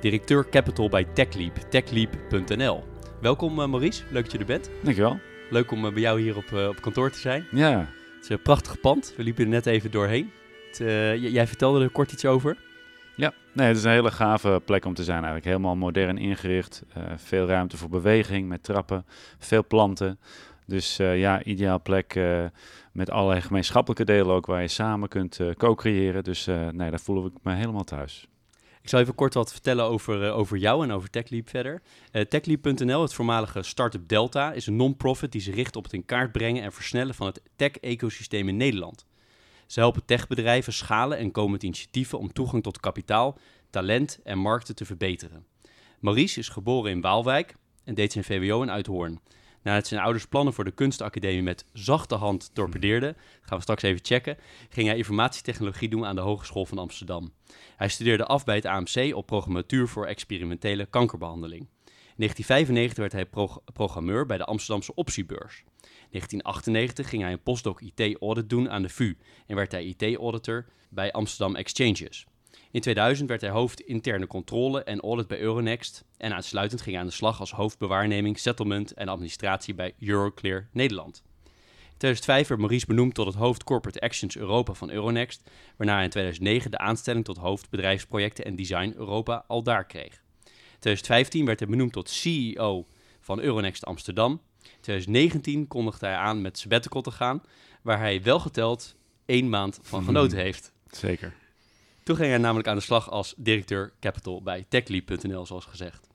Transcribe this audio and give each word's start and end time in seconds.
directeur 0.00 0.48
Capital 0.48 0.88
bij 0.88 1.04
TechLeap, 1.04 1.56
techleap.nl. 1.56 2.84
Welkom 3.20 3.58
uh, 3.58 3.66
Maurice, 3.66 4.02
leuk 4.10 4.22
dat 4.22 4.32
je 4.32 4.38
er 4.38 4.44
bent. 4.44 4.70
Dankjewel. 4.82 5.18
Leuk 5.50 5.70
om 5.70 5.84
uh, 5.84 5.92
bij 5.92 6.02
jou 6.02 6.20
hier 6.20 6.36
op, 6.36 6.50
uh, 6.54 6.68
op 6.68 6.80
kantoor 6.80 7.10
te 7.10 7.18
zijn. 7.18 7.46
Ja. 7.50 7.78
Het 7.78 8.22
is 8.22 8.28
een 8.28 8.42
prachtig 8.42 8.80
pand, 8.80 9.14
we 9.16 9.22
liepen 9.22 9.44
er 9.44 9.50
net 9.50 9.66
even 9.66 9.90
doorheen. 9.90 10.30
Het, 10.66 10.78
jij 11.32 11.46
vertelde 11.46 11.84
er 11.84 11.90
kort 11.90 12.12
iets 12.12 12.24
over. 12.24 12.56
Ja, 13.16 13.32
nee, 13.52 13.66
het 13.66 13.76
is 13.76 13.84
een 13.84 13.90
hele 13.90 14.10
gave 14.10 14.62
plek 14.64 14.84
om 14.84 14.94
te 14.94 15.04
zijn 15.04 15.16
eigenlijk. 15.16 15.46
Helemaal 15.46 15.76
modern 15.76 16.18
ingericht, 16.18 16.82
veel 17.16 17.46
ruimte 17.46 17.76
voor 17.76 17.88
beweging 17.88 18.48
met 18.48 18.62
trappen, 18.62 19.06
veel 19.38 19.66
planten. 19.66 20.18
Dus 20.66 20.96
ja, 20.96 21.42
ideaal 21.42 21.82
plek 21.82 22.20
met 22.92 23.10
allerlei 23.10 23.40
gemeenschappelijke 23.40 24.04
delen 24.04 24.34
ook 24.34 24.46
waar 24.46 24.62
je 24.62 24.68
samen 24.68 25.08
kunt 25.08 25.40
co-creëren. 25.56 26.24
Dus 26.24 26.46
nee, 26.46 26.90
daar 26.90 27.00
voel 27.00 27.26
ik 27.26 27.32
me 27.42 27.54
helemaal 27.54 27.84
thuis. 27.84 28.28
Ik 28.88 28.94
zal 28.94 29.02
even 29.02 29.14
kort 29.14 29.34
wat 29.34 29.52
vertellen 29.52 29.84
over, 29.84 30.24
uh, 30.24 30.36
over 30.36 30.56
jou 30.56 30.84
en 30.84 30.92
over 30.92 31.10
TechLeap 31.10 31.48
verder. 31.48 31.82
Uh, 32.12 32.22
TechLeap.nl, 32.22 33.02
het 33.02 33.14
voormalige 33.14 33.62
Startup 33.62 34.08
Delta, 34.08 34.52
is 34.52 34.66
een 34.66 34.76
non-profit 34.76 35.32
die 35.32 35.40
zich 35.40 35.54
richt 35.54 35.76
op 35.76 35.84
het 35.84 35.92
in 35.92 36.04
kaart 36.04 36.32
brengen 36.32 36.62
en 36.62 36.72
versnellen 36.72 37.14
van 37.14 37.26
het 37.26 37.42
tech-ecosysteem 37.56 38.48
in 38.48 38.56
Nederland. 38.56 39.06
Ze 39.66 39.80
helpen 39.80 40.04
techbedrijven 40.04 40.72
schalen 40.72 41.18
en 41.18 41.30
komen 41.30 41.50
met 41.50 41.62
initiatieven 41.62 42.18
om 42.18 42.32
toegang 42.32 42.62
tot 42.62 42.80
kapitaal, 42.80 43.38
talent 43.70 44.18
en 44.24 44.38
markten 44.38 44.74
te 44.74 44.84
verbeteren. 44.84 45.46
Maurice 45.98 46.38
is 46.38 46.48
geboren 46.48 46.90
in 46.90 47.00
Waalwijk 47.00 47.56
en 47.84 47.94
deed 47.94 48.12
zijn 48.12 48.24
VWO 48.24 48.62
in 48.62 48.70
Uithoorn. 48.70 49.20
Nadat 49.62 49.86
zijn 49.86 50.00
ouders 50.00 50.26
plannen 50.26 50.54
voor 50.54 50.64
de 50.64 50.70
kunstacademie 50.70 51.42
met 51.42 51.64
zachte 51.72 52.14
hand 52.14 52.50
torpedeerden, 52.52 53.16
gaan 53.40 53.56
we 53.56 53.62
straks 53.62 53.82
even 53.82 54.04
checken, 54.04 54.36
ging 54.68 54.88
hij 54.88 54.96
informatietechnologie 54.96 55.88
doen 55.88 56.06
aan 56.06 56.14
de 56.14 56.20
Hogeschool 56.20 56.66
van 56.66 56.78
Amsterdam. 56.78 57.32
Hij 57.76 57.88
studeerde 57.88 58.24
af 58.24 58.44
bij 58.44 58.56
het 58.56 58.66
AMC 58.66 59.14
op 59.14 59.26
programmatuur 59.26 59.88
voor 59.88 60.06
experimentele 60.06 60.86
kankerbehandeling. 60.86 61.68
In 62.18 62.24
1995 62.24 62.98
werd 62.98 63.12
hij 63.12 63.46
programmeur 63.72 64.26
bij 64.26 64.36
de 64.36 64.44
Amsterdamse 64.44 64.94
Optiebeurs. 64.94 65.64
In 65.84 66.08
1998 66.10 67.08
ging 67.08 67.22
hij 67.22 67.32
een 67.32 67.42
postdoc 67.42 67.80
IT-audit 67.80 68.50
doen 68.50 68.70
aan 68.70 68.82
de 68.82 68.88
VU 68.88 69.16
en 69.46 69.56
werd 69.56 69.72
hij 69.72 69.84
IT-auditor 69.84 70.66
bij 70.88 71.12
Amsterdam 71.12 71.56
Exchanges. 71.56 72.26
In 72.70 72.80
2000 72.80 73.28
werd 73.28 73.40
hij 73.40 73.50
hoofd 73.50 73.80
interne 73.80 74.26
controle 74.26 74.82
en 74.82 75.00
audit 75.00 75.26
bij 75.26 75.40
Euronext 75.40 76.04
en 76.16 76.32
aansluitend 76.32 76.80
ging 76.80 76.94
hij 76.94 77.04
aan 77.04 77.10
de 77.10 77.16
slag 77.16 77.40
als 77.40 77.52
hoofdbewaarneming, 77.52 78.38
settlement 78.38 78.92
en 78.92 79.08
administratie 79.08 79.74
bij 79.74 79.94
Euroclear 80.00 80.68
Nederland. 80.72 81.22
In 81.44 82.04
2005 82.04 82.48
werd 82.48 82.60
Maurice 82.60 82.86
benoemd 82.86 83.14
tot 83.14 83.26
het 83.26 83.34
hoofd 83.34 83.64
Corporate 83.64 84.00
Actions 84.00 84.36
Europa 84.36 84.72
van 84.72 84.90
Euronext, 84.90 85.50
waarna 85.76 85.94
hij 85.94 86.04
in 86.04 86.10
2009 86.10 86.70
de 86.70 86.78
aanstelling 86.78 87.24
tot 87.24 87.36
hoofd 87.36 87.70
bedrijfsprojecten 87.70 88.44
en 88.44 88.56
design 88.56 88.94
Europa 88.96 89.44
al 89.46 89.62
daar 89.62 89.86
kreeg. 89.86 90.22
In 90.44 90.84
2015 90.84 91.44
werd 91.44 91.58
hij 91.58 91.68
benoemd 91.68 91.92
tot 91.92 92.10
CEO 92.10 92.86
van 93.20 93.40
Euronext 93.40 93.84
Amsterdam. 93.84 94.32
In 94.62 94.70
2019 94.80 95.66
kondigde 95.66 96.06
hij 96.06 96.16
aan 96.16 96.40
met 96.40 96.58
sabbatical 96.58 97.02
te 97.02 97.10
gaan, 97.10 97.42
waar 97.82 97.98
hij 97.98 98.22
wel 98.22 98.40
geteld 98.40 98.96
één 99.26 99.48
maand 99.48 99.78
van 99.82 100.04
genoten 100.04 100.38
heeft. 100.46 100.72
Zeker. 100.90 101.34
Toen 102.08 102.16
ging 102.16 102.28
hij 102.28 102.38
namelijk 102.38 102.68
aan 102.68 102.76
de 102.76 102.82
slag 102.82 103.10
als 103.10 103.34
directeur 103.36 103.92
capital 104.00 104.42
bij 104.42 104.64
techleap.nl, 104.68 105.46
zoals 105.46 105.64
gezegd. 105.64 106.08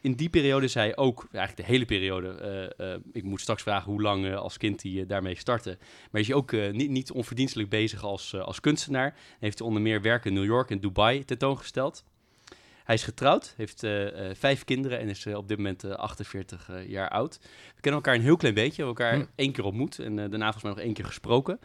In 0.00 0.14
die 0.14 0.28
periode 0.28 0.66
is 0.66 0.74
hij 0.74 0.96
ook, 0.96 1.26
eigenlijk 1.32 1.68
de 1.68 1.72
hele 1.72 1.84
periode, 1.84 2.72
uh, 2.78 2.86
uh, 2.86 2.96
ik 3.12 3.22
moet 3.22 3.40
straks 3.40 3.62
vragen 3.62 3.90
hoe 3.90 4.02
lang 4.02 4.24
uh, 4.24 4.36
als 4.36 4.56
kind 4.56 4.82
hij 4.82 5.04
daarmee 5.06 5.36
startte, 5.36 5.78
maar 6.10 6.20
is 6.20 6.26
hij 6.26 6.36
ook 6.36 6.52
niet, 6.52 6.90
niet 6.90 7.12
onverdienstelijk 7.12 7.68
bezig 7.68 8.04
als, 8.04 8.34
als 8.34 8.60
kunstenaar. 8.60 9.14
Heeft 9.38 9.58
hij 9.58 9.66
onder 9.66 9.82
meer 9.82 10.02
werken 10.02 10.30
in 10.30 10.36
New 10.36 10.44
York 10.44 10.70
en 10.70 10.80
Dubai 10.80 11.24
tentoongesteld. 11.24 12.04
Hij 12.84 12.94
is 12.94 13.02
getrouwd, 13.02 13.54
heeft 13.56 13.86
vijf 14.38 14.64
kinderen 14.64 14.98
en 14.98 15.08
is 15.08 15.26
op 15.26 15.48
dit 15.48 15.56
moment 15.56 15.84
48 15.84 16.70
jaar 16.86 17.08
oud. 17.08 17.38
We 17.74 17.80
kennen 17.80 18.00
elkaar 18.02 18.14
een 18.14 18.26
heel 18.26 18.36
klein 18.36 18.54
beetje, 18.54 18.82
we 18.82 18.86
hebben 18.86 19.04
elkaar 19.04 19.18
hm. 19.20 19.30
één 19.34 19.52
keer 19.52 19.64
ontmoet 19.64 19.98
en 19.98 20.16
daarna 20.16 20.52
volgens 20.52 20.62
mij 20.62 20.72
nog 20.72 20.80
één 20.80 20.94
keer 20.94 21.04
gesproken. 21.04 21.58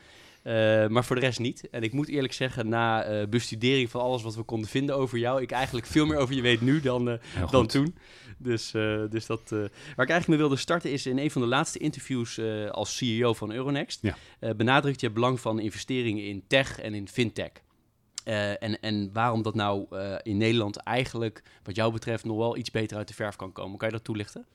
Uh, 0.47 0.87
maar 0.87 1.05
voor 1.05 1.15
de 1.15 1.21
rest 1.21 1.39
niet. 1.39 1.69
En 1.69 1.83
ik 1.83 1.93
moet 1.93 2.07
eerlijk 2.07 2.33
zeggen, 2.33 2.69
na 2.69 3.09
uh, 3.09 3.27
bestudering 3.27 3.89
van 3.89 4.01
alles 4.01 4.21
wat 4.21 4.35
we 4.35 4.43
konden 4.43 4.69
vinden 4.69 4.95
over 4.95 5.17
jou, 5.17 5.41
ik 5.41 5.51
eigenlijk 5.51 5.85
veel 5.87 6.05
meer 6.05 6.17
over 6.17 6.35
je 6.35 6.41
weet 6.41 6.61
nu 6.61 6.79
dan, 6.79 7.09
uh, 7.09 7.15
dan 7.51 7.67
toen. 7.67 7.95
Dus, 8.37 8.71
dus 9.09 9.25
dat. 9.25 9.49
waar 9.49 9.69
ik 9.85 9.97
eigenlijk 9.97 10.27
mee 10.27 10.37
wilde 10.37 10.55
starten 10.55 10.91
is 10.91 11.05
in 11.05 11.17
een 11.17 11.31
van 11.31 11.41
de 11.41 11.47
laatste 11.47 11.79
interviews 11.79 12.39
als 12.71 12.97
CEO 12.97 13.33
van 13.33 13.51
Euronext. 13.51 14.01
Ja. 14.01 14.53
benadrukt 14.53 14.99
je 14.99 15.05
het 15.05 15.15
belang 15.15 15.39
van 15.39 15.59
investeringen 15.59 16.23
in 16.25 16.43
tech 16.47 16.79
en 16.79 16.93
in 16.93 17.07
fintech. 17.07 17.51
en, 18.23 18.79
en 18.79 19.09
waarom 19.13 19.41
dat 19.41 19.55
nou 19.55 19.85
in 20.21 20.37
Nederland 20.37 20.77
eigenlijk, 20.77 21.43
wat 21.63 21.75
jou 21.75 21.91
betreft, 21.93 22.25
nog 22.25 22.37
wel 22.37 22.57
iets 22.57 22.71
beter 22.71 22.97
uit 22.97 23.07
de 23.07 23.13
verf 23.13 23.35
kan 23.35 23.51
komen. 23.51 23.77
Kan 23.77 23.87
je 23.87 23.93
dat 23.93 24.03
toelichten? 24.03 24.45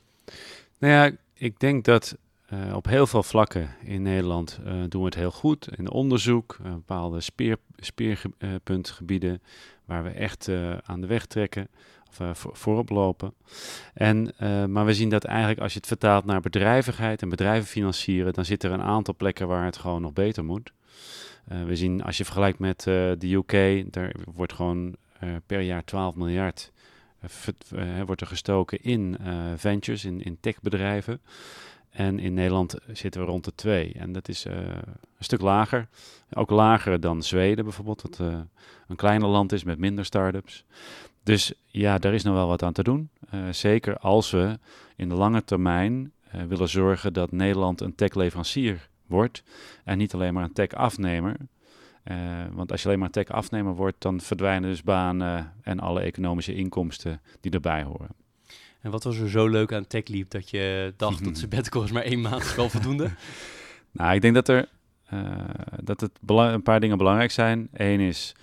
Nou 0.78 0.92
ja, 0.92 1.16
ik 1.34 1.60
denk 1.60 1.84
dat 1.84 2.16
uh, 2.52 2.74
op 2.74 2.86
heel 2.86 3.06
veel 3.06 3.22
vlakken 3.22 3.68
in 3.82 4.02
Nederland 4.02 4.60
uh, 4.64 4.72
doen 4.88 5.00
we 5.00 5.06
het 5.06 5.14
heel 5.14 5.30
goed. 5.30 5.68
In 5.78 5.90
onderzoek, 5.90 6.58
uh, 6.60 6.72
bepaalde 6.72 7.20
speer, 7.20 7.56
speerpuntgebieden 7.76 9.42
waar 9.84 10.04
we 10.04 10.10
echt 10.10 10.50
aan 10.84 11.00
de 11.00 11.06
weg 11.06 11.26
trekken 11.26 11.68
of 12.08 12.38
voor, 12.38 12.56
voorop 12.56 12.90
lopen. 12.90 13.34
En, 13.94 14.34
maar 14.72 14.84
we 14.84 14.94
zien 14.94 15.08
dat 15.08 15.24
eigenlijk 15.24 15.60
als 15.60 15.72
je 15.72 15.78
het 15.78 15.88
vertaalt 15.88 16.24
naar 16.24 16.40
bedrijvigheid 16.40 17.22
en 17.22 17.28
bedrijven 17.28 17.68
financieren, 17.68 18.32
dan 18.32 18.44
zit 18.44 18.62
er 18.62 18.70
een 18.70 18.82
aantal 18.82 19.14
plekken 19.16 19.48
waar 19.48 19.64
het 19.64 19.76
gewoon 19.76 20.02
nog 20.02 20.12
beter 20.12 20.44
moet. 20.44 20.72
we 21.44 21.76
zien 21.76 22.02
als 22.02 22.16
je 22.16 22.24
vergelijkt 22.24 22.58
met 22.58 22.82
de 22.82 23.16
UK, 23.32 23.92
daar 23.92 24.14
wordt 24.34 24.52
gewoon 24.52 24.96
per 25.46 25.60
jaar 25.60 25.84
12 25.84 26.14
miljard 26.14 26.72
wordt 28.06 28.20
er 28.20 28.26
gestoken 28.26 28.82
in 28.82 29.16
ventures, 29.56 30.04
in, 30.04 30.22
in 30.22 30.36
techbedrijven. 30.40 31.20
En 31.92 32.18
in 32.18 32.34
Nederland 32.34 32.76
zitten 32.92 33.20
we 33.20 33.26
rond 33.26 33.44
de 33.44 33.54
2. 33.54 33.92
En 33.92 34.12
dat 34.12 34.28
is 34.28 34.46
uh, 34.46 34.54
een 34.54 34.84
stuk 35.18 35.40
lager. 35.40 35.88
Ook 36.32 36.50
lager 36.50 37.00
dan 37.00 37.22
Zweden 37.22 37.64
bijvoorbeeld, 37.64 38.02
dat 38.02 38.18
uh, 38.18 38.38
een 38.88 38.96
kleiner 38.96 39.28
land 39.28 39.52
is 39.52 39.64
met 39.64 39.78
minder 39.78 40.04
start-ups. 40.04 40.64
Dus 41.22 41.52
ja, 41.66 41.98
daar 41.98 42.14
is 42.14 42.22
nog 42.22 42.34
wel 42.34 42.48
wat 42.48 42.62
aan 42.62 42.72
te 42.72 42.82
doen. 42.82 43.10
Uh, 43.34 43.40
zeker 43.50 43.98
als 43.98 44.30
we 44.30 44.58
in 44.96 45.08
de 45.08 45.14
lange 45.14 45.44
termijn 45.44 46.12
willen 46.48 46.68
zorgen 46.68 47.12
dat 47.12 47.32
Nederland 47.32 47.80
een 47.80 47.94
tech-leverancier 47.94 48.88
wordt. 49.06 49.42
En 49.84 49.98
niet 49.98 50.14
alleen 50.14 50.34
maar 50.34 50.44
een 50.44 50.52
tech-afnemer. 50.52 51.36
want 52.52 52.70
als 52.70 52.80
je 52.80 52.86
alleen 52.86 52.98
maar 52.98 53.08
een 53.08 53.24
tech-afnemer 53.24 53.74
wordt, 53.74 53.96
dan 53.98 54.20
verdwijnen 54.20 54.70
dus 54.70 54.82
banen 54.82 55.52
en 55.62 55.80
alle 55.80 56.00
economische 56.00 56.54
inkomsten 56.54 57.20
die 57.40 57.52
erbij 57.52 57.82
horen. 57.82 58.21
En 58.82 58.90
wat 58.90 59.04
was 59.04 59.18
er 59.18 59.30
zo 59.30 59.48
leuk 59.48 59.72
aan 59.72 59.86
TechLeap 59.86 60.30
dat 60.30 60.50
je 60.50 60.94
dacht 60.96 61.24
dat 61.24 61.38
sabbatical 61.38 61.82
is 61.84 61.92
maar 61.92 62.02
één 62.02 62.20
maand 62.20 62.54
wel 62.54 62.68
voldoende? 62.68 63.10
nou, 63.92 64.14
ik 64.14 64.20
denk 64.20 64.34
dat 64.34 64.48
er 64.48 64.68
uh, 65.12 65.34
dat 65.82 66.00
het 66.00 66.10
een 66.26 66.62
paar 66.62 66.80
dingen 66.80 66.98
belangrijk 66.98 67.30
zijn. 67.30 67.68
Eén 67.72 68.00
is, 68.00 68.34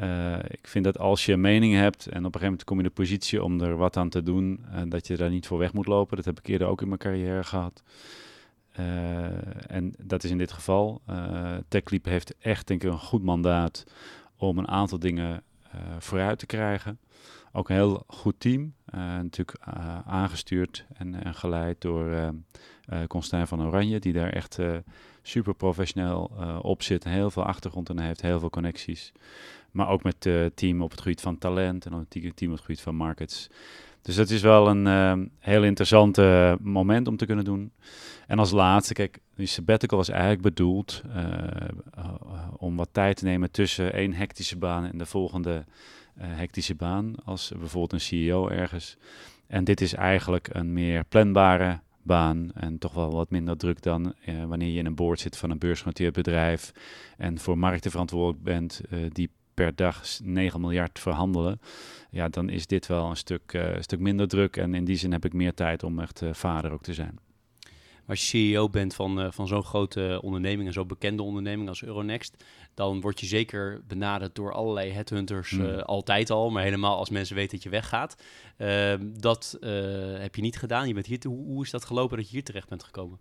uh, 0.00 0.38
ik 0.48 0.66
vind 0.66 0.84
dat 0.84 0.98
als 0.98 1.26
je 1.26 1.32
een 1.32 1.40
mening 1.40 1.74
hebt 1.74 2.06
en 2.06 2.10
op 2.10 2.16
een 2.16 2.22
gegeven 2.22 2.44
moment 2.44 2.64
kom 2.64 2.76
je 2.76 2.82
in 2.82 2.88
de 2.88 2.94
positie 2.94 3.42
om 3.42 3.60
er 3.60 3.76
wat 3.76 3.96
aan 3.96 4.08
te 4.08 4.22
doen, 4.22 4.64
uh, 4.74 4.80
dat 4.88 5.06
je 5.06 5.16
daar 5.16 5.30
niet 5.30 5.46
voor 5.46 5.58
weg 5.58 5.72
moet 5.72 5.86
lopen. 5.86 6.16
Dat 6.16 6.24
heb 6.24 6.38
ik 6.38 6.46
eerder 6.46 6.68
ook 6.68 6.80
in 6.80 6.88
mijn 6.88 7.00
carrière 7.00 7.44
gehad. 7.44 7.82
en 9.66 9.94
dat 10.02 10.24
is 10.24 10.30
in 10.30 10.38
dit 10.38 10.52
geval. 10.52 11.02
TechLeap 11.68 12.04
heeft 12.04 12.34
echt 12.38 12.66
denk 12.66 12.82
ik 12.82 12.90
een 12.90 12.98
goed 12.98 13.22
mandaat 13.22 13.84
om 14.36 14.58
een 14.58 14.68
aantal 14.68 14.98
dingen 14.98 15.42
vooruit 15.98 16.38
te 16.38 16.46
krijgen. 16.46 16.98
Ook 17.52 17.68
een 17.68 17.74
heel 17.74 18.04
goed 18.06 18.34
team. 18.38 18.74
Uh, 18.94 19.00
natuurlijk 19.00 19.58
uh, 19.68 19.98
aangestuurd 20.06 20.86
en, 20.94 21.34
geleid 21.34 21.80
door 21.80 22.06
uh, 22.06 22.28
Constijn 23.08 23.46
van 23.46 23.66
Oranje, 23.66 23.98
die 23.98 24.12
daar 24.12 24.30
echt 24.30 24.58
super 25.22 25.54
professioneel 25.54 26.30
op 26.62 26.82
zit. 26.82 27.04
Heel 27.04 27.30
veel 27.30 27.44
achtergrond 27.44 27.88
en 27.88 27.98
heeft 27.98 28.22
heel 28.22 28.40
veel 28.40 28.50
connecties. 28.50 29.12
Maar 29.70 29.88
ook 29.88 30.02
met 30.02 30.24
het 30.24 30.56
team 30.56 30.82
op 30.82 30.90
het 30.90 31.00
gebied 31.00 31.20
van 31.20 31.38
talent 31.38 31.86
en 31.86 31.92
het 31.92 32.10
team 32.10 32.50
op 32.50 32.56
het 32.56 32.60
gebied 32.60 32.80
van 32.80 32.94
markets. 32.94 33.50
Dus 34.02 34.14
dat 34.14 34.30
is 34.30 34.42
wel 34.42 34.68
een 34.68 35.30
heel 35.38 35.64
interessant 35.64 36.16
moment 36.60 37.08
om 37.08 37.16
te 37.16 37.26
kunnen 37.26 37.44
doen. 37.44 37.72
En 38.26 38.38
als 38.38 38.50
laatste, 38.50 38.94
kijk, 38.94 39.18
die 39.34 39.46
sabbatical 39.46 39.98
was 39.98 40.08
eigenlijk 40.08 40.42
bedoeld 40.42 41.02
om 42.56 42.76
wat 42.76 42.88
tijd 42.92 43.16
te 43.16 43.24
nemen 43.24 43.50
tussen 43.50 43.92
één 43.92 44.12
hectische 44.12 44.56
baan 44.56 44.84
en 44.84 44.98
de 44.98 45.06
volgende 45.06 45.64
hectische 46.18 46.74
baan 46.74 47.14
als 47.24 47.52
bijvoorbeeld 47.58 47.92
een 47.92 48.00
CEO 48.00 48.48
ergens. 48.48 48.96
En 49.46 49.64
dit 49.64 49.80
is 49.80 49.94
eigenlijk 49.94 50.48
een 50.52 50.72
meer 50.72 51.04
planbare 51.04 51.80
baan 52.02 52.50
en 52.54 52.78
toch 52.78 52.92
wel 52.92 53.12
wat 53.12 53.30
minder 53.30 53.56
druk 53.56 53.82
dan 53.82 54.14
wanneer 54.46 54.68
je 54.68 54.78
in 54.78 54.86
een 54.86 54.94
board 54.94 55.20
zit 55.20 55.36
van 55.36 55.50
een 55.50 55.58
beursgenoteerd 55.58 56.12
bedrijf 56.12 56.72
en 57.16 57.38
voor 57.38 57.58
markten 57.58 57.90
verantwoordelijk 57.90 58.42
bent 58.42 58.80
die 59.12 59.30
per 59.56 59.74
dag 59.74 60.02
9 60.22 60.60
miljard 60.60 60.98
verhandelen, 60.98 61.60
ja, 62.10 62.28
dan 62.28 62.48
is 62.48 62.66
dit 62.66 62.86
wel 62.86 63.10
een 63.10 63.16
stuk, 63.16 63.52
uh, 63.52 63.76
stuk 63.80 63.98
minder 63.98 64.28
druk. 64.28 64.56
En 64.56 64.74
in 64.74 64.84
die 64.84 64.96
zin 64.96 65.12
heb 65.12 65.24
ik 65.24 65.32
meer 65.32 65.54
tijd 65.54 65.82
om 65.82 66.00
echt 66.00 66.22
vader 66.32 66.70
ook 66.70 66.82
te 66.82 66.94
zijn. 66.94 67.18
Als 68.06 68.20
je 68.20 68.26
CEO 68.26 68.68
bent 68.68 68.94
van, 68.94 69.20
uh, 69.20 69.26
van 69.30 69.46
zo'n 69.46 69.64
grote 69.64 70.20
onderneming 70.22 70.66
en 70.66 70.72
zo'n 70.72 70.86
bekende 70.86 71.22
onderneming 71.22 71.68
als 71.68 71.84
Euronext, 71.84 72.44
dan 72.74 73.00
word 73.00 73.20
je 73.20 73.26
zeker 73.26 73.80
benaderd 73.86 74.34
door 74.34 74.52
allerlei 74.52 74.90
headhunters 74.90 75.50
mm. 75.50 75.64
altijd 75.66 76.30
al, 76.30 76.50
maar 76.50 76.62
helemaal 76.62 76.96
als 76.96 77.10
mensen 77.10 77.36
weten 77.36 77.52
dat 77.52 77.62
je 77.62 77.70
weggaat. 77.70 78.16
Ehm, 78.56 79.00
dat 79.20 79.58
heb 80.18 80.34
je 80.34 80.42
niet 80.42 80.58
gedaan. 80.58 80.88
Je 80.88 80.94
bent 80.94 81.06
hier 81.06 81.18
hoe, 81.26 81.46
hoe 81.46 81.64
is 81.64 81.70
dat 81.70 81.84
gelopen 81.84 82.16
dat 82.16 82.26
je 82.26 82.32
hier 82.32 82.44
terecht 82.44 82.68
bent 82.68 82.84
gekomen? 82.84 83.18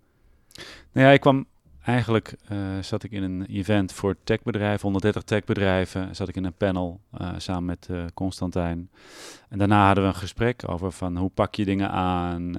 Nou 0.91 1.07
ja, 1.07 1.11
ik 1.11 1.19
kwam 1.19 1.45
Eigenlijk 1.85 2.35
uh, 2.51 2.57
zat 2.81 3.03
ik 3.03 3.11
in 3.11 3.23
een 3.23 3.45
event 3.45 3.93
voor 3.93 4.15
techbedrijven, 4.23 4.81
130 4.81 5.23
techbedrijven. 5.23 6.15
Zat 6.15 6.27
ik 6.27 6.35
in 6.35 6.45
een 6.45 6.53
panel 6.53 6.99
uh, 7.21 7.29
samen 7.37 7.65
met 7.65 7.87
uh, 7.91 8.05
Constantijn. 8.13 8.89
En 9.49 9.57
daarna 9.57 9.85
hadden 9.85 10.03
we 10.03 10.09
een 10.09 10.15
gesprek 10.15 10.63
over 10.69 10.91
van 10.91 11.17
hoe 11.17 11.29
pak 11.29 11.55
je 11.55 11.65
dingen 11.65 11.89
aan. 11.89 12.53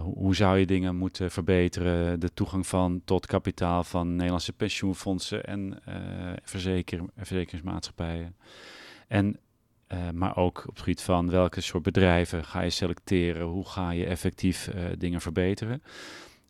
Hoe, 0.00 0.14
hoe, 0.14 0.34
zou 0.34 0.58
je 0.58 0.66
dingen 0.66 0.96
moeten 0.96 1.30
verbeteren? 1.30 2.20
De 2.20 2.32
toegang 2.34 2.66
van 2.66 3.02
tot 3.04 3.26
kapitaal 3.26 3.84
van 3.84 4.14
Nederlandse 4.14 4.52
pensioenfondsen 4.52 5.44
en 5.44 5.78
verzeker, 6.42 7.00
verzekeringsmaatschappijen. 7.16 8.36
En, 9.08 9.38
maar 10.12 10.36
ook 10.36 10.58
op 10.58 10.74
het 10.74 10.78
gebied 10.78 11.02
van 11.02 11.30
welke 11.30 11.60
soort 11.60 11.82
bedrijven 11.82 12.44
ga 12.44 12.60
je 12.60 12.70
selecteren? 12.70 13.46
Hoe 13.46 13.68
ga 13.68 13.90
je 13.90 14.06
effectief 14.06 14.70
dingen 14.98 15.20
verbeteren? 15.20 15.82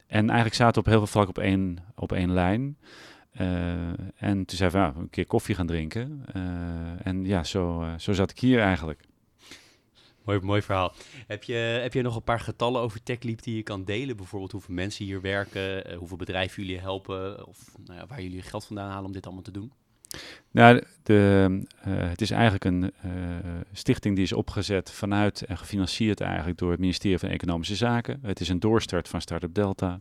En 0.07 0.27
eigenlijk 0.27 0.55
zaten 0.55 0.75
we 0.75 0.81
op 0.81 0.87
heel 0.87 0.99
veel 0.99 1.07
vlak 1.07 1.29
op 1.29 1.39
één, 1.39 1.79
op 1.95 2.13
één 2.13 2.33
lijn. 2.33 2.77
Uh, 3.41 3.73
en 4.17 4.45
toen 4.45 4.57
zei 4.57 4.71
we, 4.71 4.77
nou, 4.77 4.97
een 4.97 5.11
keer 5.11 5.27
koffie 5.27 5.55
gaan 5.55 5.67
drinken. 5.67 6.25
Uh, 6.37 6.43
en 7.07 7.25
ja, 7.25 7.45
zo, 7.45 7.83
uh, 7.83 7.93
zo 7.99 8.13
zat 8.13 8.31
ik 8.31 8.39
hier 8.39 8.61
eigenlijk. 8.61 9.01
Mooi, 10.25 10.41
mooi 10.41 10.63
verhaal. 10.63 10.93
Heb 11.27 11.43
je, 11.43 11.55
heb 11.55 11.93
je 11.93 12.03
nog 12.03 12.17
een 12.17 12.23
paar 12.23 12.41
getallen 12.41 12.81
over 12.81 13.03
TechLeap 13.03 13.43
die 13.43 13.57
je 13.57 13.63
kan 13.63 13.85
delen? 13.85 14.17
Bijvoorbeeld 14.17 14.53
hoeveel 14.53 14.75
mensen 14.75 15.05
hier 15.05 15.21
werken, 15.21 15.95
hoeveel 15.95 16.17
bedrijven 16.17 16.63
jullie 16.63 16.81
helpen... 16.81 17.47
of 17.47 17.59
nou 17.85 17.99
ja, 17.99 18.07
waar 18.07 18.23
jullie 18.23 18.43
geld 18.43 18.65
vandaan 18.65 18.91
halen 18.91 19.05
om 19.05 19.13
dit 19.13 19.25
allemaal 19.25 19.43
te 19.43 19.51
doen? 19.51 19.73
Nou, 20.51 20.83
de, 21.03 21.49
uh, 21.89 22.09
het 22.09 22.21
is 22.21 22.31
eigenlijk 22.31 22.65
een 22.65 22.83
uh, 22.83 23.13
stichting 23.73 24.15
die 24.15 24.25
is 24.25 24.33
opgezet 24.33 24.91
vanuit 24.91 25.43
en 25.43 25.59
gefinancierd 25.59 26.21
eigenlijk 26.21 26.59
door 26.59 26.71
het 26.71 26.81
ministerie 26.81 27.19
van 27.19 27.29
Economische 27.29 27.77
Zaken. 27.77 28.19
Het 28.23 28.41
is 28.41 28.49
een 28.49 28.61
doorstart 28.61 29.09
van 29.09 29.21
Startup 29.21 29.55
Delta. 29.55 30.01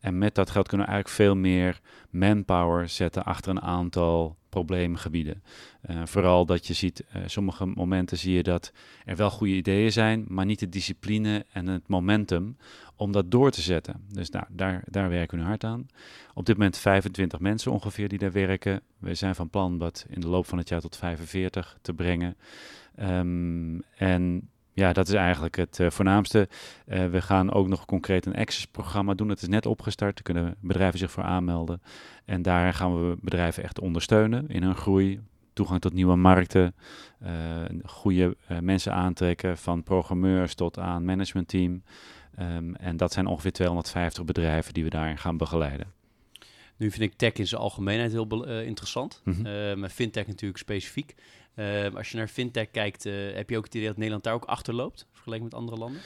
En 0.00 0.18
met 0.18 0.34
dat 0.34 0.50
geld 0.50 0.68
kunnen 0.68 0.86
we 0.86 0.92
eigenlijk 0.92 1.22
veel 1.22 1.36
meer 1.36 1.80
manpower 2.10 2.88
zetten 2.88 3.24
achter 3.24 3.50
een 3.50 3.62
aantal 3.62 4.36
probleemgebieden. 4.56 5.42
Uh, 5.90 6.00
vooral 6.04 6.46
dat 6.46 6.66
je 6.66 6.74
ziet, 6.74 7.04
uh, 7.16 7.22
sommige 7.26 7.66
momenten 7.66 8.18
zie 8.18 8.34
je 8.34 8.42
dat 8.42 8.72
er 9.04 9.16
wel 9.16 9.30
goede 9.30 9.52
ideeën 9.52 9.92
zijn, 9.92 10.24
maar 10.28 10.44
niet 10.44 10.58
de 10.58 10.68
discipline 10.68 11.46
en 11.52 11.66
het 11.66 11.88
momentum 11.88 12.56
om 12.96 13.12
dat 13.12 13.30
door 13.30 13.50
te 13.50 13.60
zetten. 13.60 14.04
Dus 14.12 14.30
nou, 14.30 14.44
daar, 14.50 14.82
daar 14.86 15.08
werken 15.08 15.38
we 15.38 15.44
hard 15.44 15.64
aan. 15.64 15.86
Op 16.34 16.46
dit 16.46 16.56
moment 16.56 16.78
25 16.78 17.40
mensen 17.40 17.72
ongeveer 17.72 18.08
die 18.08 18.18
daar 18.18 18.32
werken. 18.32 18.80
We 18.98 19.14
zijn 19.14 19.34
van 19.34 19.50
plan 19.50 19.78
dat 19.78 20.06
in 20.08 20.20
de 20.20 20.28
loop 20.28 20.46
van 20.46 20.58
het 20.58 20.68
jaar 20.68 20.80
tot 20.80 20.96
45 20.96 21.78
te 21.82 21.92
brengen. 21.92 22.36
Um, 23.00 23.82
en 23.96 24.50
ja, 24.76 24.92
dat 24.92 25.08
is 25.08 25.14
eigenlijk 25.14 25.56
het 25.56 25.78
uh, 25.78 25.90
voornaamste. 25.90 26.48
Uh, 26.86 27.06
we 27.06 27.22
gaan 27.22 27.52
ook 27.52 27.68
nog 27.68 27.84
concreet 27.84 28.26
een 28.26 28.36
access-programma 28.36 29.14
doen. 29.14 29.28
Het 29.28 29.42
is 29.42 29.48
net 29.48 29.66
opgestart. 29.66 30.14
Daar 30.14 30.22
kunnen 30.22 30.56
bedrijven 30.60 30.98
zich 30.98 31.10
voor 31.10 31.22
aanmelden. 31.22 31.82
En 32.24 32.42
daar 32.42 32.74
gaan 32.74 33.08
we 33.08 33.16
bedrijven 33.20 33.62
echt 33.62 33.80
ondersteunen 33.80 34.48
in 34.48 34.62
hun 34.62 34.74
groei. 34.74 35.20
Toegang 35.52 35.80
tot 35.80 35.92
nieuwe 35.92 36.16
markten. 36.16 36.74
Uh, 37.22 37.30
goede 37.84 38.36
mensen 38.60 38.92
aantrekken. 38.92 39.58
Van 39.58 39.82
programmeurs 39.82 40.54
tot 40.54 40.78
aan 40.78 41.04
managementteam. 41.04 41.82
Um, 42.40 42.74
en 42.74 42.96
dat 42.96 43.12
zijn 43.12 43.26
ongeveer 43.26 43.52
250 43.52 44.24
bedrijven 44.24 44.74
die 44.74 44.84
we 44.84 44.90
daarin 44.90 45.18
gaan 45.18 45.36
begeleiden. 45.36 45.92
Nu 46.76 46.90
vind 46.90 47.12
ik 47.12 47.18
tech 47.18 47.32
in 47.32 47.46
zijn 47.46 47.60
algemeenheid 47.60 48.12
heel 48.12 48.46
interessant, 48.46 49.20
mm 49.24 49.32
-hmm. 49.32 49.78
maar 49.78 49.88
fintech 49.88 50.26
natuurlijk 50.26 50.60
specifiek. 50.60 51.14
Uh, 51.56 51.94
als 51.94 52.10
je 52.10 52.16
naar 52.16 52.28
fintech 52.28 52.70
kijkt, 52.70 53.04
heb 53.34 53.50
je 53.50 53.56
ook 53.56 53.64
het 53.64 53.74
idee 53.74 53.86
dat 53.86 53.96
Nederland 53.96 54.24
daar 54.24 54.34
ook 54.34 54.44
achterloopt, 54.44 55.06
vergeleken 55.12 55.44
met 55.44 55.54
andere 55.54 55.76
landen? 55.76 56.00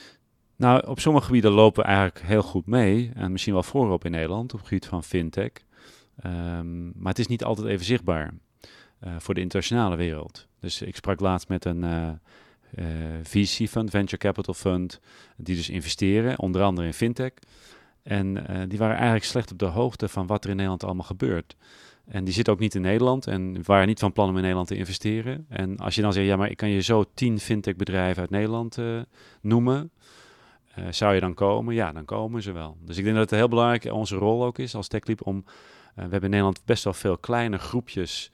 Nou, 0.57 0.87
op 0.87 1.01
sommige 1.01 1.27
gebieden 1.27 1.51
lopen 1.51 1.83
we 1.83 1.89
eigenlijk 1.89 2.27
heel 2.27 2.43
goed 2.43 2.67
mee. 2.67 3.11
En 3.15 3.33
misschien 3.33 3.53
wel 3.53 3.63
voorop 3.63 4.05
in 4.05 4.11
Nederland 4.11 4.53
op 4.53 4.59
het 4.59 4.69
gebied 4.69 4.87
van 4.87 5.05
fintech. 5.05 5.53
Um, 6.25 6.93
maar 6.97 7.13
het 7.13 7.19
is 7.19 7.27
niet 7.27 7.45
altijd 7.45 7.67
even 7.67 7.85
zichtbaar 7.85 8.35
voor 9.19 9.35
de 9.35 9.41
internationale 9.41 9.97
wereld. 9.97 10.47
Dus 10.61 10.83
ik 10.83 10.97
sprak 10.97 11.21
laatst 11.21 11.49
met 11.49 11.65
een 11.65 11.85
uh, 12.75 12.85
VC-fund, 13.23 13.91
Venture 13.91 14.17
Capital 14.17 14.55
Fund, 14.55 15.01
die 15.37 15.57
dus 15.57 15.69
investeren, 15.69 16.39
onder 16.39 16.63
andere 16.63 16.87
in 16.87 16.95
fintech. 16.95 17.33
En 18.03 18.37
uh, 18.37 18.63
die 18.69 18.79
waren 18.79 18.97
eigenlijk 18.97 19.25
slecht 19.25 19.53
op 19.53 19.59
de 19.59 19.65
hoogte 19.65 20.09
van 20.09 20.27
wat 20.27 20.45
er 20.45 20.51
in 20.51 20.57
Nederland 20.57 20.85
allemaal 20.85 21.07
gebeurt. 21.07 21.57
En 22.11 22.25
die 22.25 22.35
zitten 22.35 22.53
ook 22.53 22.59
niet 22.59 22.75
in 22.75 22.81
Nederland 22.81 23.27
en 23.27 23.65
waren 23.65 23.87
niet 23.87 23.99
van 23.99 24.13
plan 24.13 24.29
om 24.29 24.35
in 24.35 24.41
Nederland 24.41 24.69
te 24.69 24.77
investeren. 24.77 25.47
En 25.49 25.77
als 25.77 25.95
je 25.95 26.03
dan 26.03 26.13
zegt, 26.13 26.27
ja, 26.27 26.37
maar 26.37 26.51
ik 26.51 26.57
kan 26.57 26.69
je 26.69 26.81
zo 26.81 27.05
tien 27.15 27.39
fintech-bedrijven 27.39 28.21
uit 28.21 28.31
Nederland 28.31 28.79
uh, 28.79 29.01
noemen, 29.41 29.91
uh, 30.79 30.85
zou 30.91 31.15
je 31.15 31.21
dan 31.21 31.35
komen? 31.35 31.75
Ja, 31.75 31.93
dan 31.93 32.05
komen 32.05 32.43
ze 32.43 32.53
wel. 32.53 32.77
Dus 32.85 32.97
ik 32.97 33.05
denk 33.05 33.17
dat 33.17 33.31
het 33.31 33.39
heel 33.39 33.49
belangrijk 33.49 33.85
onze 33.85 34.17
rol 34.17 34.45
ook 34.45 34.59
is 34.59 34.75
als 34.75 34.89
TechLeap 34.89 35.27
om... 35.27 35.45
we 35.95 36.01
hebben 36.01 36.23
in 36.23 36.31
Nederland 36.31 36.65
best 36.65 36.85
wel 36.85 36.93
veel 36.93 37.19
kleine 37.19 37.59
groepjes 37.59 38.31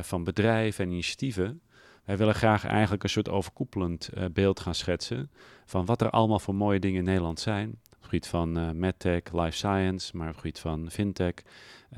van 0.00 0.24
bedrijven 0.24 0.84
en 0.84 0.90
initiatieven 0.90 1.60
wij 2.04 2.16
willen 2.16 2.34
graag 2.34 2.66
eigenlijk 2.66 3.02
een 3.02 3.08
soort 3.08 3.28
overkoepelend 3.28 4.10
beeld 4.32 4.60
gaan 4.60 4.74
schetsen 4.74 5.30
van 5.64 5.84
wat 5.84 6.00
er 6.00 6.10
allemaal 6.10 6.38
voor 6.38 6.54
mooie 6.54 6.78
dingen 6.78 6.98
in 6.98 7.04
Nederland 7.04 7.40
zijn. 7.40 7.80
Op 8.04 8.10
het 8.10 8.22
gebied 8.22 8.40
van 8.40 8.58
uh, 8.58 8.70
medtech, 8.70 9.22
life 9.32 9.56
science, 9.56 10.16
maar 10.16 10.28
op 10.28 10.32
het 10.32 10.40
gebied 10.40 10.58
van 10.58 10.90
fintech, 10.90 11.34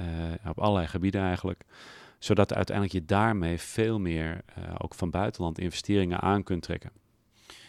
uh, 0.00 0.04
op 0.48 0.58
allerlei 0.58 0.86
gebieden 0.86 1.20
eigenlijk. 1.20 1.64
Zodat 2.18 2.54
uiteindelijk 2.54 2.96
je 2.96 3.04
daarmee 3.04 3.58
veel 3.58 3.98
meer 3.98 4.40
ook 4.78 4.94
van 4.94 5.10
buitenland 5.10 5.58
investeringen 5.58 6.20
aan 6.20 6.42
kunt 6.42 6.62
trekken. 6.62 6.90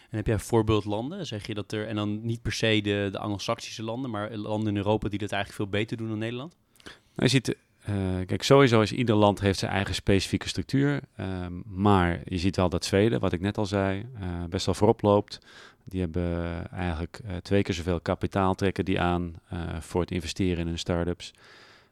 En 0.10 0.18
heb 0.18 0.28
jij 0.28 0.40
voorbeeldlanden? 0.40 1.26
Zeg 1.26 1.48
je 1.48 1.54
dat 1.54 1.72
er, 1.72 1.88
en 1.88 1.96
dan 1.96 2.26
niet 2.26 2.42
per 2.42 2.52
se 2.52 2.82
de, 2.82 3.10
de 3.12 3.20
Anglo-Saxische 3.20 3.84
landen, 3.84 4.12
maar 4.12 4.36
landen 4.36 4.70
in 4.70 4.78
Europa 4.78 5.10
die 5.10 5.20
dat 5.20 5.32
eigenlijk 5.32 5.62
veel 5.62 5.80
beter 5.80 5.98
doen 5.98 6.10
dan 6.10 6.18
Nederland? 6.18 6.56
Nou, 6.84 6.94
je 7.16 7.28
ziet 7.28 7.56
uh, 7.90 7.96
kijk, 8.26 8.44
sowieso 8.44 8.82
is 8.82 8.92
ieder 8.92 9.16
land 9.16 9.40
heeft 9.40 9.60
zijn 9.60 9.72
eigen 9.72 9.96
specifieke 9.96 10.48
structuur. 10.48 11.02
Uh, 11.20 11.46
maar 11.66 12.22
je 12.26 12.38
ziet 12.38 12.56
wel 12.56 12.70
dat 12.70 12.86
Zweden, 12.86 13.20
wat 13.20 13.34
ik 13.34 13.42
net 13.42 13.58
al 13.58 13.66
zei, 13.66 14.06
best 14.50 14.66
wel 14.66 14.76
voorop 14.76 15.02
loopt. 15.02 15.40
Die 15.88 16.02
hebben 16.02 16.70
eigenlijk 16.72 17.20
eh, 17.26 17.36
twee 17.36 17.62
keer 17.62 17.74
zoveel 17.74 18.00
kapitaal 18.00 18.56
trekken 18.56 18.86
die 18.86 19.02
aan 19.02 19.34
voor 19.80 20.02
het 20.02 20.12
investeren 20.12 20.58
in 20.58 20.68
hun 20.68 20.80
start-ups. 20.80 21.32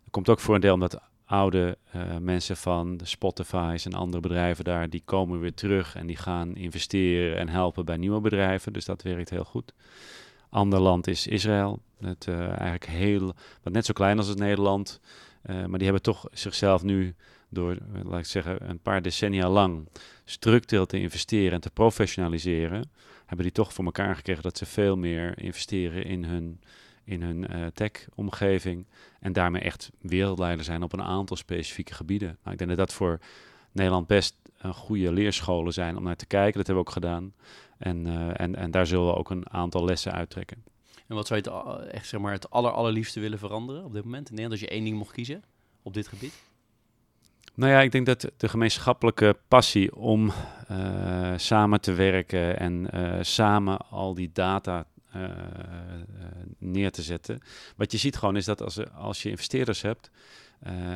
Dat 0.04 0.12
komt 0.12 0.30
ook 0.30 0.40
voor 0.40 0.56
een 0.56 0.62
deel 0.62 0.74
omdat 0.74 1.02
oude 1.26 1.78
mensen 2.20 2.58
van 2.58 2.98
de 2.98 3.06
Spotify's 3.06 3.86
en 3.86 3.94
andere 3.94 4.22
bedrijven 4.22 4.64
daar, 4.64 4.90
die 4.90 5.02
komen 5.06 5.40
weer 5.40 5.54
terug 5.54 5.96
en 5.96 6.08
die 6.08 6.16
gaan 6.16 6.56
investeren 6.56 7.38
en 7.38 7.50
helpen 7.50 7.86
bij 7.86 7.98
nieuwe 7.98 8.22
bedrijven. 8.22 8.74
Dus 8.74 8.86
dat 8.86 9.02
werkt 9.02 9.30
heel 9.30 9.44
goed. 9.44 9.74
Ander 10.50 10.80
land 10.80 11.08
is 11.08 11.28
Israël. 11.28 11.80
Het, 12.00 12.28
eigenlijk 12.28 12.86
heel, 12.86 13.34
wat 13.64 13.74
net 13.74 13.86
zo 13.86 13.94
klein 13.94 14.18
als 14.18 14.28
het 14.28 14.38
Nederland. 14.38 15.00
Maar 15.42 15.78
die 15.78 15.84
hebben 15.84 16.02
toch 16.02 16.28
zichzelf 16.32 16.84
nu 16.84 17.16
door, 17.56 17.72
eh, 17.72 18.04
laat 18.04 18.20
ik 18.20 18.26
zeggen, 18.26 18.70
een 18.70 18.80
paar 18.80 19.02
decennia 19.02 19.50
lang 19.50 19.88
structureel 20.26 20.86
te 20.86 21.00
investeren 21.00 21.52
en 21.52 21.62
te 21.62 21.70
professionaliseren, 21.70 22.92
hebben 23.26 23.46
die 23.46 23.56
toch 23.56 23.74
voor 23.74 23.86
elkaar 23.86 24.16
gekregen 24.16 24.44
dat 24.44 24.58
ze 24.58 24.66
veel 24.66 24.98
meer 24.98 25.40
investeren 25.40 26.06
in 26.06 26.24
hun, 26.24 26.62
in 27.04 27.22
hun 27.22 27.56
uh, 27.56 27.66
tech-omgeving 27.74 28.86
en 29.20 29.34
daarmee 29.34 29.62
echt 29.62 29.92
wereldleider 30.02 30.66
zijn 30.66 30.84
op 30.84 30.94
een 30.94 31.04
aantal 31.04 31.38
specifieke 31.38 31.94
gebieden. 31.94 32.28
Nou, 32.28 32.52
ik 32.52 32.58
denk 32.58 32.70
dat 32.70 32.80
dat 32.80 32.94
voor 32.94 33.20
Nederland 33.72 34.08
best 34.08 34.36
een 34.58 34.74
goede 34.74 35.12
leerscholen 35.12 35.74
zijn 35.74 35.98
om 35.98 36.04
naar 36.04 36.16
te 36.16 36.26
kijken. 36.26 36.58
Dat 36.58 36.68
hebben 36.68 36.84
we 36.84 36.90
ook 36.90 36.96
gedaan. 36.96 37.34
En, 37.78 38.06
uh, 38.06 38.40
en, 38.40 38.56
en 38.56 38.72
daar 38.72 38.88
zullen 38.88 39.06
we 39.06 39.16
ook 39.16 39.30
een 39.30 39.50
aantal 39.50 39.86
lessen 39.86 40.12
uittrekken. 40.12 40.64
En 41.08 41.16
wat 41.16 41.28
zou 41.28 41.42
je 41.44 41.50
het, 41.50 41.80
eh, 41.88 41.94
echt, 41.94 42.08
zeg 42.08 42.20
maar, 42.20 42.32
het 42.32 42.50
aller, 42.50 42.72
allerliefste 42.72 43.20
willen 43.20 43.40
veranderen 43.40 43.84
op 43.84 43.94
dit 43.94 44.04
moment? 44.04 44.30
In 44.30 44.36
Nederland, 44.36 44.62
als 44.62 44.70
je 44.70 44.76
één 44.76 44.84
ding 44.84 44.98
mocht 44.98 45.12
kiezen 45.12 45.44
op 45.82 45.94
dit 45.94 46.08
gebied? 46.08 46.34
Nou 47.56 47.72
ja, 47.72 47.82
ik 47.82 47.92
denk 47.92 48.06
dat 48.06 48.32
de 48.38 48.50
gemeenschappelijke 48.50 49.38
passie 49.48 49.96
om 49.96 50.32
uh, 50.72 51.34
samen 51.36 51.82
te 51.82 51.94
werken 51.94 52.60
en 52.60 52.88
uh, 52.94 53.18
samen 53.22 53.78
al 53.78 54.14
die 54.14 54.30
data 54.34 54.86
uh, 55.16 55.30
neer 56.58 56.92
te 56.92 57.02
zetten. 57.02 57.40
Wat 57.76 57.92
je 57.92 57.98
ziet 57.98 58.18
gewoon 58.18 58.36
is 58.36 58.46
dat 58.46 58.62
als, 58.62 58.94
als 58.94 59.24
je 59.24 59.30
investeerders 59.30 59.82
hebt, 59.82 60.12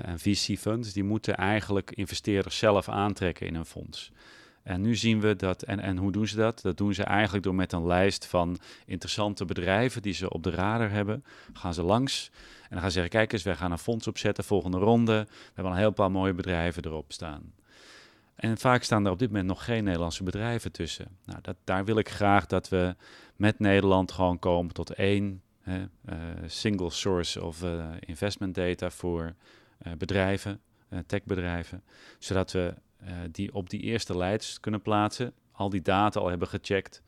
en 0.03 0.19
VC-funds, 0.19 0.93
die 0.93 1.03
moeten 1.03 1.35
eigenlijk 1.37 1.91
investeerders 1.91 2.57
zelf 2.57 2.89
aantrekken 2.89 3.47
in 3.47 3.55
een 3.55 3.65
fonds. 3.65 4.11
En 4.69 4.81
nu 4.81 4.95
zien 4.95 5.19
we 5.19 5.35
dat, 5.35 5.61
en, 5.61 5.79
en 5.79 5.97
hoe 5.97 6.11
doen 6.11 6.27
ze 6.27 6.35
dat? 6.35 6.61
Dat 6.61 6.77
doen 6.77 6.93
ze 6.93 7.03
eigenlijk 7.03 7.43
door 7.43 7.55
met 7.55 7.71
een 7.71 7.85
lijst 7.85 8.25
van 8.25 8.57
interessante 8.85 9.45
bedrijven 9.45 10.01
die 10.01 10.13
ze 10.13 10.29
op 10.29 10.43
de 10.43 10.49
radar 10.49 10.91
hebben. 10.91 11.23
Gaan 11.53 11.73
ze 11.73 11.83
langs 11.83 12.29
en 12.61 12.69
dan 12.69 12.79
gaan 12.79 12.87
ze 12.87 12.93
zeggen, 12.93 13.11
kijk 13.11 13.33
eens, 13.33 13.43
wij 13.43 13.55
gaan 13.55 13.71
een 13.71 13.77
fonds 13.77 14.07
opzetten, 14.07 14.43
volgende 14.43 14.77
ronde. 14.77 15.27
We 15.29 15.51
hebben 15.53 15.73
een 15.73 15.79
heel 15.79 15.91
paar 15.91 16.11
mooie 16.11 16.33
bedrijven 16.33 16.85
erop 16.85 17.11
staan. 17.11 17.53
En 18.35 18.57
vaak 18.57 18.83
staan 18.83 19.05
er 19.05 19.11
op 19.11 19.19
dit 19.19 19.29
moment 19.29 19.47
nog 19.47 19.63
geen 19.65 19.83
Nederlandse 19.83 20.23
bedrijven 20.23 20.71
tussen. 20.71 21.07
Nou, 21.25 21.39
dat, 21.41 21.55
daar 21.63 21.85
wil 21.85 21.97
ik 21.97 22.09
graag 22.09 22.45
dat 22.45 22.69
we 22.69 22.95
met 23.35 23.59
Nederland 23.59 24.11
gewoon 24.11 24.39
komen 24.39 24.73
tot 24.73 24.93
één 24.93 25.41
hè, 25.61 25.79
uh, 25.79 26.15
single 26.45 26.89
source 26.89 27.43
of 27.43 27.63
uh, 27.63 27.85
investment 27.99 28.55
data 28.55 28.89
voor 28.89 29.33
uh, 29.87 29.93
bedrijven, 29.97 30.59
techbedrijven. 31.05 31.83
Zodat 32.19 32.51
we 32.51 32.73
die 33.31 33.53
op 33.53 33.69
die 33.69 33.81
eerste 33.81 34.17
lijst 34.17 34.59
kunnen 34.59 34.81
plaatsen, 34.81 35.33
al 35.51 35.69
die 35.69 35.81
data 35.81 36.19
al 36.19 36.29
hebben 36.29 36.47
gecheckt. 36.47 37.01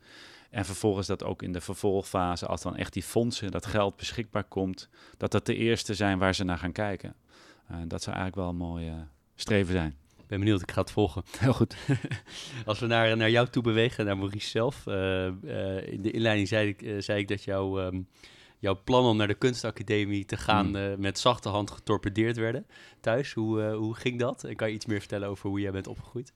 En 0.50 0.64
vervolgens 0.64 1.06
dat 1.06 1.24
ook 1.24 1.42
in 1.42 1.52
de 1.52 1.60
vervolgfase, 1.60 2.46
als 2.46 2.62
dan 2.62 2.76
echt 2.76 2.92
die 2.92 3.02
fondsen, 3.02 3.50
dat 3.50 3.66
geld 3.66 3.96
beschikbaar 3.96 4.44
komt, 4.44 4.88
dat 5.16 5.30
dat 5.30 5.46
de 5.46 5.56
eerste 5.56 5.94
zijn 5.94 6.18
waar 6.18 6.34
ze 6.34 6.44
naar 6.44 6.58
gaan 6.58 6.72
kijken. 6.72 7.14
dat 7.86 8.02
zou 8.02 8.16
eigenlijk 8.16 8.36
wel 8.36 8.48
een 8.48 8.68
mooie 8.68 9.06
streven 9.34 9.72
zijn 9.72 9.96
ben 10.32 10.40
benieuwd, 10.40 10.62
ik 10.62 10.70
ga 10.70 10.80
het 10.80 10.90
volgen. 10.90 11.22
Heel 11.38 11.52
goed. 11.52 11.76
Als 12.66 12.78
we 12.78 12.86
naar, 12.86 13.16
naar 13.16 13.30
jou 13.30 13.48
toe 13.48 13.62
bewegen, 13.62 14.04
naar 14.04 14.16
Maurice 14.16 14.48
zelf. 14.48 14.86
In 14.86 16.02
de 16.02 16.10
inleiding 16.10 16.48
zei 16.48 16.68
ik, 16.68 17.02
zei 17.02 17.18
ik 17.18 17.28
dat 17.28 17.44
jouw, 17.44 17.80
um, 17.80 18.08
jouw 18.62 18.80
plan 18.84 19.04
om 19.04 19.16
naar 19.16 19.26
de 19.26 19.34
kunstacademie 19.34 20.24
te 20.24 20.36
gaan 20.36 20.66
mm. 20.66 21.00
met 21.00 21.18
zachte 21.18 21.48
hand 21.48 21.70
getorpedeerd 21.70 22.36
werden 22.36 22.66
thuis. 23.00 23.32
Hoe, 23.32 23.62
hoe 23.62 23.94
ging 23.94 24.18
dat? 24.18 24.44
En 24.44 24.56
kan 24.56 24.68
je 24.68 24.74
iets 24.74 24.86
meer 24.86 24.98
vertellen 24.98 25.28
over 25.28 25.48
hoe 25.48 25.60
jij 25.60 25.70
bent 25.70 25.86
opgegroeid? 25.86 26.32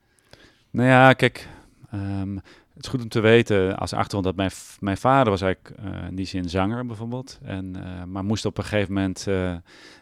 Nou 0.71 0.89
ja, 0.89 1.13
kijk, 1.13 1.49
um, 1.95 2.35
het 2.75 2.85
is 2.85 2.89
goed 2.89 3.03
om 3.03 3.09
te 3.09 3.21
weten 3.21 3.77
als 3.77 3.93
achtergrond 3.93 4.25
dat 4.25 4.37
mijn, 4.37 4.51
mijn 4.81 4.97
vader 4.97 5.31
was 5.31 5.41
eigenlijk 5.41 5.81
uh, 5.85 6.09
in 6.09 6.15
die 6.15 6.27
zin 6.27 6.49
zanger 6.49 6.87
bijvoorbeeld. 6.87 7.39
En, 7.43 7.77
maar 8.11 8.25
moest 8.25 8.45
op 8.45 8.59
een 8.59 8.65
gegeven 8.65 8.95
moment 8.95 9.25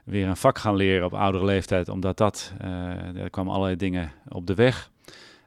weer 0.05 0.29
een 0.29 0.37
vak 0.37 0.59
gaan 0.59 0.77
leren 0.77 1.07
op 1.07 1.15
oudere 1.15 1.45
leeftijd, 1.45 1.89
omdat 1.89 2.17
dat, 2.17 2.53
er 3.15 3.31
kwamen 3.31 3.53
allerlei 3.53 3.77
dingen 3.77 4.13
op 4.29 4.47
de 4.47 4.55
weg. 4.55 4.91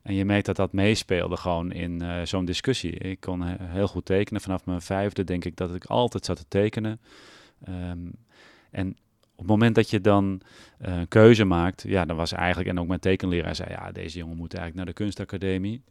En 0.08 0.14
je 0.14 0.26
meet 0.26 0.46
dat 0.46 0.56
dat 0.56 0.74
meespeelde 0.74 1.38
gewoon 1.38 1.72
in 1.72 2.04
zo'n 2.28 2.46
discussie. 2.46 2.92
Ik 2.92 3.20
kon 3.20 3.44
heel 3.62 3.88
goed 3.88 4.06
tekenen. 4.06 4.42
Vanaf 4.42 4.66
mijn 4.66 4.82
vijfde 4.82 5.24
denk 5.24 5.46
ik 5.46 5.56
dat 5.56 5.76
ik 5.76 5.86
altijd 5.86 6.26
zat 6.26 6.38
te 6.38 6.46
tekenen. 6.48 7.00
Um, 7.70 8.12
en 8.72 8.90
op 9.32 9.38
het 9.38 9.48
moment 9.48 9.76
dat 9.76 9.90
je 9.90 10.02
dan 10.02 10.42
een 10.80 11.08
keuze 11.08 11.46
maakt, 11.46 11.84
ja, 11.88 12.06
dan 12.06 12.18
was 12.18 12.32
eigenlijk, 12.32 12.70
en 12.70 12.80
ook 12.80 12.88
mijn 12.88 13.00
tekenleraar 13.00 13.56
zei, 13.56 13.70
ja, 13.70 13.92
deze 13.92 14.18
jongen 14.18 14.38
moet 14.38 14.54
eigenlijk 14.54 14.86
naar 14.86 14.96
de 14.96 15.04
kunstacademie. 15.04 15.82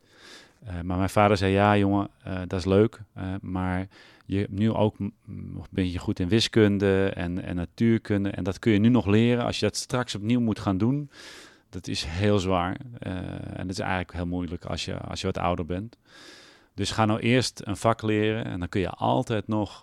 Uh, 0.65 0.81
maar 0.81 0.97
mijn 0.97 1.11
vader 1.11 1.37
zei, 1.37 1.53
ja 1.53 1.77
jongen, 1.77 2.11
dat 2.47 2.59
is 2.59 2.65
leuk, 2.65 3.01
maar 3.41 3.89
je 4.27 4.47
nu 4.51 4.73
ook 4.73 4.97
ben 5.71 5.91
je 5.91 5.99
goed 5.99 6.21
in 6.21 6.29
wiskunde 6.29 7.13
en, 7.15 7.43
en 7.43 7.57
natuurkunde 7.57 8.31
en 8.31 8.45
dat 8.45 8.59
kun 8.59 8.73
je 8.73 8.79
nu 8.79 8.89
nog 8.89 9.07
leren. 9.07 9.45
Als 9.45 9.59
je 9.59 9.67
dat 9.67 9.77
straks 9.77 10.15
opnieuw 10.15 10.41
moet 10.41 10.59
gaan 10.59 10.79
doen, 10.79 11.11
dat 11.69 11.89
is 11.89 12.05
heel 12.05 12.39
zwaar 12.39 12.77
en 12.99 13.67
dat 13.67 13.71
is 13.71 13.79
eigenlijk 13.79 14.13
heel 14.13 14.27
moeilijk 14.27 14.65
als 14.65 14.85
je, 14.85 14.99
als 14.99 15.21
je 15.21 15.27
wat 15.27 15.39
ouder 15.39 15.67
bent. 15.67 15.97
Dus 16.75 16.91
ga 16.91 17.05
nou 17.05 17.21
eerst 17.21 17.61
een 17.65 17.77
vak 17.77 18.03
leren 18.03 18.45
en 18.45 18.59
dan 18.59 18.69
kun 18.69 18.81
je 18.81 18.91
altijd 18.91 19.49
nog 19.49 19.83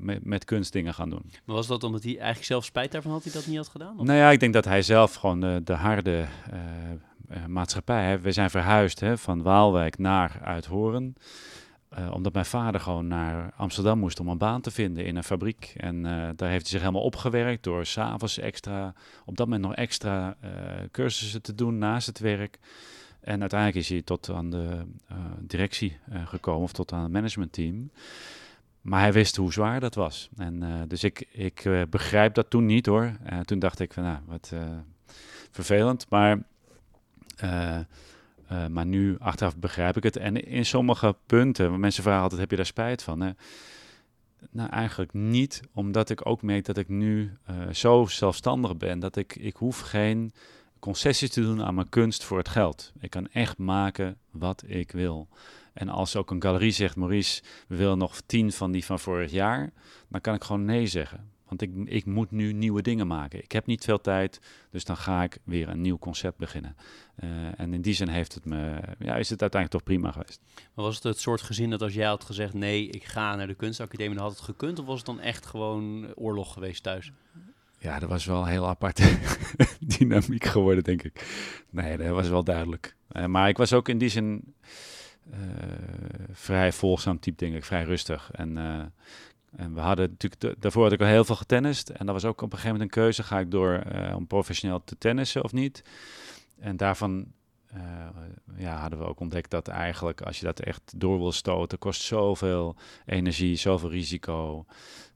met, 0.00 0.24
met 0.24 0.44
kunst 0.44 0.72
dingen 0.72 0.94
gaan 0.94 1.10
doen. 1.10 1.30
Maar 1.44 1.56
was 1.56 1.66
dat 1.66 1.84
omdat 1.84 2.02
hij 2.02 2.12
eigenlijk 2.12 2.46
zelf 2.46 2.64
spijt 2.64 2.92
daarvan 2.92 3.12
had 3.12 3.24
hij 3.24 3.32
dat 3.32 3.46
niet 3.46 3.56
had 3.56 3.68
gedaan? 3.68 3.98
Of? 3.98 4.06
Nou 4.06 4.18
ja, 4.18 4.30
ik 4.30 4.40
denk 4.40 4.52
dat 4.52 4.64
hij 4.64 4.82
zelf 4.82 5.14
gewoon 5.14 5.40
de, 5.40 5.60
de 5.64 5.72
harde 5.72 6.26
uh, 7.30 7.46
maatschappij. 7.46 8.04
Hè. 8.04 8.18
We 8.18 8.32
zijn 8.32 8.50
verhuisd 8.50 9.00
hè, 9.00 9.18
van 9.18 9.42
Waalwijk 9.42 9.98
naar 9.98 10.40
Uithoren. 10.42 11.14
Uh, 11.98 12.12
omdat 12.12 12.32
mijn 12.32 12.44
vader 12.44 12.80
gewoon 12.80 13.06
naar 13.06 13.52
Amsterdam 13.56 13.98
moest 13.98 14.20
om 14.20 14.28
een 14.28 14.38
baan 14.38 14.60
te 14.60 14.70
vinden 14.70 15.04
in 15.04 15.16
een 15.16 15.24
fabriek. 15.24 15.74
En 15.76 15.96
uh, 15.96 16.28
daar 16.36 16.48
heeft 16.48 16.62
hij 16.62 16.70
zich 16.70 16.80
helemaal 16.80 17.02
opgewerkt 17.02 17.62
door 17.62 17.86
s'avonds 17.86 18.38
extra, 18.38 18.94
op 19.24 19.36
dat 19.36 19.46
moment 19.46 19.64
nog 19.64 19.74
extra 19.74 20.36
cursussen 20.90 21.42
te 21.42 21.54
doen 21.54 21.78
naast 21.78 22.06
het 22.06 22.18
werk. 22.18 22.58
En 23.20 23.40
uiteindelijk 23.40 23.80
is 23.80 23.88
hij 23.88 24.02
tot 24.02 24.30
aan 24.30 24.50
de 24.50 24.84
directie 25.40 25.98
gekomen 26.24 26.62
of 26.62 26.72
tot 26.72 26.92
aan 26.92 27.02
het 27.02 27.12
managementteam. 27.12 27.90
Maar 28.80 29.00
hij 29.00 29.12
wist 29.12 29.36
hoe 29.36 29.52
zwaar 29.52 29.80
dat 29.80 29.94
was. 29.94 30.28
En 30.36 30.84
dus 30.88 31.04
ik, 31.04 31.26
ik 31.30 31.86
begrijp 31.90 32.34
dat 32.34 32.50
toen 32.50 32.66
niet 32.66 32.86
hoor. 32.86 33.16
toen 33.44 33.58
dacht 33.58 33.80
ik 33.80 33.92
van 33.92 34.02
nou, 34.02 34.18
wat 34.26 34.52
vervelend. 35.50 36.06
Maar 36.08 36.38
uh, 38.52 38.66
maar 38.66 38.86
nu, 38.86 39.16
achteraf 39.18 39.56
begrijp 39.56 39.96
ik 39.96 40.02
het. 40.02 40.16
En 40.16 40.46
in 40.46 40.66
sommige 40.66 41.16
punten, 41.26 41.80
mensen 41.80 42.02
vragen 42.02 42.22
altijd, 42.22 42.40
heb 42.40 42.50
je 42.50 42.56
daar 42.56 42.66
spijt 42.66 43.02
van? 43.02 43.20
Hè? 43.20 43.30
Nou, 44.50 44.70
eigenlijk 44.70 45.12
niet, 45.12 45.62
omdat 45.72 46.10
ik 46.10 46.26
ook 46.26 46.42
merk 46.42 46.64
dat 46.64 46.76
ik 46.76 46.88
nu 46.88 47.36
uh, 47.50 47.56
zo 47.72 48.06
zelfstandig 48.06 48.76
ben, 48.76 48.98
dat 48.98 49.16
ik, 49.16 49.36
ik 49.36 49.56
hoef 49.56 49.80
geen 49.80 50.32
concessies 50.78 51.30
te 51.30 51.40
doen 51.40 51.62
aan 51.62 51.74
mijn 51.74 51.88
kunst 51.88 52.24
voor 52.24 52.38
het 52.38 52.48
geld. 52.48 52.92
Ik 53.00 53.10
kan 53.10 53.28
echt 53.28 53.58
maken 53.58 54.16
wat 54.30 54.62
ik 54.66 54.90
wil. 54.90 55.28
En 55.72 55.88
als 55.88 56.16
ook 56.16 56.30
een 56.30 56.42
galerie 56.42 56.70
zegt, 56.70 56.96
Maurice, 56.96 57.42
we 57.68 57.76
willen 57.76 57.98
nog 57.98 58.20
tien 58.26 58.52
van 58.52 58.72
die 58.72 58.84
van 58.84 58.98
vorig 58.98 59.30
jaar, 59.30 59.72
dan 60.08 60.20
kan 60.20 60.34
ik 60.34 60.44
gewoon 60.44 60.64
nee 60.64 60.86
zeggen. 60.86 61.30
Want 61.48 61.62
ik, 61.62 61.70
ik 61.84 62.04
moet 62.04 62.30
nu 62.30 62.52
nieuwe 62.52 62.82
dingen 62.82 63.06
maken. 63.06 63.42
Ik 63.42 63.52
heb 63.52 63.66
niet 63.66 63.84
veel 63.84 64.00
tijd, 64.00 64.40
dus 64.70 64.84
dan 64.84 64.96
ga 64.96 65.22
ik 65.22 65.38
weer 65.44 65.68
een 65.68 65.80
nieuw 65.80 65.98
concept 65.98 66.36
beginnen. 66.36 66.76
Uh, 67.24 67.60
en 67.60 67.74
in 67.74 67.82
die 67.82 67.94
zin 67.94 68.08
heeft 68.08 68.34
het 68.34 68.44
me, 68.44 68.80
ja, 68.98 69.16
is 69.16 69.30
het 69.30 69.40
uiteindelijk 69.40 69.70
toch 69.70 69.82
prima 69.82 70.10
geweest. 70.12 70.40
Maar 70.74 70.84
was 70.84 70.94
het 70.94 71.04
het 71.04 71.20
soort 71.20 71.42
gezin 71.42 71.70
dat 71.70 71.82
als 71.82 71.94
jij 71.94 72.06
had 72.06 72.24
gezegd 72.24 72.54
nee, 72.54 72.88
ik 72.88 73.04
ga 73.04 73.36
naar 73.36 73.46
de 73.46 73.54
kunstacademie, 73.54 74.14
dan 74.14 74.24
had 74.24 74.32
het 74.32 74.44
gekund? 74.44 74.78
Of 74.78 74.86
was 74.86 74.96
het 74.96 75.06
dan 75.06 75.20
echt 75.20 75.46
gewoon 75.46 76.14
oorlog 76.14 76.52
geweest 76.52 76.82
thuis? 76.82 77.12
Ja, 77.78 77.98
dat 77.98 78.08
was 78.08 78.24
wel 78.24 78.42
een 78.42 78.48
heel 78.48 78.68
aparte 78.68 79.18
dynamiek 79.98 80.44
geworden, 80.44 80.84
denk 80.84 81.02
ik. 81.02 81.26
Nee, 81.70 81.96
dat 81.96 82.08
was 82.08 82.28
wel 82.28 82.44
duidelijk. 82.44 82.96
Uh, 83.12 83.24
maar 83.24 83.48
ik 83.48 83.56
was 83.56 83.72
ook 83.72 83.88
in 83.88 83.98
die 83.98 84.08
zin 84.08 84.54
uh, 85.30 85.36
vrij 86.32 86.72
volgzaam 86.72 87.20
type, 87.20 87.36
denk 87.36 87.54
ik, 87.54 87.64
vrij 87.64 87.84
rustig. 87.84 88.30
En 88.32 88.56
en 89.56 89.74
we 89.74 89.80
hadden 89.80 90.08
natuurlijk, 90.10 90.62
daarvoor 90.62 90.82
had 90.82 90.92
ik 90.92 91.00
al 91.00 91.06
heel 91.06 91.24
veel 91.24 91.36
getennist. 91.36 91.88
En 91.88 92.06
dat 92.06 92.14
was 92.14 92.24
ook 92.24 92.40
op 92.40 92.52
een 92.52 92.58
gegeven 92.58 92.70
moment 92.70 92.82
een 92.96 93.02
keuze. 93.02 93.22
Ga 93.22 93.38
ik 93.38 93.50
door 93.50 93.82
uh, 93.92 94.16
om 94.16 94.26
professioneel 94.26 94.84
te 94.84 94.98
tennissen 94.98 95.44
of 95.44 95.52
niet? 95.52 95.84
En 96.58 96.76
daarvan 96.76 97.32
uh, 97.74 97.82
ja, 98.56 98.76
hadden 98.76 98.98
we 98.98 99.04
ook 99.04 99.20
ontdekt 99.20 99.50
dat 99.50 99.68
eigenlijk 99.68 100.20
als 100.20 100.38
je 100.38 100.44
dat 100.44 100.60
echt 100.60 100.92
door 100.96 101.18
wil 101.18 101.32
stoten, 101.32 101.78
kost 101.78 102.02
zoveel 102.02 102.76
energie, 103.06 103.56
zoveel 103.56 103.90
risico. 103.90 104.66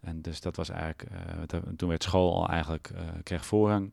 En 0.00 0.23
dus 0.23 0.40
dat 0.40 0.56
was 0.56 0.68
eigenlijk, 0.68 1.04
uh, 1.52 1.61
toen 1.76 1.88
werd 1.88 2.02
school 2.02 2.35
al 2.35 2.49
eigenlijk, 2.49 2.90
kreeg 3.23 3.47
voorrang. 3.47 3.90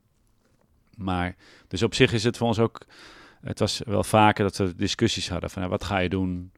Maar, 0.96 1.36
dus 1.68 1.84
op 1.84 1.94
zich 1.94 2.14
is 2.14 2.24
het 2.24 2.38
voor 2.38 2.48
ons 2.48 2.60
ook 2.60 2.86
het 3.42 3.60
was 3.60 3.82
wel 3.86 4.04
vaker 4.04 4.44
dat 4.44 4.58
we 4.58 4.76
discussies 4.76 5.30
hadden 5.30 5.50
van 5.50 5.62
ja, 5.62 5.68
wat 5.68 5.84
ga 5.84 5.98
je 5.98 6.10
doen? 6.10 6.52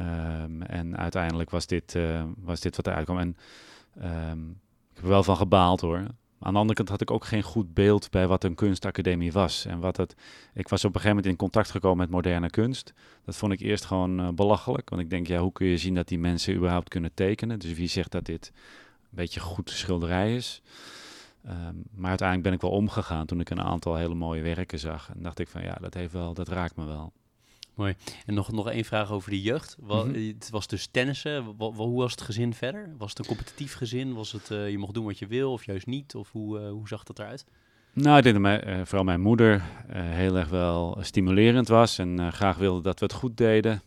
Um, 0.00 0.62
en 0.62 0.96
uiteindelijk 0.96 1.50
was 1.50 1.66
dit, 1.66 1.94
uh, 1.94 2.22
was 2.36 2.60
dit 2.60 2.76
wat 2.76 2.86
eruit 2.86 3.04
kwam. 3.04 3.18
En 3.18 3.36
um, 4.30 4.50
ik 4.90 4.94
heb 4.94 5.04
er 5.04 5.10
wel 5.10 5.22
van 5.22 5.36
gebaald 5.36 5.80
hoor. 5.80 6.06
Aan 6.38 6.52
de 6.52 6.58
andere 6.58 6.74
kant 6.74 6.88
had 6.88 7.00
ik 7.00 7.10
ook 7.10 7.24
geen 7.24 7.42
goed 7.42 7.74
beeld 7.74 8.10
bij 8.10 8.26
wat 8.26 8.44
een 8.44 8.54
kunstacademie 8.54 9.32
was. 9.32 9.64
En 9.64 9.80
wat 9.80 9.96
het, 9.96 10.14
ik 10.54 10.68
was 10.68 10.84
op 10.84 10.94
een 10.94 11.00
gegeven 11.00 11.16
moment 11.16 11.26
in 11.26 11.36
contact 11.36 11.70
gekomen 11.70 11.98
met 11.98 12.10
moderne 12.10 12.50
kunst. 12.50 12.92
Dat 13.24 13.36
vond 13.36 13.52
ik 13.52 13.60
eerst 13.60 13.84
gewoon 13.84 14.20
uh, 14.20 14.28
belachelijk. 14.28 14.90
Want 14.90 15.02
ik 15.02 15.10
denk, 15.10 15.26
ja, 15.26 15.38
hoe 15.38 15.52
kun 15.52 15.66
je 15.66 15.78
zien 15.78 15.94
dat 15.94 16.08
die 16.08 16.18
mensen 16.18 16.54
überhaupt 16.54 16.88
kunnen 16.88 17.14
tekenen? 17.14 17.58
Dus 17.58 17.72
wie 17.72 17.88
zegt 17.88 18.10
dat 18.10 18.24
dit 18.24 18.52
een 18.54 19.08
beetje 19.10 19.40
goed 19.40 19.70
schilderij 19.70 20.34
is? 20.34 20.62
Um, 21.46 21.82
maar 21.90 22.08
uiteindelijk 22.08 22.48
ben 22.48 22.52
ik 22.52 22.60
wel 22.60 22.70
omgegaan 22.70 23.26
toen 23.26 23.40
ik 23.40 23.50
een 23.50 23.60
aantal 23.60 23.96
hele 23.96 24.14
mooie 24.14 24.42
werken 24.42 24.78
zag. 24.78 25.10
En 25.14 25.22
dacht 25.22 25.38
ik 25.38 25.48
van 25.48 25.62
ja, 25.62 25.74
dat, 25.80 25.94
heeft 25.94 26.12
wel, 26.12 26.34
dat 26.34 26.48
raakt 26.48 26.76
me 26.76 26.84
wel. 26.84 27.12
Mooi. 27.74 27.94
En 28.26 28.34
nog, 28.34 28.52
nog 28.52 28.70
één 28.70 28.84
vraag 28.84 29.10
over 29.10 29.30
de 29.30 29.42
jeugd. 29.42 29.76
Wat, 29.80 30.06
mm 30.06 30.14
-hmm. 30.14 30.26
Het 30.26 30.50
was 30.50 30.66
dus 30.66 30.86
tennissen. 30.86 31.56
Wat, 31.56 31.74
hoe 31.74 32.00
was 32.00 32.10
het 32.10 32.20
gezin 32.20 32.54
verder? 32.54 32.94
Was 32.98 33.10
het 33.10 33.18
een 33.18 33.26
competitief 33.26 33.74
gezin? 33.74 34.14
Was 34.14 34.32
het 34.32 34.50
uh, 34.50 34.70
je 34.70 34.78
mocht 34.78 34.94
doen 34.94 35.04
wat 35.04 35.18
je 35.18 35.26
wil 35.26 35.52
of 35.52 35.64
juist 35.64 35.86
niet? 35.86 36.14
Of 36.14 36.32
hoe, 36.32 36.60
uh, 36.60 36.70
hoe 36.70 36.88
zag 36.88 37.02
dat 37.02 37.18
eruit? 37.18 37.44
Nou, 37.92 38.16
ik 38.16 38.22
denk 38.22 38.34
dat 38.34 38.44
mijn, 38.44 38.68
uh, 38.68 38.84
vooral 38.84 39.04
mijn 39.04 39.20
moeder 39.20 39.62
heel 39.92 40.36
erg 40.36 40.48
wel 40.48 40.98
stimulerend 41.00 41.68
was 41.68 41.98
en 41.98 42.32
graag 42.32 42.56
wilde 42.56 42.82
dat 42.82 42.98
we 42.98 43.04
het 43.04 43.14
goed 43.14 43.36
deden. 43.36 43.82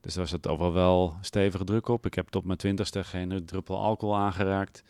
dus 0.00 0.14
daar 0.14 0.22
was 0.22 0.30
het 0.30 0.48
overal 0.48 0.72
wel 0.72 1.16
stevige 1.20 1.64
druk 1.64 1.88
op. 1.88 2.06
Ik 2.06 2.14
heb 2.14 2.28
tot 2.28 2.44
mijn 2.44 2.58
twintigste 2.58 3.04
geen 3.04 3.42
druppel 3.44 3.78
alcohol 3.78 4.16
aangeraakt. 4.16 4.82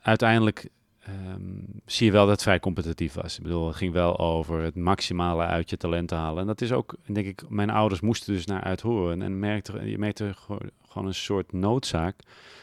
Uiteindelijk 0.00 0.68
um, 1.08 1.64
zie 1.86 2.06
je 2.06 2.12
wel 2.12 2.22
dat 2.22 2.32
het 2.32 2.42
vrij 2.42 2.60
competitief 2.60 3.14
was. 3.14 3.36
Ik 3.36 3.42
bedoel, 3.42 3.66
het 3.66 3.76
ging 3.76 3.92
wel 3.92 4.18
over 4.18 4.62
het 4.62 4.74
maximale 4.74 5.44
uit 5.44 5.70
je 5.70 5.76
talent 5.76 6.10
halen. 6.10 6.40
En 6.40 6.46
dat 6.46 6.60
is 6.60 6.72
ook, 6.72 6.96
denk 7.06 7.26
ik, 7.26 7.48
mijn 7.48 7.70
ouders 7.70 8.00
moesten 8.00 8.34
dus 8.34 8.46
naar 8.46 8.62
uithoren. 8.62 9.22
En 9.22 9.38
merkte, 9.38 9.88
je 9.88 9.98
merkte 9.98 10.34
gewoon 10.88 11.06
een 11.06 11.14
soort 11.14 11.52
noodzaak. 11.52 12.20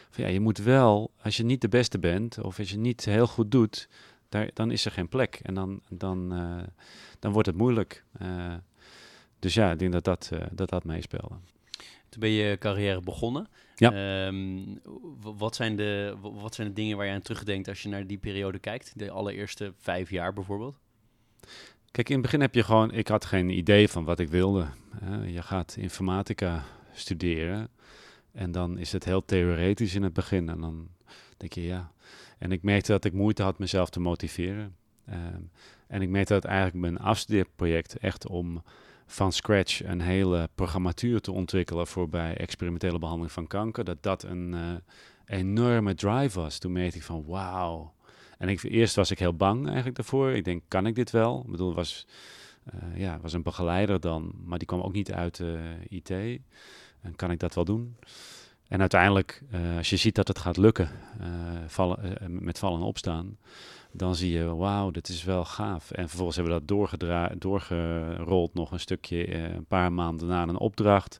Van, 0.09 0.23
ja, 0.23 0.29
je 0.29 0.39
moet 0.39 0.57
wel, 0.57 1.11
als 1.21 1.37
je 1.37 1.43
niet 1.43 1.61
de 1.61 1.69
beste 1.69 1.99
bent, 1.99 2.41
of 2.41 2.59
als 2.59 2.69
je 2.69 2.77
niet 2.77 3.05
heel 3.05 3.27
goed 3.27 3.51
doet, 3.51 3.87
daar, 4.29 4.49
dan 4.53 4.71
is 4.71 4.85
er 4.85 4.91
geen 4.91 5.09
plek. 5.09 5.39
En 5.43 5.53
dan, 5.53 5.81
dan, 5.89 6.33
eh, 6.33 6.63
dan 7.19 7.31
wordt 7.31 7.47
het 7.47 7.57
moeilijk. 7.57 8.03
Eh, 8.19 8.53
dus 9.39 9.53
ja, 9.53 9.71
ik 9.71 9.79
denk 9.79 9.91
dat 9.91 10.03
dat, 10.03 10.29
eh, 10.33 10.45
dat, 10.51 10.69
dat 10.69 10.83
meespeelde. 10.83 11.35
Toen 12.09 12.19
ben 12.19 12.29
je 12.29 12.57
carrière 12.57 13.01
begonnen. 13.01 13.47
Ja. 13.75 13.91
Ehm, 14.25 14.61
wat, 15.19 15.55
zijn 15.55 15.75
de, 15.75 16.15
wat 16.21 16.55
zijn 16.55 16.67
de 16.67 16.73
dingen 16.73 16.97
waar 16.97 17.05
je 17.05 17.13
aan 17.13 17.21
terugdenkt 17.21 17.67
als 17.67 17.81
je 17.81 17.89
naar 17.89 18.07
die 18.07 18.17
periode 18.17 18.59
kijkt? 18.59 18.91
De 18.95 19.11
allereerste 19.11 19.73
vijf 19.77 20.09
jaar 20.09 20.33
bijvoorbeeld? 20.33 20.79
Kijk, 21.91 22.09
in 22.09 22.13
het 22.13 22.23
begin 22.23 22.41
heb 22.41 22.55
je 22.55 22.63
gewoon, 22.63 22.91
ik 22.91 23.07
had 23.07 23.25
geen 23.25 23.49
idee 23.49 23.87
van 23.87 24.03
wat 24.03 24.19
ik 24.19 24.29
wilde. 24.29 24.67
je 25.25 25.41
gaat 25.41 25.75
informatica 25.79 26.63
studeren 26.93 27.69
en 28.31 28.51
dan 28.51 28.77
is 28.77 28.91
het 28.91 29.05
heel 29.05 29.25
theoretisch 29.25 29.95
in 29.95 30.03
het 30.03 30.13
begin. 30.13 30.49
En 30.49 30.61
dan 30.61 30.87
denk 31.37 31.53
je 31.53 31.63
ja. 31.63 31.91
En 32.37 32.51
ik 32.51 32.63
merkte 32.63 32.91
dat 32.91 33.05
ik 33.05 33.13
moeite 33.13 33.43
had 33.43 33.59
mezelf 33.59 33.89
te 33.89 33.99
motiveren. 33.99 34.75
Ehm, 35.05 35.41
en 35.87 36.01
ik 36.01 36.09
merkte 36.09 36.33
dat 36.33 36.45
eigenlijk 36.45 36.75
mijn 36.75 36.99
afstudeerproject 36.99 37.97
echt 37.97 38.27
om 38.27 38.63
van 39.05 39.31
scratch 39.31 39.83
een 39.83 40.01
hele 40.01 40.49
programmatuur 40.55 41.21
te 41.21 41.31
ontwikkelen 41.31 41.87
voor 41.87 42.09
bij 42.09 42.37
experimentele 42.37 42.99
behandeling 42.99 43.31
van 43.31 43.47
kanker, 43.47 43.83
dat 43.83 44.03
dat 44.03 44.23
een 44.23 44.53
eh, 44.53 45.39
enorme 45.39 45.93
drive 45.93 46.39
was. 46.39 46.57
Toen 46.57 46.71
merkte 46.71 46.97
ik 46.97 47.03
van 47.03 47.25
wauw. 47.25 47.93
En 48.37 48.49
eerst 48.49 48.95
was 48.95 49.11
ik 49.11 49.19
heel 49.19 49.35
bang 49.35 49.65
eigenlijk 49.65 49.95
daarvoor. 49.95 50.31
Ik 50.31 50.43
denk, 50.43 50.63
kan 50.67 50.85
ik 50.85 50.95
dit 50.95 51.11
wel? 51.11 51.41
Ik 51.45 51.51
bedoel, 51.51 51.73
was, 51.73 52.07
eh, 52.63 52.99
ja, 52.99 53.19
was 53.19 53.33
een 53.33 53.43
begeleider 53.43 53.99
dan, 53.99 54.33
maar 54.43 54.57
die 54.57 54.67
kwam 54.67 54.81
ook 54.81 54.93
niet 54.93 55.11
uit 55.11 55.37
de 55.37 55.75
IT. 55.87 56.09
En 57.01 57.15
kan 57.15 57.31
ik 57.31 57.39
dat 57.39 57.55
wel 57.55 57.65
doen? 57.65 57.95
En 58.67 58.79
uiteindelijk, 58.79 59.41
eh, 59.51 59.77
als 59.77 59.89
je 59.89 59.97
ziet 59.97 60.15
dat 60.15 60.27
het 60.27 60.39
gaat 60.39 60.57
lukken, 60.57 60.89
eh, 61.19 61.27
vallen, 61.67 62.19
eh, 62.19 62.27
met 62.27 62.59
vallen 62.59 62.79
en 62.79 62.85
opstaan, 62.85 63.37
dan 63.97 64.15
zie 64.15 64.31
je, 64.31 64.55
wauw, 64.55 64.91
dit 64.91 65.07
is 65.07 65.23
wel 65.23 65.45
gaaf. 65.45 65.91
En 65.91 66.07
vervolgens 66.07 66.37
hebben 66.37 66.53
we 66.53 66.59
dat 66.59 67.41
doorgerold 67.41 68.53
nog 68.53 68.71
een 68.71 68.79
stukje, 68.79 69.25
eh, 69.25 69.53
een 69.53 69.65
paar 69.65 69.93
maanden 69.93 70.27
na 70.27 70.43
een 70.43 70.57
opdracht. 70.57 71.19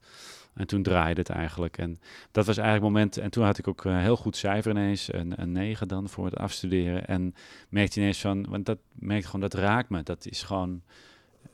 En 0.54 0.68
toen 0.68 0.84
draaide 0.84 1.20
het 1.20 1.30
eigenlijk. 1.30 1.78
En 1.78 2.00
dat 2.32 2.46
was 2.46 2.58
eigenlijk 2.58 2.86
het 2.86 2.94
moment. 2.94 3.18
En 3.18 3.30
toen 3.30 3.44
had 3.44 3.58
ik 3.58 3.68
ook 3.68 3.84
een 3.84 4.00
heel 4.00 4.16
goed 4.16 4.36
cijfer 4.36 4.72
ineens, 4.72 5.14
een, 5.14 5.42
een 5.42 5.52
9 5.52 5.88
dan 5.88 6.10
voor 6.10 6.26
het 6.26 6.38
afstuderen. 6.38 7.08
En 7.08 7.36
merkte 7.70 8.00
ineens 8.00 8.22
van, 8.22 8.50
want 8.50 8.66
dat 8.66 8.78
merkte 8.92 9.26
gewoon, 9.26 9.42
dat 9.42 9.54
raakt 9.54 9.90
me. 9.90 10.04
Dat 10.04 10.26
is 10.26 10.44
gewoon, 10.44 10.82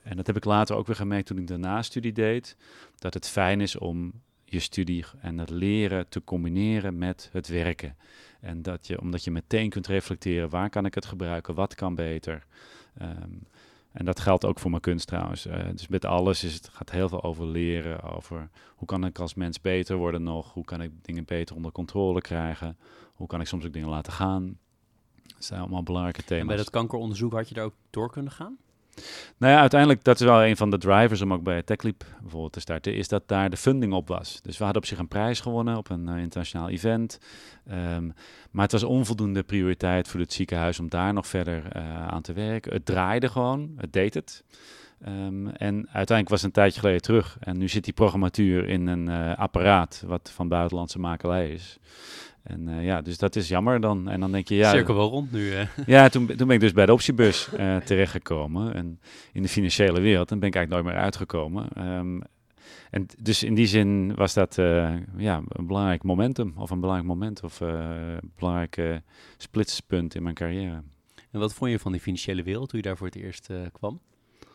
en 0.03 0.15
dat 0.15 0.27
heb 0.27 0.35
ik 0.35 0.45
later 0.45 0.75
ook 0.75 0.87
weer 0.87 0.95
gemerkt 0.95 1.27
toen 1.27 1.37
ik 1.37 1.47
daarna 1.47 1.81
studie 1.81 2.11
deed, 2.11 2.57
dat 2.97 3.13
het 3.13 3.27
fijn 3.27 3.61
is 3.61 3.77
om 3.77 4.11
je 4.45 4.59
studie 4.59 5.05
en 5.19 5.37
het 5.37 5.49
leren 5.49 6.09
te 6.09 6.23
combineren 6.23 6.97
met 6.97 7.29
het 7.31 7.47
werken. 7.47 7.95
En 8.41 8.61
dat 8.61 8.87
je, 8.87 9.01
omdat 9.01 9.23
je 9.23 9.31
meteen 9.31 9.69
kunt 9.69 9.87
reflecteren, 9.87 10.49
waar 10.49 10.69
kan 10.69 10.85
ik 10.85 10.95
het 10.95 11.05
gebruiken, 11.05 11.55
wat 11.55 11.75
kan 11.75 11.95
beter. 11.95 12.45
Ehm, 12.97 13.31
en 13.91 14.05
dat 14.05 14.19
geldt 14.19 14.45
ook 14.45 14.59
voor 14.59 14.69
mijn 14.69 14.81
kunst 14.81 15.07
trouwens. 15.07 15.45
Eh, 15.45 15.69
dus 15.71 15.87
met 15.87 16.05
alles 16.05 16.43
is 16.43 16.53
het 16.53 16.67
gaat 16.67 16.91
heel 16.91 17.09
veel 17.09 17.23
over 17.23 17.45
leren, 17.45 18.03
over 18.03 18.49
hoe 18.75 18.87
kan 18.87 19.05
ik 19.05 19.19
als 19.19 19.33
mens 19.33 19.61
beter 19.61 19.95
worden 19.95 20.23
nog, 20.23 20.53
hoe 20.53 20.65
kan 20.65 20.81
ik 20.81 20.91
dingen 21.01 21.25
beter 21.25 21.55
onder 21.55 21.71
controle 21.71 22.21
krijgen, 22.21 22.77
hoe 23.13 23.27
kan 23.27 23.41
ik 23.41 23.47
soms 23.47 23.65
ook 23.65 23.73
dingen 23.73 23.89
laten 23.89 24.13
gaan. 24.13 24.57
Dat 25.23 25.45
zijn 25.45 25.59
allemaal 25.59 25.83
belangrijke 25.83 26.19
En 26.21 26.25
thema's. 26.25 26.47
bij 26.47 26.57
dat 26.57 26.69
kankeronderzoek 26.69 27.33
had 27.33 27.49
je 27.49 27.55
daar 27.55 27.65
ook 27.65 27.75
door 27.89 28.11
kunnen 28.11 28.31
gaan? 28.31 28.57
Nou 29.37 29.53
ja, 29.53 29.59
uiteindelijk, 29.59 30.03
dat 30.03 30.19
is 30.19 30.25
wel 30.25 30.43
een 30.43 30.57
van 30.57 30.69
de 30.69 30.77
drivers 30.77 31.21
om 31.21 31.33
ook 31.33 31.43
bij 31.43 31.63
TechLeap 31.63 32.05
bijvoorbeeld 32.21 32.53
te 32.53 32.59
starten, 32.59 32.95
is 32.95 33.07
dat 33.07 33.27
daar 33.27 33.49
de 33.49 33.57
funding 33.57 33.93
op 33.93 34.07
was. 34.07 34.39
Dus 34.41 34.57
we 34.57 34.63
hadden 34.63 34.81
op 34.81 34.87
zich 34.87 34.97
een 34.97 35.07
prijs 35.07 35.39
gewonnen 35.39 35.77
op 35.77 35.89
een 35.89 36.07
eh, 36.09 36.17
internationaal 36.17 36.69
event. 36.69 37.19
Ehm, 37.67 38.05
maar 38.51 38.63
het 38.63 38.71
was 38.71 38.83
onvoldoende 38.83 39.43
prioriteit 39.43 40.07
voor 40.07 40.19
het 40.19 40.33
ziekenhuis 40.33 40.79
om 40.79 40.89
daar 40.89 41.13
nog 41.13 41.27
verder 41.27 41.63
eh, 41.71 42.07
aan 42.07 42.21
te 42.21 42.33
werken. 42.33 42.73
Het 42.73 42.85
draaide 42.85 43.29
gewoon, 43.29 43.73
het 43.77 43.93
deed 43.93 44.13
het. 44.13 44.43
Ehm, 45.01 45.47
en 45.47 45.75
uiteindelijk 45.75 46.29
was 46.29 46.41
het 46.41 46.47
een 46.47 46.61
tijdje 46.61 46.79
geleden 46.79 47.01
terug. 47.01 47.37
En 47.39 47.57
nu 47.57 47.67
zit 47.67 47.83
die 47.83 47.93
programmatuur 47.93 48.67
in 48.67 48.87
een 48.87 49.09
eh, 49.09 49.37
apparaat 49.37 50.03
wat 50.07 50.31
van 50.33 50.47
buitenlandse 50.47 50.99
makelij 50.99 51.49
is. 51.49 51.79
En 52.43 52.67
eh, 52.67 52.85
ja, 52.85 53.01
dus 53.01 53.17
dat 53.17 53.35
is 53.35 53.47
jammer 53.47 53.81
dan. 53.81 54.09
En 54.09 54.19
dan 54.19 54.31
denk 54.31 54.47
je, 54.47 54.55
ja, 54.55 54.71
Cirkel 54.71 54.95
wel 54.95 55.09
rond 55.09 55.31
nu. 55.31 55.51
hè? 55.51 55.65
ja, 55.95 56.09
toen, 56.09 56.25
toen 56.25 56.47
ben 56.47 56.55
ik 56.55 56.59
dus 56.59 56.71
bij 56.71 56.85
de 56.85 56.93
optiebus 56.93 57.53
eh, 57.53 57.77
terechtgekomen. 57.77 58.73
En 58.73 58.99
in 59.33 59.41
de 59.41 59.47
financiële 59.47 60.01
wereld. 60.01 60.31
En 60.31 60.39
ben 60.39 60.47
ik 60.47 60.55
eigenlijk 60.55 60.83
nooit 60.83 60.95
meer 60.95 61.03
uitgekomen. 61.03 61.67
Ehm, 61.73 62.19
en 62.89 63.05
dus 63.19 63.43
in 63.43 63.53
die 63.53 63.67
zin 63.67 64.15
was 64.15 64.33
dat 64.33 64.57
eh, 64.57 64.93
ja, 65.17 65.41
een 65.47 65.67
belangrijk 65.67 66.03
momentum. 66.03 66.53
Of 66.55 66.69
een 66.69 66.79
belangrijk 66.79 67.09
moment. 67.09 67.43
Of 67.43 67.59
een 67.59 68.31
belangrijk 68.35 69.01
splitspunt 69.37 70.15
in 70.15 70.23
mijn 70.23 70.35
carrière. 70.35 70.83
En 71.31 71.39
wat 71.39 71.53
vond 71.53 71.71
je 71.71 71.79
van 71.79 71.91
die 71.91 72.01
financiële 72.01 72.43
wereld 72.43 72.69
toen 72.69 72.79
je 72.79 72.85
daar 72.85 72.97
voor 72.97 73.07
het 73.07 73.15
eerst 73.15 73.49
kwam? 73.71 73.99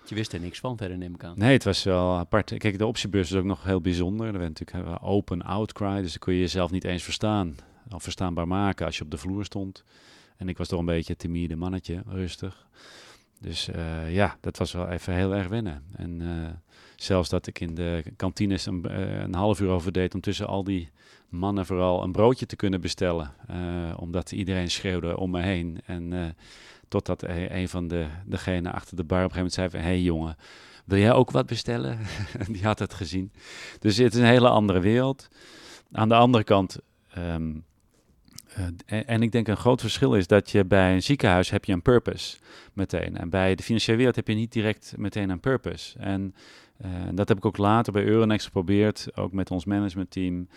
Je 0.08 0.14
wist 0.14 0.32
er 0.32 0.40
niks 0.40 0.58
van 0.60 0.76
verder, 0.76 0.98
neem 0.98 1.14
ik 1.14 1.24
aan. 1.24 1.38
Nee, 1.38 1.52
het 1.52 1.64
was 1.64 1.82
wel 1.82 2.16
apart. 2.16 2.58
Kijk, 2.58 2.78
de 2.78 2.86
optiebus 2.86 3.30
is 3.30 3.36
ook 3.36 3.44
nog 3.44 3.64
heel 3.64 3.80
bijzonder. 3.80 4.26
Er 4.26 4.38
werd 4.38 4.60
natuurlijk 4.60 5.02
open 5.02 5.42
outcry. 5.42 6.02
Dus 6.02 6.10
dan 6.10 6.18
kon 6.18 6.32
je 6.32 6.40
jezelf 6.40 6.70
niet 6.70 6.84
eens 6.84 7.02
verstaan. 7.02 7.56
Of 7.90 8.02
verstaanbaar 8.02 8.48
maken 8.48 8.86
als 8.86 8.98
je 8.98 9.04
op 9.04 9.10
de 9.10 9.18
vloer 9.18 9.44
stond. 9.44 9.84
En 10.36 10.48
ik 10.48 10.58
was 10.58 10.68
toch 10.68 10.78
een 10.78 10.86
beetje 10.86 11.16
timide 11.16 11.56
mannetje, 11.56 12.02
rustig. 12.06 12.66
Dus 13.40 13.68
eh, 13.68 14.14
ja, 14.14 14.36
dat 14.40 14.56
was 14.56 14.72
wel 14.72 14.88
even 14.88 15.14
heel 15.14 15.34
erg 15.34 15.48
wennen. 15.48 15.84
En 15.96 16.20
eh, 16.20 16.52
zelfs 16.96 17.28
dat 17.28 17.46
ik 17.46 17.60
in 17.60 17.74
de 17.74 18.04
kantines 18.16 18.66
een, 18.66 18.84
eh, 18.84 19.20
een 19.20 19.34
half 19.34 19.60
uur 19.60 19.68
over 19.68 19.92
deed 19.92 20.14
om 20.14 20.20
tussen 20.20 20.46
al 20.46 20.64
die 20.64 20.90
mannen 21.28 21.66
vooral 21.66 22.02
een 22.02 22.12
broodje 22.12 22.46
te 22.46 22.56
kunnen 22.56 22.80
bestellen. 22.80 23.34
Omdat 23.96 24.32
iedereen 24.32 24.70
schreeuwde 24.70 25.18
om 25.18 25.30
me 25.30 25.42
heen. 25.42 25.80
En 25.86 26.36
totdat 26.88 27.22
e- 27.22 27.46
een 27.50 27.68
van 27.68 27.88
de, 27.88 28.06
degenen 28.24 28.72
achter 28.72 28.96
de 28.96 29.04
bar 29.04 29.24
op 29.24 29.30
een 29.30 29.36
gegeven 29.36 29.60
moment 29.60 29.72
zei. 29.72 29.84
Hé 29.84 29.88
hey 29.88 30.02
jongen, 30.02 30.36
wil 30.84 30.98
jij 30.98 31.12
ook 31.12 31.30
wat 31.30 31.46
bestellen? 31.46 31.98
die 32.52 32.64
had 32.64 32.78
het 32.78 32.94
gezien. 32.94 33.32
Dus 33.78 33.96
het 33.96 34.14
is 34.14 34.20
een 34.20 34.26
hele 34.26 34.48
andere 34.48 34.80
wereld. 34.80 35.28
Aan 35.92 36.08
de 36.08 36.14
andere 36.14 36.44
kant... 36.44 36.78
ehm, 37.10 37.50
eh, 37.50 37.62
en, 38.86 39.06
en 39.06 39.22
ik 39.22 39.32
denk 39.32 39.48
een 39.48 39.56
groot 39.56 39.80
verschil 39.80 40.14
is 40.14 40.26
dat 40.26 40.50
je 40.50 40.64
bij 40.64 40.94
een 40.94 41.02
ziekenhuis 41.02 41.50
heb 41.50 41.64
je 41.64 41.72
een 41.72 41.82
purpose 41.82 42.36
meteen. 42.72 43.16
En 43.16 43.30
bij 43.30 43.54
de 43.54 43.62
financiële 43.62 43.96
wereld 43.96 44.16
heb 44.16 44.28
je 44.28 44.34
niet 44.34 44.52
direct 44.52 44.94
meteen 44.96 45.30
een 45.30 45.40
purpose. 45.40 45.98
En 45.98 46.34
eh, 46.76 46.90
dat 47.12 47.28
heb 47.28 47.36
ik 47.36 47.44
ook 47.44 47.56
later 47.56 47.92
bij 47.92 48.04
Euronext 48.04 48.46
geprobeerd, 48.46 49.08
ook 49.14 49.32
met 49.32 49.50
ons 49.50 49.64
managementteam, 49.64 50.40
eh 50.40 50.48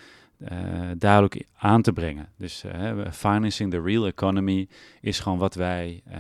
duidelijk 0.97 1.45
aan 1.58 1.82
te 1.82 1.93
brengen. 1.93 2.30
Dus 2.38 2.63
eh, 2.63 2.91
financing 3.12 3.71
the 3.71 3.82
real 3.82 4.06
economy 4.06 4.67
is 5.02 5.19
gewoon 5.19 5.38
wat 5.38 5.56
wij 5.56 6.02
eh, 6.06 6.19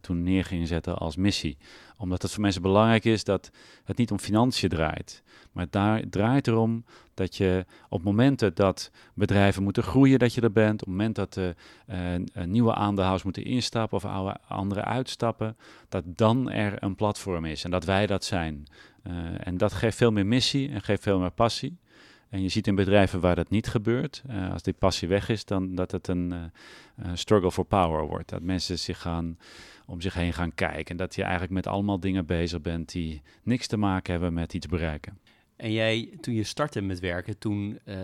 toen 0.00 0.22
neer 0.22 0.44
gingen 0.44 0.66
zetten 0.66 0.96
als 0.96 1.16
missie. 1.16 1.58
Omdat 1.96 2.22
het 2.22 2.30
voor 2.30 2.42
mensen 2.42 2.62
belangrijk 2.62 3.04
is 3.04 3.24
dat 3.24 3.50
het 3.84 3.96
niet 3.96 4.10
om 4.10 4.18
financiën 4.18 4.68
draait. 4.68 5.22
Maar 5.52 5.66
daar 5.70 6.02
draait 6.10 6.46
erom 6.46 6.84
dat 7.14 7.36
je 7.36 7.64
op 7.88 8.02
momenten 8.02 8.54
dat 8.54 8.90
bedrijven 9.14 9.62
moeten 9.62 9.82
groeien, 9.82 10.18
dat 10.18 10.34
je 10.34 10.40
er 10.40 10.52
bent. 10.52 10.72
Op 10.72 10.78
het 10.78 10.88
moment 10.88 11.14
dat 11.14 11.34
de 11.34 11.54
eh, 11.86 12.14
eh, 12.14 12.22
nieuwe 12.46 12.74
aandeelhouders 12.74 13.24
moeten 13.24 13.44
instappen 13.44 13.96
of 13.96 14.04
oude, 14.04 14.36
anderen 14.48 14.84
uitstappen, 14.84 15.56
dat 15.88 16.04
dan 16.06 16.50
er 16.50 16.82
een 16.82 16.94
platform 16.94 17.44
is 17.44 17.64
en 17.64 17.70
dat 17.70 17.84
wij 17.84 18.06
dat 18.06 18.24
zijn. 18.24 18.66
Eh, 19.02 19.12
en 19.46 19.56
dat 19.56 19.72
geeft 19.72 19.96
veel 19.96 20.12
meer 20.12 20.26
missie 20.26 20.70
en 20.70 20.82
geeft 20.82 21.02
veel 21.02 21.18
meer 21.18 21.30
passie. 21.30 21.78
En 22.34 22.42
je 22.42 22.48
ziet 22.48 22.66
in 22.66 22.74
bedrijven 22.74 23.20
waar 23.20 23.34
dat 23.34 23.50
niet 23.50 23.66
gebeurt, 23.66 24.22
eh, 24.26 24.52
als 24.52 24.62
die 24.62 24.72
passie 24.72 25.08
weg 25.08 25.28
is, 25.28 25.44
dan 25.44 25.74
dat 25.74 25.90
het 25.90 26.08
een 26.08 26.32
eh, 26.32 26.42
eh, 26.96 27.10
struggle 27.14 27.52
for 27.52 27.64
power 27.64 28.06
wordt. 28.06 28.28
Dat 28.28 28.42
mensen 28.42 28.78
zich 28.78 29.00
gaan 29.00 29.38
om 29.86 30.00
zich 30.00 30.14
heen 30.14 30.32
gaan 30.32 30.54
kijken. 30.54 30.84
En 30.84 30.96
dat 30.96 31.14
je 31.14 31.22
eigenlijk 31.22 31.52
met 31.52 31.66
allemaal 31.66 32.00
dingen 32.00 32.26
bezig 32.26 32.60
bent 32.60 32.92
die 32.92 33.22
niks 33.42 33.66
te 33.66 33.76
maken 33.76 34.12
hebben 34.12 34.32
met 34.32 34.54
iets 34.54 34.66
bereiken. 34.66 35.18
En 35.56 35.72
jij, 35.72 36.08
toen 36.20 36.34
je 36.34 36.44
startte 36.44 36.80
met 36.80 37.00
werken, 37.00 37.38
toen 37.38 37.78
eh, 37.84 37.96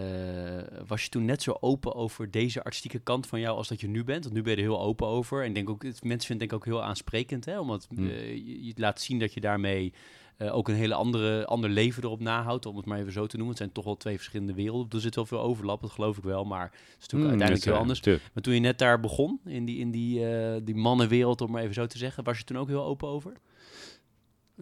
was 0.87 1.03
je 1.03 1.09
toen 1.09 1.25
net 1.25 1.43
zo 1.43 1.57
open 1.61 1.95
over 1.95 2.31
deze 2.31 2.65
artistieke 2.65 2.99
kant 2.99 3.27
van 3.27 3.41
jou 3.41 3.57
als 3.57 3.69
dat 3.69 3.81
je 3.81 3.89
nu 3.89 4.05
bent? 4.05 4.25
Want 4.25 4.37
nu 4.37 4.43
ben 4.43 4.51
je 4.51 4.57
er 4.57 4.65
heel 4.65 4.81
open 4.81 5.07
over. 5.07 5.43
En 5.43 5.49
ik 5.49 5.55
denk 5.55 5.71
ook, 5.71 5.83
mensen 5.83 6.03
vinden 6.03 6.27
het 6.29 6.39
denk 6.39 6.51
ik 6.51 6.57
ook 6.57 6.65
heel 6.65 6.83
aansprekend, 6.83 7.45
hè? 7.45 7.59
Omdat 7.59 7.89
Hmm. 7.95 8.07
je, 8.07 8.65
je 8.65 8.73
laat 8.77 9.01
zien 9.01 9.19
dat 9.19 9.35
je 9.35 9.41
daarmee 9.41 9.93
eh, 10.41 10.57
ook 10.57 10.69
een 10.69 10.75
hele 10.75 10.95
andere 10.95 11.47
ander 11.47 11.71
leven 11.71 12.03
erop 12.05 12.21
nahoudt, 12.21 12.67
om 12.67 12.77
het 12.77 12.87
maar 12.87 12.99
even 12.99 13.13
zo 13.13 13.27
te 13.27 13.37
noemen. 13.37 13.49
Het 13.55 13.59
zijn 13.63 13.73
toch 13.73 13.85
wel 13.85 13.97
twee 13.97 14.17
verschillende 14.17 14.55
werelden. 14.55 14.93
Er 14.93 15.01
zit 15.01 15.15
wel 15.15 15.27
veel 15.27 15.41
overlap, 15.41 15.81
dat 15.81 15.91
geloof 15.91 16.17
ik 16.17 16.25
wel, 16.25 16.45
maar 16.45 16.63
het 16.63 16.73
is 16.73 17.07
natuurlijk 17.09 17.11
Hmm, 17.31 17.41
uiteindelijk 17.41 17.65
heel 17.65 17.75
anders. 17.81 18.01
Maar 18.33 18.43
toen 18.43 18.55
je 18.55 18.61
net 18.61 18.79
daar 18.79 19.01
begon, 19.01 19.41
in 19.45 19.65
die, 19.65 19.79
in 19.79 19.91
die, 19.91 20.27
eh, 20.27 20.61
die 20.63 20.75
mannenwereld, 20.77 21.41
om 21.41 21.51
maar 21.51 21.63
even 21.63 21.75
zo 21.75 21.87
te 21.87 21.99
zeggen, 21.99 22.25
was 22.25 22.39
je 22.39 22.45
toen 22.45 22.59
ook 22.59 22.69
heel 22.69 22.85
open 22.85 23.09
over? 23.09 23.33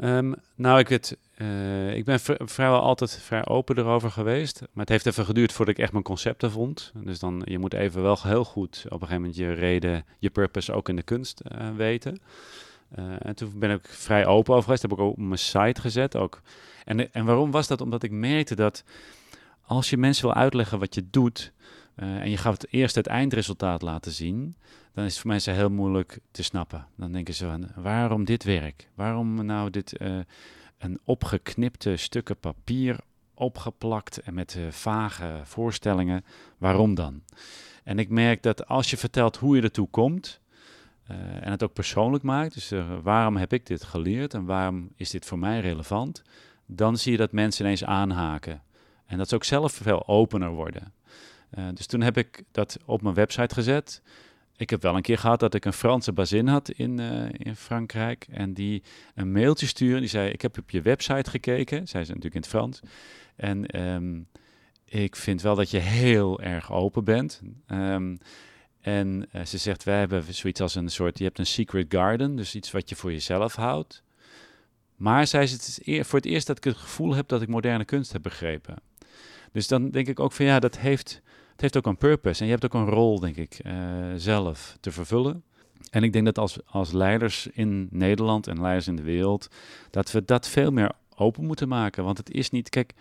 Ehm, 0.01 0.33
nou, 0.55 0.79
ik, 0.79 0.89
weet, 0.89 1.17
eh, 1.35 1.95
ik 1.97 2.05
ben 2.05 2.21
vri- 2.21 2.37
vrijwel 2.39 2.81
altijd 2.81 3.13
vrij 3.19 3.47
open 3.47 3.79
erover 3.79 4.11
geweest. 4.11 4.61
Maar 4.61 4.69
het 4.85 4.89
heeft 4.89 5.07
even 5.07 5.25
geduurd 5.25 5.53
voordat 5.53 5.75
ik 5.75 5.81
echt 5.83 5.93
mijn 5.93 6.05
concepten 6.05 6.51
vond. 6.51 6.93
Dus 7.05 7.19
dan, 7.19 7.43
je 7.45 7.59
moet 7.59 7.75
even 7.75 8.03
wel 8.03 8.19
heel 8.23 8.45
goed 8.45 8.85
op 8.85 8.93
een 8.93 8.99
gegeven 9.09 9.21
moment 9.21 9.37
je 9.37 9.53
reden, 9.53 10.05
je 10.19 10.31
purpose 10.31 10.73
ook 10.73 10.89
in 10.89 10.97
de 10.97 11.03
kunst 11.03 11.43
weten. 11.77 12.19
Eh, 12.91 13.27
en 13.27 13.35
toen 13.35 13.53
ben 13.59 13.71
ik 13.71 13.89
vrij 13.89 14.27
open 14.27 14.53
over 14.53 14.65
geweest. 14.65 14.83
Heb 14.83 14.93
ik 14.93 14.99
ook 14.99 15.13
op 15.13 15.19
mijn 15.19 15.39
site 15.39 15.81
gezet. 15.81 16.17
Ook. 16.17 16.43
En, 16.85 17.13
en 17.13 17.25
waarom 17.25 17.51
was 17.51 17.67
dat? 17.67 17.81
Omdat 17.81 18.03
ik 18.03 18.11
merkte 18.11 18.55
dat 18.55 18.85
als 19.63 19.91
je 19.91 19.97
mensen 19.97 20.25
wil 20.25 20.35
uitleggen 20.35 20.79
wat 20.79 20.95
je 20.95 21.05
doet, 21.11 21.53
eh, 21.95 22.21
en 22.21 22.31
je 22.31 22.37
gaat 22.37 22.67
eerst 22.71 22.95
het 22.95 23.07
eindresultaat 23.07 23.83
laten 23.83 24.13
zien, 24.13 24.57
dan 24.95 25.05
is 25.05 25.13
het 25.13 25.21
voor 25.21 25.31
mensen 25.31 25.55
heel 25.55 25.71
moeilijk 25.71 26.19
te 26.31 26.43
snappen. 26.43 26.87
Dan 26.97 27.13
denken 27.13 27.35
ze 27.35 27.47
van, 27.47 27.69
waarom 27.77 28.25
dit 28.25 28.45
werk? 28.45 28.89
Waarom 28.95 29.45
nou 29.45 29.71
dit 29.71 30.01
uh, 30.01 30.19
een 30.79 31.01
opgeknipte 31.05 31.97
stukken 31.97 32.37
papier 32.37 32.99
opgeplakt 33.35 34.19
en 34.19 34.35
met 34.35 34.59
vage 34.71 35.41
voorstellingen? 35.45 36.25
Waarom 36.59 36.95
dan? 36.95 37.23
En 37.85 37.99
ik 37.99 38.09
merk 38.09 38.43
dat 38.43 38.67
als 38.67 38.91
je 38.91 38.97
vertelt 38.97 39.37
hoe 39.37 39.57
je 39.57 39.63
ertoe 39.63 39.89
komt, 39.91 40.41
en 41.41 41.51
het 41.51 41.63
ook 41.63 41.73
persoonlijk 41.73 42.25
maakt, 42.25 42.55
dus 42.55 42.73
waarom 43.03 43.37
heb 43.37 43.53
ik 43.53 43.67
dit 43.67 43.85
geleerd 43.85 44.35
en 44.35 44.45
waarom 44.45 44.91
is 44.97 45.11
dit 45.11 45.25
voor 45.25 45.39
mij 45.39 45.61
relevant, 45.61 46.23
dan 46.67 46.97
zie 46.97 47.13
je 47.13 47.19
dat 47.19 47.33
mensen 47.33 47.65
ineens 47.65 47.85
aanhaken. 47.85 48.63
En 49.07 49.19
dat 49.19 49.29
ze 49.29 49.35
ook 49.35 49.45
zelf 49.45 49.73
veel 49.73 50.09
opener 50.09 50.51
worden. 50.51 50.93
Uh, 51.59 51.69
dus 51.75 51.87
toen 51.87 52.01
heb 52.01 52.17
ik 52.17 52.43
dat 52.51 52.79
op 52.85 53.03
mijn 53.03 53.15
website 53.15 53.55
gezet. 53.55 54.03
Ik 54.57 54.71
heb 54.71 54.83
wel 54.83 54.97
een 54.97 55.03
keer 55.03 55.19
gehad 55.19 55.41
dat 55.41 55.55
ik 55.55 55.65
een 55.65 55.73
Franse 55.73 56.13
bazin 56.13 56.47
had 56.47 56.71
in, 56.71 56.99
in 57.31 57.57
Frankrijk. 57.57 58.27
En 58.31 58.53
die 58.53 58.83
een 59.15 59.33
mailtje 59.33 59.67
stuurde. 59.67 60.01
Die 60.01 60.09
zei: 60.09 60.31
Ik 60.31 60.43
heb 60.43 60.59
op 60.59 60.71
je 60.71 60.83
website 60.83 61.31
gekeken. 61.31 61.89
Zij 61.89 62.05
ze 62.05 62.09
natuurlijk 62.09 62.35
in 62.35 62.41
het 62.41 62.51
Frans. 62.51 62.81
En 63.37 63.81
um, 63.81 64.27
ik 64.85 65.17
vind 65.17 65.43
wel 65.43 65.55
dat 65.55 65.71
je 65.71 65.79
heel 65.79 66.41
erg 66.41 66.73
open 66.73 67.05
bent. 67.05 67.41
Um, 67.67 68.19
en 68.81 69.29
uh, 69.35 69.45
ze 69.45 69.59
zegt: 69.59 69.85
Wij 69.85 69.99
hebben 69.99 70.35
zoiets 70.35 70.61
als 70.61 70.75
een 70.75 70.89
soort. 70.89 71.19
Je 71.19 71.25
hebt 71.25 71.39
een 71.39 71.47
secret 71.47 71.87
garden. 71.89 72.37
Dus 72.37 72.55
iets 72.55 72.71
wat 72.71 72.89
je 72.89 72.97
voor 72.97 73.13
jezelf 73.13 73.55
houdt. 73.55 74.03
Maar 74.97 75.27
zei 75.27 75.47
ze: 75.47 75.55
Het 75.55 75.81
is 75.83 76.07
voor 76.07 76.19
het 76.19 76.29
eerst 76.29 76.47
dat 76.47 76.57
ik 76.57 76.65
het 76.65 76.77
gevoel 76.77 77.15
heb 77.15 77.29
dat 77.29 77.43
ik 77.43 77.49
moderne 77.49 77.85
kunst 77.85 78.13
heb 78.13 78.23
begrepen. 78.23 78.77
Dus 79.53 79.69
dan 79.69 79.91
denk 79.91 80.09
ik 80.09 80.21
ook 80.21 80.33
van 80.33 80.45
ja, 80.45 80.59
dat 80.59 80.79
heeft, 80.79 81.23
het 81.53 81.61
heeft 81.61 81.77
ook 81.77 81.87
een 81.87 81.97
purpose. 81.97 82.41
En 82.41 82.47
je 82.47 82.53
hebt 82.53 82.65
ook 82.65 82.75
een 82.75 82.89
rol, 82.89 83.21
denk 83.21 83.37
ik, 83.37 83.61
uh, 83.67 83.73
zelf 84.17 84.77
te 84.81 84.91
vervullen. 84.91 85.43
En 85.91 86.03
ik 86.03 86.13
denk 86.13 86.25
dat 86.25 86.39
als, 86.39 86.59
als 86.67 86.93
leiders 86.93 87.47
in 87.47 87.89
Nederland 87.91 88.47
en 88.47 88.61
leiders 88.61 88.89
in 88.89 88.97
de 88.97 89.03
wereld, 89.03 89.49
dat 89.91 90.11
we 90.11 90.25
dat 90.25 90.49
veel 90.49 90.71
meer 90.71 90.93
open 91.15 91.45
moeten 91.45 91.69
maken. 91.69 92.05
Want 92.05 92.19
het 92.19 92.31
is 92.31 92.51
niet, 92.51 92.69
kijk, 92.69 92.95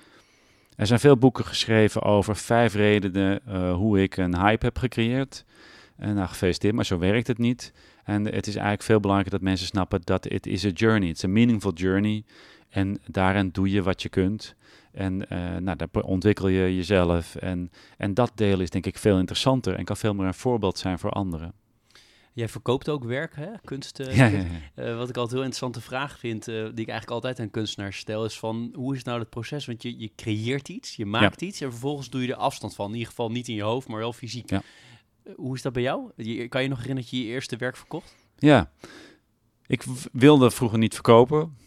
er 0.77 0.87
zijn 0.87 0.99
veel 0.99 1.17
boeken 1.17 1.45
geschreven 1.45 2.01
over 2.01 2.35
vijf 2.35 2.73
redenen 2.73 3.41
uh, 3.47 3.73
hoe 3.73 4.01
ik 4.01 4.17
een 4.17 4.37
hype 4.39 4.65
heb 4.65 4.77
gecreëerd. 4.77 5.45
En 5.95 6.15
nou, 6.15 6.27
gefeliciteerd, 6.27 6.75
maar 6.75 6.85
zo 6.85 6.97
werkt 6.97 7.27
het 7.27 7.37
niet. 7.37 7.73
En 8.03 8.25
het 8.25 8.47
is 8.47 8.55
eigenlijk 8.55 8.83
veel 8.83 8.99
belangrijker 8.99 9.37
dat 9.37 9.47
mensen 9.47 9.67
snappen 9.67 10.01
dat 10.03 10.23
het 10.23 10.47
is 10.47 10.65
a 10.65 10.69
journey. 10.69 11.07
Het 11.07 11.17
is 11.17 11.23
een 11.23 11.33
meaningful 11.33 11.73
journey. 11.73 12.23
En 12.69 12.99
daarin 13.07 13.49
doe 13.51 13.71
je 13.71 13.83
wat 13.83 14.01
je 14.01 14.09
kunt. 14.09 14.55
En 14.91 15.13
uh, 15.33 15.57
nou, 15.57 15.77
daar 15.77 16.03
ontwikkel 16.03 16.47
je 16.47 16.75
jezelf. 16.75 17.35
En, 17.35 17.71
en 17.97 18.13
dat 18.13 18.31
deel 18.35 18.59
is 18.59 18.69
denk 18.69 18.85
ik 18.85 18.97
veel 18.97 19.17
interessanter 19.17 19.75
en 19.75 19.85
kan 19.85 19.97
veel 19.97 20.13
meer 20.13 20.27
een 20.27 20.33
voorbeeld 20.33 20.77
zijn 20.77 20.99
voor 20.99 21.09
anderen. 21.09 21.53
Jij 22.38 22.50
verkoopt 22.50 22.89
ook 22.89 23.04
werk, 23.04 23.36
hè? 23.36 23.47
kunst. 23.63 24.00
Uh, 24.00 24.15
ja, 24.15 24.26
ja, 24.26 24.38
ja. 24.76 24.89
Uh, 24.89 24.97
wat 24.97 25.10
ik 25.10 25.17
altijd 25.17 25.32
heel 25.32 25.43
interessante 25.43 25.82
vraag 25.82 26.19
vind, 26.19 26.45
die 26.45 26.56
ik 26.56 26.76
eigenlijk 26.76 27.10
altijd 27.10 27.39
aan 27.39 27.50
kunstenaars 27.50 27.97
stel, 27.97 28.26
is 28.26 28.39
van 28.39 28.71
hoe 28.73 28.95
is 28.95 29.04
nou 29.04 29.19
het 29.19 29.30
proces? 29.30 29.65
Want 29.65 29.82
je, 29.82 30.00
je 30.00 30.12
creëert 30.15 30.69
iets, 30.69 30.95
je 30.95 31.06
maakt 31.06 31.41
iets 31.41 31.62
en 31.62 31.71
vervolgens 31.71 32.10
doe 32.10 32.21
je 32.21 32.32
er 32.32 32.39
afstand 32.39 32.76
van. 32.76 32.88
In 32.88 32.93
ieder 32.93 33.08
geval 33.08 33.32
niet 33.32 33.47
in 33.47 33.56
je 33.56 33.62
hoofd, 33.62 33.88
maar 33.88 34.00
wel 34.00 34.13
fysiek. 34.13 34.52
hoe 35.36 35.56
is 35.56 35.62
dat 35.62 35.73
bij 35.73 35.82
jou? 35.82 36.12
Je, 36.15 36.47
kan 36.47 36.62
je 36.62 36.67
nog 36.67 36.78
herinneren 36.78 37.10
dat 37.10 37.19
je 37.19 37.26
je 37.26 37.32
eerste 37.32 37.56
werk 37.56 37.78
verkocht? 37.78 38.15
Ja, 38.38 38.71
ik 39.67 39.84
wilde 40.12 40.52
vroeger 40.52 40.78
niet 40.78 40.93
verkopen. 40.93 41.58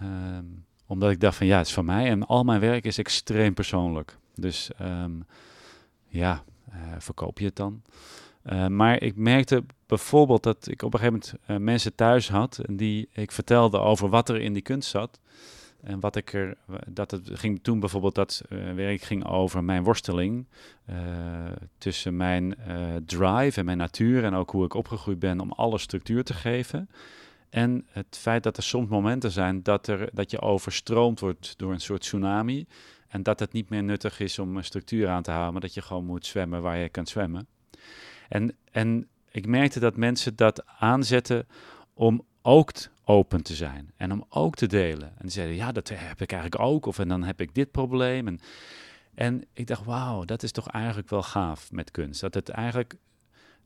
Ehm, 0.00 0.44
omdat 0.86 1.10
ik 1.10 1.20
dacht 1.20 1.36
van 1.36 1.46
ja, 1.46 1.58
het 1.58 1.66
is 1.66 1.72
van 1.72 1.84
mij 1.84 2.08
en 2.08 2.26
al 2.26 2.44
mijn 2.44 2.60
werk 2.60 2.84
is 2.84 2.98
extreem 2.98 3.54
persoonlijk. 3.54 4.18
Dus 4.34 4.70
um, 4.80 5.26
ja, 6.08 6.44
verkoop 6.98 7.38
je 7.38 7.44
het 7.44 7.56
dan? 7.56 7.82
Maar 8.68 9.02
ik 9.02 9.16
merkte 9.16 9.64
bijvoorbeeld 9.96 10.42
dat 10.42 10.68
ik 10.68 10.82
op 10.82 10.94
een 10.94 11.00
gegeven 11.00 11.20
moment 11.20 11.50
uh, 11.50 11.56
mensen 11.56 11.94
thuis 11.94 12.28
had 12.28 12.60
die 12.70 13.08
ik 13.12 13.32
vertelde 13.32 13.78
over 13.78 14.08
wat 14.08 14.28
er 14.28 14.40
in 14.40 14.52
die 14.52 14.62
kunst 14.62 14.90
zat. 14.90 15.20
En 15.82 16.00
wat 16.00 16.16
ik 16.16 16.32
er, 16.32 16.56
dat 16.86 17.10
het 17.10 17.30
ging 17.32 17.62
toen 17.62 17.80
bijvoorbeeld 17.80 18.14
dat 18.14 18.42
werk 18.74 19.02
ging 19.02 19.26
over 19.26 19.64
mijn 19.64 19.82
worsteling 19.82 20.46
tussen 21.78 22.16
mijn 22.16 22.56
drive 23.06 23.58
en 23.60 23.64
mijn 23.64 23.78
natuur 23.78 24.24
en 24.24 24.34
ook 24.34 24.50
hoe 24.50 24.64
ik 24.64 24.74
opgegroeid 24.74 25.18
ben 25.18 25.40
om 25.40 25.52
alle 25.52 25.78
structuur 25.78 26.24
te 26.24 26.34
geven. 26.34 26.88
En 27.50 27.86
het 27.90 28.18
feit 28.20 28.42
dat 28.42 28.56
er 28.56 28.62
soms 28.62 28.88
momenten 28.88 29.30
zijn 29.30 29.62
dat, 29.62 29.86
er, 29.86 30.08
dat 30.12 30.30
je 30.30 30.40
overstroomd 30.40 31.20
wordt 31.20 31.54
door 31.58 31.72
een 31.72 31.80
soort 31.80 32.00
tsunami. 32.00 32.66
En 33.08 33.22
dat 33.22 33.40
het 33.40 33.52
niet 33.52 33.68
meer 33.68 33.82
nuttig 33.82 34.20
is 34.20 34.38
om 34.38 34.56
een 34.56 34.64
structuur 34.64 35.08
aan 35.08 35.22
te 35.22 35.30
houden, 35.30 35.52
maar 35.52 35.62
dat 35.62 35.74
je 35.74 35.82
gewoon 35.82 36.04
moet 36.04 36.26
zwemmen 36.26 36.62
waar 36.62 36.78
je 36.78 36.88
kan 36.88 37.06
zwemmen. 37.06 37.46
En, 38.28 38.56
en 38.70 39.08
ik 39.34 39.46
merkte 39.46 39.80
dat 39.80 39.96
mensen 39.96 40.36
dat 40.36 40.66
aanzetten 40.66 41.46
om 41.94 42.24
ook 42.42 42.72
open 43.04 43.42
te 43.42 43.54
zijn 43.54 43.92
en 43.96 44.12
om 44.12 44.24
ook 44.28 44.54
te 44.54 44.66
delen. 44.66 45.12
En 45.18 45.30
zeiden, 45.30 45.56
ja, 45.56 45.72
dat 45.72 45.88
heb 45.88 46.20
ik 46.20 46.32
eigenlijk 46.32 46.62
ook, 46.62 46.86
of 46.86 46.98
en 46.98 47.08
dan 47.08 47.22
heb 47.22 47.40
ik 47.40 47.54
dit 47.54 47.70
probleem. 47.70 48.26
En, 48.26 48.40
en 49.14 49.44
ik 49.52 49.66
dacht, 49.66 49.84
wauw, 49.84 50.24
dat 50.24 50.42
is 50.42 50.52
toch 50.52 50.68
eigenlijk 50.68 51.10
wel 51.10 51.22
gaaf 51.22 51.72
met 51.72 51.90
kunst. 51.90 52.20
Dat 52.20 52.34
het 52.34 52.48
eigenlijk 52.48 52.94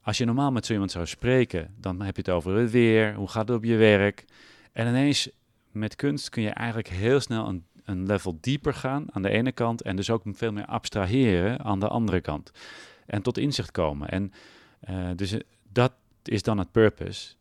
als 0.03 0.19
je 0.19 0.25
normaal 0.25 0.53
met 0.53 0.67
zo 0.67 0.73
iemand 0.73 0.91
zou 0.91 1.07
spreken, 1.07 1.75
dan 1.77 2.03
heb 2.03 2.17
je 2.17 2.23
het 2.23 2.31
over 2.31 2.55
het 2.55 2.71
weer, 2.71 3.15
hoe 3.15 3.29
gaat 3.29 3.49
het 3.49 3.57
op 3.57 3.65
je 3.65 3.77
werk. 3.77 4.25
En 4.73 4.87
ineens 4.87 5.31
met 5.71 5.97
kunst 5.97 6.29
kun 6.29 6.43
je 6.43 6.51
eigenlijk 6.51 6.89
heel 6.89 7.21
snel 7.21 7.49
een, 7.49 7.65
een 7.85 8.07
level 8.07 8.39
dieper 8.41 8.75
gaan 8.75 9.07
aan 9.13 9.23
de 9.23 9.31
ene 9.31 9.53
kant 9.53 9.83
en 9.83 9.97
dus 9.97 10.11
ook 10.11 10.23
veel 10.25 10.53
meer 10.53 10.67
abstraheren 10.67 11.65
aan 11.65 11.81
de 11.81 11.89
andere 11.89 12.21
kant. 12.21 12.51
En 13.07 13.23
tot 13.23 13.39
inzicht 13.39 13.71
komen. 13.71 14.09
En 14.09 14.33
uh, 14.91 15.09
dus 15.17 15.33
eh, 15.33 15.41
dat 15.73 15.93
is 16.23 16.43
dan 16.43 16.59
het 16.59 16.73
purpose. 16.73 17.37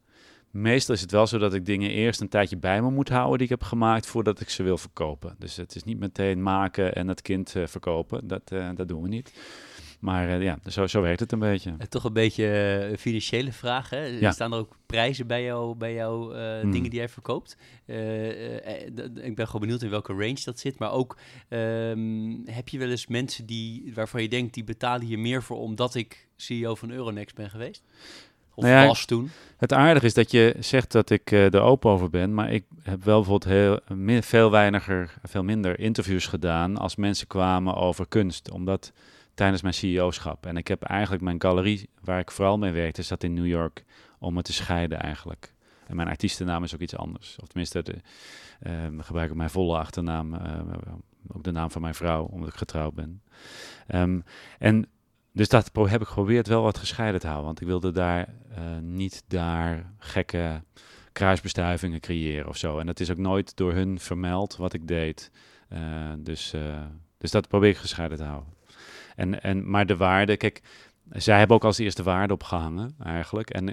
Meestal 0.51 0.95
is 0.95 1.01
het 1.01 1.11
wel 1.11 1.27
zo 1.27 1.37
dat 1.37 1.53
ik 1.53 1.65
dingen 1.65 1.89
eerst 1.89 2.21
een 2.21 2.29
tijdje 2.29 2.57
bij 2.57 2.81
me 2.81 2.89
moet 2.89 3.09
houden 3.09 3.37
die 3.37 3.47
ik 3.47 3.59
heb 3.59 3.63
gemaakt 3.63 4.05
voordat 4.05 4.39
ik 4.39 4.49
ze 4.49 4.63
wil 4.63 4.77
verkopen. 4.77 5.35
Dus 5.39 5.55
het 5.55 5.75
is 5.75 5.83
niet 5.83 5.99
meteen 5.99 6.43
maken 6.43 6.95
en 6.95 7.07
het 7.07 7.21
kind 7.21 7.55
uh, 7.55 7.67
verkopen. 7.67 8.27
Dat, 8.27 8.51
uh, 8.53 8.69
dat 8.75 8.87
doen 8.87 9.01
we 9.01 9.07
niet. 9.07 9.33
Maar 9.99 10.29
uh, 10.29 10.43
ja, 10.43 10.59
zo, 10.65 10.87
zo 10.87 11.01
werkt 11.01 11.19
het 11.19 11.31
een 11.31 11.39
beetje. 11.39 11.75
En 11.77 11.89
toch 11.89 12.03
een 12.03 12.13
beetje 12.13 12.95
financiële 12.97 13.51
vraag. 13.51 13.89
Hè? 13.89 14.05
Ja. 14.05 14.31
Staan 14.31 14.53
er 14.53 14.59
ook 14.59 14.77
prijzen 14.85 15.27
bij 15.27 15.43
jou, 15.43 15.75
bij 15.75 15.93
jou 15.93 16.35
uh, 16.35 16.59
hmm. 16.59 16.71
dingen 16.71 16.89
die 16.89 16.99
jij 16.99 17.09
verkoopt? 17.09 17.57
ik 19.15 19.35
ben 19.35 19.45
gewoon 19.45 19.61
benieuwd 19.61 19.81
in 19.81 19.89
welke 19.89 20.13
range 20.13 20.41
dat 20.43 20.59
zit. 20.59 20.79
Maar 20.79 20.91
ook, 20.91 21.17
um, 21.49 22.41
heb 22.45 22.69
je 22.69 22.77
wel 22.77 22.89
eens 22.89 23.07
mensen 23.07 23.45
die, 23.45 23.91
waarvan 23.93 24.21
je 24.21 24.29
denkt, 24.29 24.53
die 24.53 24.63
betalen 24.63 25.05
hier 25.05 25.19
meer 25.19 25.43
voor 25.43 25.57
omdat 25.57 25.95
ik 25.95 26.26
CEO 26.37 26.75
van 26.75 26.91
Euronext 26.91 27.35
ben 27.35 27.49
geweest? 27.49 27.83
Of 28.53 28.63
nou 28.63 28.75
ja, 28.75 28.87
was 28.87 29.05
toen? 29.05 29.29
Het 29.57 29.73
aardige 29.73 30.05
is 30.05 30.13
dat 30.13 30.31
je 30.31 30.55
zegt 30.59 30.91
dat 30.91 31.09
ik 31.09 31.31
uh, 31.31 31.53
er 31.53 31.61
open 31.61 31.91
over 31.91 32.09
ben, 32.09 32.33
maar 32.33 32.51
ik 32.51 32.63
heb 32.81 33.03
wel 33.03 33.21
bijvoorbeeld 33.21 33.53
heel, 33.53 34.21
veel 34.21 34.51
weiniger, 34.51 35.13
veel 35.23 35.43
minder 35.43 35.79
interviews 35.79 36.25
gedaan 36.25 36.77
als 36.77 36.95
mensen 36.95 37.27
kwamen 37.27 37.75
over 37.75 38.07
kunst. 38.07 38.51
Omdat 38.51 38.91
tijdens 39.37 39.61
mijn 39.61 39.73
CEO-schap. 39.73 40.45
En 40.45 40.57
ik 40.57 40.67
heb 40.67 40.83
eigenlijk 40.83 41.23
mijn 41.23 41.41
galerie, 41.41 41.89
waar 42.01 42.19
ik 42.19 42.31
vooral 42.31 42.57
mee 42.57 42.71
werkte, 42.71 43.01
zat 43.01 43.23
in 43.23 43.33
New 43.33 43.47
York 43.47 43.83
om 44.19 44.35
het 44.35 44.45
te 44.45 44.53
scheiden 44.53 45.01
eigenlijk. 45.01 45.53
En 45.87 45.95
mijn 45.95 46.07
artiestennaam 46.07 46.63
is 46.63 46.73
ook 46.73 46.79
iets 46.79 46.95
anders. 46.95 47.35
Of 47.41 47.47
tenminste, 47.47 47.83
de, 47.83 47.95
uh, 48.67 49.03
gebruik 49.03 49.29
ik 49.29 49.35
mijn 49.35 49.49
volle 49.49 49.77
achternaam, 49.77 50.33
uh, 50.33 50.39
ook 51.27 51.43
de 51.43 51.51
naam 51.51 51.71
van 51.71 51.81
mijn 51.81 51.95
vrouw, 51.95 52.23
omdat 52.23 52.49
ik 52.49 52.55
getrouwd 52.55 52.93
ben. 52.93 53.21
Um, 53.87 54.23
en 54.59 54.87
dus 55.37 55.49
dat 55.49 55.71
heb 55.73 56.01
ik 56.01 56.07
geprobeerd 56.07 56.47
wel 56.47 56.61
wat 56.61 56.77
gescheiden 56.77 57.19
te 57.19 57.27
houden. 57.27 57.45
Want 57.45 57.61
ik 57.61 57.67
wilde 57.67 57.91
daar 57.91 58.27
uh, 58.51 58.57
niet 58.81 59.23
daar 59.27 59.93
gekke 59.97 60.63
kruisbestuivingen 61.11 61.99
creëren 61.99 62.47
of 62.47 62.57
zo. 62.57 62.79
En 62.79 62.85
dat 62.85 62.99
is 62.99 63.11
ook 63.11 63.17
nooit 63.17 63.55
door 63.55 63.73
hun 63.73 63.99
vermeld 63.99 64.55
wat 64.55 64.73
ik 64.73 64.87
deed. 64.87 65.31
dus, 66.17 66.53
dus 67.17 67.31
dat 67.31 67.47
probeer 67.47 67.69
ik 67.69 67.77
gescheiden 67.77 68.17
te 68.17 68.23
houden. 68.23 68.53
En, 69.15 69.41
en, 69.41 69.69
maar 69.69 69.85
de 69.85 69.97
waarde, 69.97 70.37
kijk, 70.37 70.61
zij 71.11 71.37
hebben 71.37 71.55
ook 71.55 71.63
als 71.63 71.77
eerste 71.77 72.03
waarde 72.03 72.33
opgehangen 72.33 72.95
eigenlijk. 73.03 73.49
En 73.49 73.67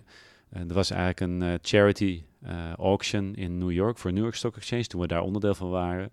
er 0.51 0.75
was 0.75 0.91
eigenlijk 0.91 1.21
een 1.21 1.59
charity 1.63 2.23
auction 2.77 3.35
in 3.35 3.59
New 3.59 3.73
York 3.73 3.99
voor 3.99 4.13
New 4.13 4.23
York 4.23 4.35
Stock 4.35 4.57
Exchange, 4.57 4.85
toen 4.87 5.01
we 5.01 5.07
daar 5.07 5.23
onderdeel 5.23 5.55
van 5.55 5.71
waren. 5.71 6.13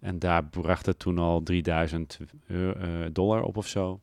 En 0.00 0.18
daar 0.18 0.44
bracht 0.44 0.86
het 0.86 0.98
toen 0.98 1.18
al 1.18 1.42
3000 1.42 2.18
dollar 3.12 3.42
op 3.42 3.56
of 3.56 3.68
zo. 3.68 4.00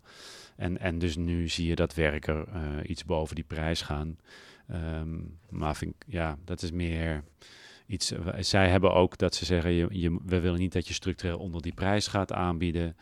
En, 0.60 0.80
en 0.80 1.00
dus 1.00 1.16
nu 1.16 1.48
zie 1.48 1.68
je 1.68 1.76
dat 1.76 1.94
werker 1.94 2.48
iets 2.86 3.06
boven 3.06 3.36
die 3.36 3.44
prijs 3.44 3.82
gaan. 3.82 4.18
Um, 4.74 5.38
maar 5.50 5.76
vind 5.76 5.96
ik, 5.96 6.06
ja, 6.08 6.38
dat 6.46 6.62
is 6.62 6.72
meer 6.72 7.24
iets. 7.86 8.14
Zij 8.40 8.70
hebben 8.70 8.94
ook 8.94 9.18
dat 9.18 9.36
ze 9.36 9.46
zeggen: 9.46 10.00
je, 10.00 10.20
we 10.26 10.40
willen 10.40 10.60
niet 10.60 10.74
dat 10.74 10.88
je 10.88 10.94
structureel 10.94 11.40
onder 11.40 11.62
die 11.62 11.74
prijs 11.74 12.08
gaat 12.08 12.34
aanbieden. 12.34 12.96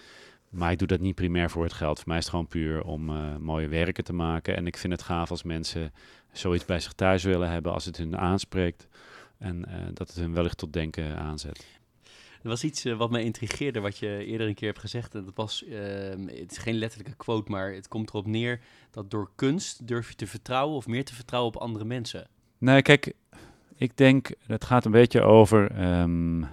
Maar 0.50 0.72
ik 0.72 0.80
doe 0.80 0.88
dat 0.88 1.00
niet 1.00 1.16
primair 1.16 1.50
voor 1.50 1.64
het 1.64 1.74
geld. 1.74 1.98
Voor 1.98 2.08
mij 2.08 2.18
is 2.18 2.24
het 2.24 2.32
gewoon 2.32 2.48
puur 2.48 2.84
om 2.84 3.10
uh, 3.10 3.36
mooie 3.36 3.68
werken 3.68 4.04
te 4.04 4.14
maken. 4.14 4.56
En 4.56 4.68
ik 4.68 4.78
vind 4.78 4.94
het 4.94 5.02
gaaf 5.02 5.30
als 5.30 5.44
mensen 5.44 5.94
zoiets 6.32 6.66
bij 6.66 6.80
zich 6.80 6.94
thuis 6.94 7.24
willen 7.24 7.50
hebben 7.50 7.74
als 7.74 7.86
het 7.86 7.98
hun 7.98 8.18
aanspreekt. 8.18 8.88
En 9.38 9.66
dat 9.94 10.08
het 10.08 10.18
hun 10.18 10.34
wellicht 10.34 10.58
tot 10.58 10.74
denken 10.74 11.18
aanzet. 11.18 11.66
Er 12.48 12.54
was 12.54 12.64
iets 12.64 12.84
wat 12.84 13.12
mij 13.12 13.24
intrigeerde, 13.24 13.80
wat 13.80 13.98
je 13.98 14.26
eerder 14.26 14.48
een 14.48 14.54
keer 14.54 14.68
hebt 14.68 14.80
gezegd. 14.80 15.16
En 15.16 15.26
dat 15.26 15.36
was, 15.36 15.64
ehm, 15.66 16.28
het 16.28 16.52
is 16.52 16.58
geen 16.58 16.76
letterlijke 16.76 17.16
quote, 17.16 17.52
maar 17.52 17.74
het 17.74 17.88
komt 17.88 18.10
erop 18.10 18.26
neer 18.26 18.60
dat 18.92 19.12
door 19.12 19.30
kunst 19.36 19.88
durf 19.88 20.10
je 20.10 20.16
te 20.16 20.28
vertrouwen 20.28 20.76
of 20.76 20.88
meer 20.88 21.06
te 21.06 21.14
vertrouwen 21.16 21.54
op 21.56 21.62
andere 21.62 21.86
mensen. 21.86 22.28
Nee, 22.58 22.82
kijk, 22.82 23.14
ik 23.78 23.98
denk, 23.98 24.32
het 24.46 24.66
gaat 24.66 24.86
een 24.86 24.92
beetje 24.92 25.22
over 25.22 25.72
ehm, 25.72 26.44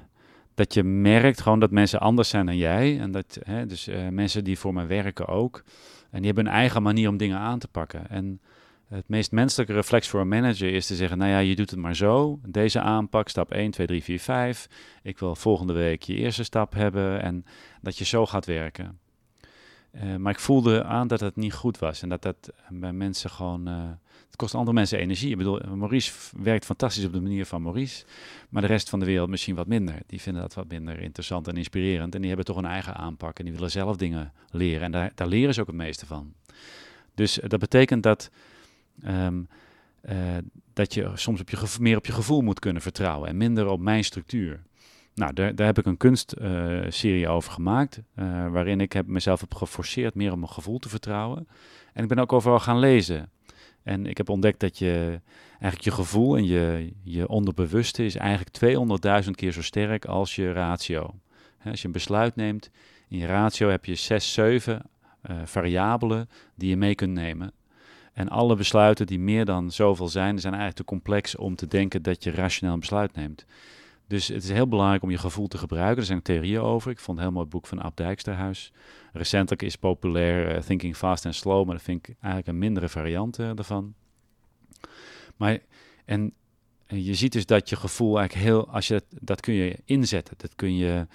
dat 0.54 0.74
je 0.74 0.82
merkt 0.82 1.40
gewoon 1.40 1.60
dat 1.60 1.70
mensen 1.70 2.00
anders 2.00 2.28
zijn 2.28 2.46
dan 2.46 2.56
jij. 2.56 3.00
En 3.00 3.10
dat, 3.10 3.38
hè, 3.42 3.66
dus 3.66 3.88
uh, 3.88 4.08
mensen 4.08 4.44
die 4.44 4.58
voor 4.58 4.74
me 4.74 4.86
werken 4.86 5.26
ook. 5.26 5.64
En 6.10 6.18
die 6.18 6.26
hebben 6.26 6.46
een 6.46 6.58
eigen 6.58 6.82
manier 6.82 7.08
om 7.08 7.16
dingen 7.16 7.38
aan 7.38 7.58
te 7.58 7.68
pakken. 7.68 8.10
En 8.10 8.40
het 8.88 9.08
meest 9.08 9.32
menselijke 9.32 9.72
reflex 9.72 10.08
voor 10.08 10.20
een 10.20 10.28
manager 10.28 10.72
is 10.72 10.86
te 10.86 10.94
zeggen, 10.94 11.18
nou 11.18 11.30
ja, 11.30 11.38
je 11.38 11.56
doet 11.56 11.70
het 11.70 11.78
maar 11.78 11.96
zo. 11.96 12.40
Deze 12.46 12.80
aanpak, 12.80 13.28
stap 13.28 13.52
1, 13.52 13.70
2, 13.70 13.86
3, 13.86 14.02
4, 14.02 14.20
5. 14.20 14.68
Ik 15.02 15.18
wil 15.18 15.34
volgende 15.34 15.72
week 15.72 16.02
je 16.02 16.14
eerste 16.14 16.44
stap 16.44 16.72
hebben 16.72 17.22
en 17.22 17.44
dat 17.80 17.98
je 17.98 18.04
zo 18.04 18.26
gaat 18.26 18.46
werken. 18.46 18.98
Uh, 19.94 20.16
maar 20.16 20.32
ik 20.32 20.38
voelde 20.38 20.84
aan 20.84 21.08
dat 21.08 21.20
het 21.20 21.36
niet 21.36 21.52
goed 21.52 21.78
was 21.78 22.02
en 22.02 22.08
dat 22.08 22.22
dat 22.22 22.52
bij 22.68 22.92
mensen 22.92 23.30
gewoon... 23.30 23.68
Uh, 23.68 23.90
het 24.26 24.36
kost 24.36 24.54
andere 24.54 24.76
mensen 24.76 24.98
energie. 24.98 25.30
Ik 25.30 25.36
bedoel, 25.36 25.60
Maurice 25.74 26.12
werkt 26.42 26.64
fantastisch 26.64 27.04
op 27.04 27.12
de 27.12 27.20
manier 27.20 27.46
van 27.46 27.62
Maurice, 27.62 28.04
maar 28.48 28.62
de 28.62 28.68
rest 28.68 28.88
van 28.88 28.98
de 28.98 29.06
wereld 29.06 29.28
misschien 29.28 29.54
wat 29.54 29.66
minder. 29.66 29.94
Die 30.06 30.20
vinden 30.20 30.42
dat 30.42 30.54
wat 30.54 30.68
minder 30.68 31.00
interessant 31.00 31.48
en 31.48 31.56
inspirerend 31.56 32.14
en 32.14 32.18
die 32.20 32.28
hebben 32.28 32.46
toch 32.46 32.56
een 32.56 32.64
eigen 32.64 32.94
aanpak 32.94 33.38
en 33.38 33.44
die 33.44 33.54
willen 33.54 33.70
zelf 33.70 33.96
dingen 33.96 34.32
leren. 34.50 34.82
En 34.82 34.90
daar, 34.90 35.12
daar 35.14 35.26
leren 35.26 35.54
ze 35.54 35.60
ook 35.60 35.66
het 35.66 35.76
meeste 35.76 36.06
van. 36.06 36.32
Dus 37.14 37.38
uh, 37.38 37.48
dat 37.48 37.60
betekent 37.60 38.02
dat 38.02 38.30
Um, 39.06 39.48
uh, 40.10 40.36
dat 40.72 40.94
je 40.94 41.10
soms 41.14 41.40
op 41.40 41.50
je 41.50 41.76
meer 41.80 41.96
op 41.96 42.06
je 42.06 42.12
gevoel 42.12 42.40
moet 42.40 42.58
kunnen 42.58 42.82
vertrouwen 42.82 43.28
en 43.28 43.36
minder 43.36 43.66
op 43.66 43.80
mijn 43.80 44.04
structuur. 44.04 44.62
Nou, 45.14 45.32
daar, 45.32 45.54
daar 45.54 45.66
heb 45.66 45.78
ik 45.78 45.86
een 45.86 45.96
kunstserie 45.96 47.28
over 47.28 47.52
gemaakt, 47.52 48.02
uh, 48.16 48.50
waarin 48.50 48.80
ik 48.80 48.92
heb 48.92 49.06
mezelf 49.06 49.40
heb 49.40 49.54
geforceerd 49.54 50.14
meer 50.14 50.32
op 50.32 50.38
mijn 50.38 50.50
gevoel 50.50 50.78
te 50.78 50.88
vertrouwen. 50.88 51.48
En 51.92 52.02
ik 52.02 52.08
ben 52.08 52.18
ook 52.18 52.32
overal 52.32 52.60
gaan 52.60 52.78
lezen. 52.78 53.30
En 53.82 54.06
ik 54.06 54.16
heb 54.16 54.28
ontdekt 54.28 54.60
dat 54.60 54.78
je 54.78 55.20
eigenlijk 55.50 55.80
je 55.80 55.90
gevoel 55.90 56.36
en 56.36 56.44
je, 56.46 56.92
je 57.02 57.28
onderbewuste 57.28 58.04
is 58.04 58.16
eigenlijk 58.16 58.56
200.000 59.24 59.30
keer 59.30 59.52
zo 59.52 59.62
sterk 59.62 60.04
als 60.04 60.34
je 60.34 60.52
ratio. 60.52 61.14
Als 61.64 61.80
je 61.80 61.86
een 61.86 61.92
besluit 61.92 62.36
neemt, 62.36 62.70
in 63.08 63.18
je 63.18 63.26
ratio 63.26 63.68
heb 63.68 63.84
je 63.84 63.94
6, 63.94 64.32
7 64.32 64.82
variabelen 65.44 66.28
die 66.54 66.68
je 66.68 66.76
mee 66.76 66.94
kunt 66.94 67.12
nemen. 67.12 67.52
En 68.14 68.28
alle 68.28 68.56
besluiten 68.56 69.06
die 69.06 69.18
meer 69.18 69.44
dan 69.44 69.70
zoveel 69.70 70.08
zijn, 70.08 70.38
zijn 70.38 70.52
eigenlijk 70.52 70.76
te 70.76 70.94
complex 70.94 71.36
om 71.36 71.56
te 71.56 71.66
denken 71.66 72.02
dat 72.02 72.24
je 72.24 72.30
rationeel 72.30 72.74
een 72.74 72.80
besluit 72.80 73.14
neemt. 73.14 73.44
Dus 74.06 74.28
het 74.28 74.42
is 74.42 74.50
heel 74.50 74.68
belangrijk 74.68 75.02
om 75.02 75.10
je 75.10 75.18
gevoel 75.18 75.48
te 75.48 75.58
gebruiken. 75.58 75.96
Er 75.96 76.06
zijn 76.06 76.22
theorieën 76.22 76.60
over. 76.60 76.90
Ik 76.90 76.98
vond 76.98 77.18
heel 77.18 77.32
mooi 77.32 77.46
boek 77.46 77.66
van 77.66 77.82
Ab 77.82 77.96
Dijksterhuis. 77.96 78.72
Recentelijk 79.12 79.62
is 79.62 79.76
populair 79.76 80.56
uh, 80.56 80.62
Thinking 80.62 80.96
Fast 80.96 81.26
and 81.26 81.34
Slow, 81.34 81.64
maar 81.66 81.74
dat 81.74 81.84
vind 81.84 82.08
ik 82.08 82.14
eigenlijk 82.14 82.46
een 82.46 82.58
mindere 82.58 82.88
variant 82.88 83.38
uh, 83.38 83.50
daarvan. 83.54 83.94
Maar, 85.36 85.58
en, 86.04 86.32
je 86.86 87.14
ziet 87.14 87.32
dus 87.32 87.46
dat 87.46 87.68
je 87.68 87.76
gevoel 87.76 88.18
eigenlijk 88.18 88.48
heel, 88.48 88.68
als 88.68 88.88
je 88.88 89.02
dat 89.08 89.40
kun 89.40 89.54
je 89.54 89.78
inzetten, 89.84 90.34
dat 90.36 90.54
kun 90.54 90.76
je 90.76 91.06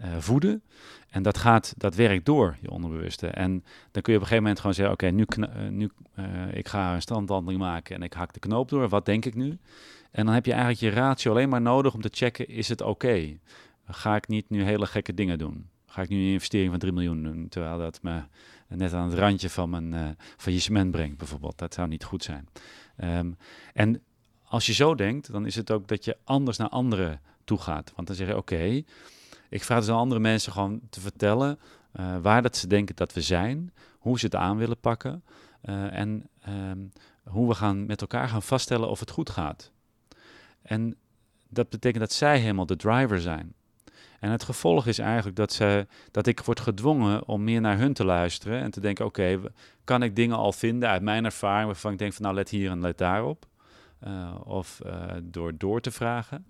uh, 0.00 0.16
voeden. 0.18 0.62
En 1.08 1.22
dat 1.22 1.38
gaat, 1.38 1.74
dat 1.76 1.94
werkt 1.94 2.24
door, 2.24 2.56
je 2.60 2.70
onderbewuste. 2.70 3.26
En 3.26 3.64
dan 3.90 4.02
kun 4.02 4.12
je 4.12 4.18
op 4.18 4.24
een 4.24 4.28
gegeven 4.28 4.42
moment 4.42 4.58
gewoon 4.60 4.74
zeggen, 4.74 4.94
oké, 4.94 5.06
nu, 5.06 5.26
uh, 5.38 5.68
nu 5.68 5.90
uh, 6.18 6.54
ik 6.54 6.68
ga 6.68 6.94
een 6.94 7.02
strandwandeling 7.02 7.60
maken 7.60 7.94
en 7.94 8.02
ik 8.02 8.12
hak 8.12 8.32
de 8.32 8.38
knoop 8.38 8.68
door. 8.68 8.88
Wat 8.88 9.06
denk 9.06 9.24
ik 9.24 9.34
nu? 9.34 9.58
En 10.10 10.24
dan 10.24 10.34
heb 10.34 10.46
je 10.46 10.52
eigenlijk 10.52 10.80
je 10.80 11.00
ratio 11.00 11.30
alleen 11.30 11.48
maar 11.48 11.60
nodig 11.60 11.94
om 11.94 12.00
te 12.00 12.08
checken, 12.12 12.48
is 12.48 12.68
het 12.68 12.80
oké? 12.80 13.38
Ga 13.86 14.16
ik 14.16 14.28
niet 14.28 14.50
nu 14.50 14.62
hele 14.62 14.86
gekke 14.86 15.14
dingen 15.14 15.38
doen? 15.38 15.68
Ga 15.86 16.02
ik 16.02 16.08
nu 16.08 16.16
een 16.16 16.32
investering 16.32 16.70
van 16.70 16.78
3 16.78 16.92
miljoen 16.92 17.22
doen, 17.22 17.48
terwijl 17.48 17.78
dat 17.78 17.98
me 18.02 18.22
net 18.68 18.92
aan 18.92 19.08
het 19.08 19.18
randje 19.18 19.50
van 19.50 19.70
mijn 19.70 19.92
uh, 19.92 20.08
faillissement 20.36 20.90
brengt, 20.90 21.18
bijvoorbeeld. 21.18 21.58
Dat 21.58 21.74
zou 21.74 21.88
niet 21.88 22.04
goed 22.04 22.22
zijn. 22.22 22.48
Um, 23.04 23.36
en 23.72 24.02
als 24.44 24.66
je 24.66 24.72
zo 24.72 24.94
denkt, 24.94 25.32
dan 25.32 25.46
is 25.46 25.54
het 25.54 25.70
ook 25.70 25.88
dat 25.88 26.04
je 26.04 26.16
anders 26.24 26.56
naar 26.56 26.68
anderen 26.68 27.20
toe 27.44 27.58
gaat. 27.58 27.92
Want 27.96 28.06
dan 28.06 28.16
zeg 28.16 28.28
je, 28.28 28.36
oké, 28.36 28.82
ik 29.48 29.64
vraag 29.64 29.78
dus 29.78 29.88
aan 29.88 29.96
andere 29.96 30.20
mensen 30.20 30.52
gewoon 30.52 30.80
te 30.90 31.00
vertellen 31.00 31.58
uh, 32.00 32.16
waar 32.22 32.42
dat 32.42 32.56
ze 32.56 32.66
denken 32.66 32.96
dat 32.96 33.12
we 33.12 33.20
zijn, 33.20 33.72
hoe 33.98 34.18
ze 34.18 34.24
het 34.24 34.34
aan 34.34 34.56
willen 34.56 34.80
pakken 34.80 35.24
uh, 35.64 35.98
en 35.98 36.28
um, 36.48 36.92
hoe 37.24 37.48
we 37.48 37.54
gaan 37.54 37.86
met 37.86 38.00
elkaar 38.00 38.28
gaan 38.28 38.42
vaststellen 38.42 38.88
of 38.88 39.00
het 39.00 39.10
goed 39.10 39.30
gaat. 39.30 39.72
En 40.62 40.96
dat 41.48 41.68
betekent 41.68 42.02
dat 42.02 42.12
zij 42.12 42.38
helemaal 42.38 42.66
de 42.66 42.76
driver 42.76 43.20
zijn. 43.20 43.54
En 44.20 44.30
het 44.30 44.42
gevolg 44.42 44.86
is 44.86 44.98
eigenlijk 44.98 45.36
dat, 45.36 45.52
ze, 45.52 45.86
dat 46.10 46.26
ik 46.26 46.40
word 46.40 46.60
gedwongen 46.60 47.28
om 47.28 47.44
meer 47.44 47.60
naar 47.60 47.78
hun 47.78 47.92
te 47.92 48.04
luisteren 48.04 48.60
en 48.60 48.70
te 48.70 48.80
denken: 48.80 49.04
oké, 49.04 49.40
kan 49.84 50.02
ik 50.02 50.16
dingen 50.16 50.36
al 50.36 50.52
vinden 50.52 50.88
uit 50.88 51.02
mijn 51.02 51.24
ervaring 51.24 51.66
waarvan 51.66 51.92
ik 51.92 51.98
denk 51.98 52.12
van 52.12 52.22
nou 52.22 52.34
let 52.34 52.48
hier 52.48 52.70
en 52.70 52.80
let 52.80 52.98
daarop. 52.98 53.46
Uh, 54.06 54.34
of 54.44 54.80
door 55.22 55.52
door 55.56 55.80
te 55.80 55.90
vragen. 55.90 56.46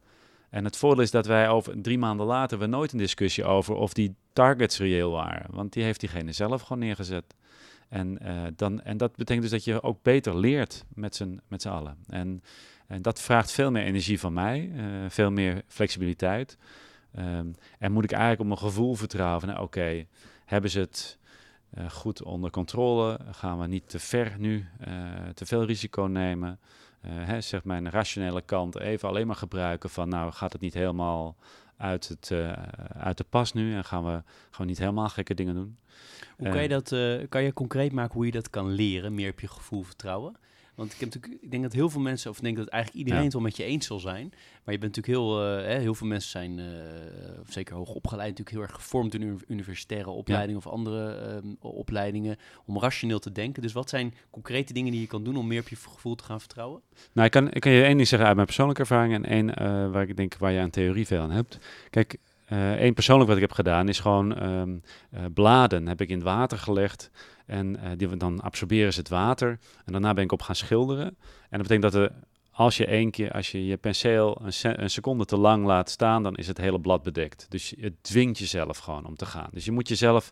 En 0.57 0.65
het 0.65 0.77
voordeel 0.77 1.03
is 1.03 1.11
dat 1.11 1.27
wij 1.27 1.49
over 1.49 1.83
drie 1.83 1.99
maanden 1.99 2.27
later 2.27 2.59
we 2.59 2.67
nooit 2.67 2.93
een 2.93 2.99
discussie 2.99 3.45
over 3.45 3.75
of 3.75 3.93
die 3.93 4.15
targets 4.33 4.79
reëel 4.79 5.11
waren. 5.11 5.47
Want 5.51 5.73
die 5.73 5.83
heeft 5.83 6.01
diegene 6.01 6.33
zelf 6.33 6.63
gewoon 6.63 6.79
neergezet. 6.79 7.35
En, 7.89 8.19
uh, 8.23 8.43
dan, 8.57 8.83
en 8.83 8.97
dat 8.97 9.17
betekent 9.17 9.43
dus 9.43 9.51
dat 9.51 9.65
je 9.65 9.83
ook 9.83 10.03
beter 10.03 10.37
leert 10.37 10.85
met 10.95 11.17
z'n, 11.17 11.41
met 11.49 11.63
z'n 11.63 11.69
allen. 11.69 11.97
En, 12.09 12.43
en 12.87 13.03
dat 13.03 13.21
vraagt 13.21 13.51
veel 13.51 13.71
meer 13.71 13.83
energie 13.83 14.21
van 14.21 14.33
mij, 14.33 14.71
uh, 14.75 14.85
veel 15.09 15.31
meer 15.31 15.63
flexibiliteit. 15.67 16.59
Um, 17.19 17.55
en 17.79 17.93
moet 17.93 18.05
ik 18.05 18.13
eigenlijk 18.13 18.41
op 18.41 18.47
mijn 18.47 18.71
gevoel 18.71 18.95
vertrouwen 18.95 19.47
nou, 19.47 19.63
oké, 19.63 20.07
hebben 20.45 20.71
ze 20.71 20.81
het 20.81 21.19
uh, 21.79 21.91
goed 21.91 22.23
onder 22.23 22.51
controle? 22.51 23.19
Gaan 23.31 23.59
we 23.59 23.67
niet 23.67 23.89
te 23.89 23.99
ver 23.99 24.35
nu, 24.39 24.67
te 25.35 25.47
veel 25.47 25.65
risico 25.65 26.03
nemen? 26.03 26.59
Uh, 27.05 27.11
hè, 27.15 27.41
zeg 27.41 27.65
mijn 27.65 27.91
rationele 27.91 28.43
kant 28.43 28.79
even 28.79 29.09
alleen 29.09 29.27
maar 29.27 29.37
gebruiken 29.37 29.91
van 29.91 30.09
nou 30.09 30.33
gaat 30.33 30.53
het 30.53 30.61
niet 30.61 30.75
helemaal 30.75 31.37
uit, 31.77 32.09
het, 32.09 32.31
uh, 32.33 32.53
uit 32.99 33.17
de 33.17 33.25
pas 33.25 33.53
nu 33.53 33.75
en 33.75 33.85
gaan 33.85 34.05
we 34.05 34.23
gewoon 34.51 34.67
niet 34.67 34.79
helemaal 34.79 35.09
gekke 35.09 35.35
dingen 35.35 35.55
doen. 35.55 35.79
Hoe 36.37 36.49
kan 36.49 36.63
je 36.63 36.69
dat, 36.69 36.93
uh, 36.93 37.23
kan 37.29 37.43
je 37.43 37.53
concreet 37.53 37.93
maken 37.93 38.15
hoe 38.15 38.27
je 38.27 38.33
dat 38.33 38.51
kan 38.51 38.71
leren, 38.71 39.15
meer 39.15 39.31
op 39.31 39.41
je 39.41 39.49
gevoel 39.49 39.83
vertrouwen? 39.83 40.37
Want 40.77 40.93
ik, 40.93 41.01
heb 41.01 41.15
natuurlijk, 41.15 41.43
ik 41.43 41.51
denk 41.51 41.63
dat 41.63 41.73
heel 41.73 41.91
veel 41.91 42.01
mensen, 42.01 42.31
of 42.31 42.37
ik 42.37 42.43
denk 42.43 42.57
dat 42.57 42.69
eigenlijk 42.69 42.99
iedereen 42.99 43.19
ja. 43.19 43.25
het 43.25 43.35
wel 43.35 43.43
met 43.43 43.57
je 43.57 43.65
eens 43.65 43.87
zal 43.87 43.99
zijn. 43.99 44.29
Maar 44.65 44.75
je 44.75 44.81
bent 44.81 44.97
natuurlijk 44.97 45.07
heel, 45.07 45.59
uh, 45.59 45.65
hè, 45.65 45.79
heel 45.79 45.95
veel 45.95 46.07
mensen 46.07 46.31
zijn, 46.31 46.59
uh, 46.59 46.65
zeker 47.49 47.75
hoog 47.75 47.95
opgeleid, 47.95 48.29
natuurlijk 48.29 48.57
heel 48.57 48.67
erg 48.67 48.75
gevormd 48.75 49.15
in 49.15 49.41
universitaire 49.49 50.11
opleidingen 50.11 50.61
ja. 50.65 50.67
of 50.67 50.73
andere 50.73 51.33
um, 51.45 51.57
opleidingen, 51.61 52.37
om 52.65 52.79
rationeel 52.79 53.19
te 53.19 53.33
denken. 53.33 53.63
Dus 53.63 53.73
wat 53.73 53.89
zijn 53.89 54.15
concrete 54.31 54.73
dingen 54.73 54.93
die 54.93 55.01
je 55.01 55.07
kan 55.07 55.25
doen 55.25 55.37
om 55.37 55.47
meer 55.47 55.61
op 55.61 55.69
je 55.69 55.77
gevoel 55.77 56.15
te 56.15 56.25
gaan 56.25 56.41
vertrouwen? 56.41 56.81
Nou, 57.13 57.27
ik 57.27 57.33
kan, 57.33 57.53
ik 57.53 57.61
kan 57.61 57.73
je 57.73 57.83
één 57.83 57.97
ding 57.97 58.09
zeggen 58.09 58.27
uit 58.27 58.37
mijn 58.37 58.47
persoonlijke 58.47 58.83
ervaring 58.83 59.15
en 59.15 59.25
één 59.25 59.49
uh, 59.49 59.91
waar 59.91 60.09
ik 60.09 60.17
denk 60.17 60.37
waar 60.37 60.53
je 60.53 60.61
aan 60.61 60.71
theorie 60.71 61.07
veel 61.07 61.21
aan 61.21 61.31
hebt. 61.31 61.59
Kijk, 61.91 62.17
uh, 62.53 62.93
persoonlijk 62.93 63.29
wat 63.29 63.37
ik 63.37 63.43
heb 63.43 63.53
gedaan 63.53 63.89
is 63.89 64.01
gewoon 64.01 64.43
um, 64.49 64.83
uh, 65.15 65.21
bladen 65.35 65.89
heb 65.89 66.01
ik 66.01 66.09
in 66.09 66.15
het 66.15 66.25
water 66.25 66.59
gelegd. 66.59 67.11
En 67.47 67.77
uh, 67.77 67.91
die, 67.97 68.17
dan 68.17 68.41
absorberen 68.41 68.93
ze 68.93 68.99
het 68.99 69.09
water. 69.09 69.59
En 69.85 69.93
daarna 69.93 70.15
ben 70.15 70.25
ik 70.25 70.33
op 70.33 70.43
gaan 70.43 70.55
schilderen. 70.55 71.07
En 71.51 71.59
dat 71.59 71.69
betekent 71.69 71.93
dat 71.93 71.95
er, 71.95 72.13
als 72.51 72.77
je 72.77 72.87
één 72.87 73.11
keer, 73.11 73.33
als 73.33 73.51
je 73.51 73.67
je 73.67 73.77
penseel 73.77 74.41
een, 74.43 74.83
een, 74.83 74.91
seconde 74.91 75.25
te 75.25 75.37
lang 75.37 75.65
laat 75.65 75.91
staan, 75.91 76.23
dan 76.23 76.37
is 76.37 76.47
het 76.47 76.59
hele 76.59 76.81
blad 76.81 77.03
bedekt. 77.03 77.47
Dus 77.49 77.75
het 77.81 78.03
dwingt 78.03 78.39
jezelf 78.39 78.79
gewoon 78.79 79.07
om 79.07 79.17
te 79.17 79.27
gaan. 79.27 79.49
Dus 79.53 79.65
je 79.65 79.73
moet 79.73 79.89
jezelf 79.89 80.31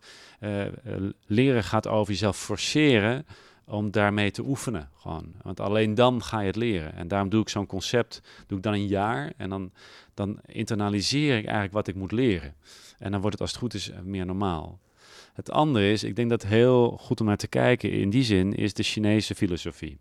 leren 1.27 1.65
gaat 1.65 1.89
over 1.89 2.13
jezelf 2.13 2.39
forceren 2.39 3.27
om 3.67 3.91
daarmee 3.91 4.31
te 4.31 4.43
oefenen. 4.43 4.91
Gewoon. 4.95 5.33
Want 5.43 5.61
alleen 5.61 5.95
dan 5.95 6.23
ga 6.23 6.41
je 6.41 6.47
het 6.47 6.57
leren. 6.57 6.95
En 6.95 7.09
daarom 7.09 7.29
doe 7.29 7.41
ik 7.41 7.49
zo'n 7.49 7.67
concept, 7.67 8.21
doe 8.47 8.57
ik 8.59 8.65
dan 8.65 8.73
een 8.73 8.87
jaar. 8.87 9.33
En 9.37 9.51
dan, 9.51 9.73
dan 10.15 10.39
internaliseer 10.47 11.37
ik 11.37 11.45
eigenlijk 11.45 11.75
wat 11.75 11.89
ik 11.89 11.95
moet 11.95 12.13
leren. 12.13 12.55
En 12.99 13.11
dan 13.11 13.21
wordt 13.21 13.39
het 13.39 13.41
als 13.41 13.51
het 13.51 13.61
goed 13.61 13.75
is 13.75 13.91
meer 14.03 14.27
normaal. 14.27 14.79
Het 15.35 15.51
andere 15.51 15.91
is, 15.91 16.05
ik 16.05 16.17
denk 16.17 16.31
dat 16.31 16.43
heel 16.43 16.99
goed 17.01 17.21
om 17.21 17.27
naar 17.27 17.37
te 17.37 17.49
kijken 17.49 17.91
in 17.91 18.11
die 18.11 18.25
zin, 18.25 18.55
is 18.55 18.75
de 18.75 18.83
Chinese 18.83 19.35
filosofie. 19.35 19.99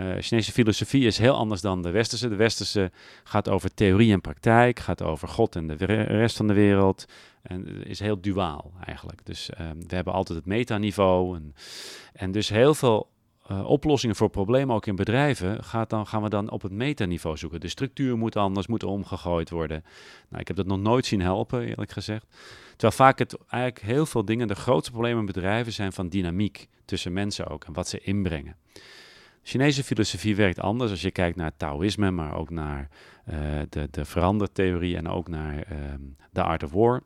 Uh, 0.00 0.14
Chinese 0.20 0.52
filosofie 0.52 1.06
is 1.06 1.18
heel 1.18 1.34
anders 1.34 1.60
dan 1.60 1.82
de 1.82 1.90
westerse. 1.90 2.28
De 2.28 2.36
westerse 2.36 2.90
gaat 3.24 3.48
over 3.48 3.74
theorie 3.74 4.12
en 4.12 4.20
praktijk, 4.20 4.78
gaat 4.78 5.02
over 5.02 5.28
God 5.28 5.56
en 5.56 5.66
de 5.66 5.74
rest 5.84 6.36
van 6.36 6.46
de 6.46 6.54
wereld. 6.54 7.04
En 7.42 7.84
is 7.84 7.98
heel 7.98 8.20
duaal 8.20 8.72
eigenlijk. 8.84 9.20
Dus 9.24 9.50
uh, 9.50 9.70
we 9.86 9.94
hebben 9.94 10.12
altijd 10.12 10.38
het 10.38 10.46
metaniveau. 10.46 11.36
En, 11.36 11.54
en 12.12 12.32
dus 12.32 12.48
heel 12.48 12.74
veel 12.74 13.08
uh, 13.50 13.64
oplossingen 13.64 14.16
voor 14.16 14.30
problemen, 14.30 14.74
ook 14.74 14.86
in 14.86 14.96
bedrijven, 14.96 15.64
gaat 15.64 15.90
dan, 15.90 16.06
gaan 16.06 16.22
we 16.22 16.28
dan 16.28 16.50
op 16.50 16.62
het 16.62 16.72
metaniveau 16.72 17.36
zoeken. 17.36 17.60
De 17.60 17.68
structuur 17.68 18.18
moet 18.18 18.36
anders, 18.36 18.66
moet 18.66 18.82
omgegooid 18.82 19.50
worden. 19.50 19.84
Nou, 20.28 20.40
ik 20.40 20.48
heb 20.48 20.56
dat 20.56 20.66
nog 20.66 20.80
nooit 20.80 21.06
zien 21.06 21.20
helpen, 21.20 21.60
eerlijk 21.60 21.92
gezegd. 21.92 22.26
Terwijl 22.76 22.92
vaak 22.92 23.18
het 23.18 23.36
eigenlijk 23.48 23.84
heel 23.84 24.06
veel 24.06 24.24
dingen, 24.24 24.48
de 24.48 24.54
grootste 24.54 24.90
problemen 24.90 25.20
in 25.20 25.26
bedrijven 25.26 25.72
zijn 25.72 25.92
van 25.92 26.08
dynamiek 26.08 26.68
tussen 26.84 27.12
mensen 27.12 27.46
ook 27.46 27.64
en 27.64 27.72
wat 27.72 27.88
ze 27.88 28.00
inbrengen. 28.00 28.56
Chinese 29.42 29.84
filosofie 29.84 30.36
werkt 30.36 30.60
anders 30.60 30.90
als 30.90 31.02
je 31.02 31.10
kijkt 31.10 31.36
naar 31.36 31.56
Taoïsme, 31.56 32.10
maar 32.10 32.36
ook 32.36 32.50
naar 32.50 32.88
uh, 33.30 33.36
de, 33.68 33.88
de 33.90 34.04
verandertheorie 34.04 34.96
en 34.96 35.08
ook 35.08 35.28
naar 35.28 35.66
um, 35.92 36.16
The 36.32 36.42
Art 36.42 36.62
of 36.62 36.72
War. 36.72 37.02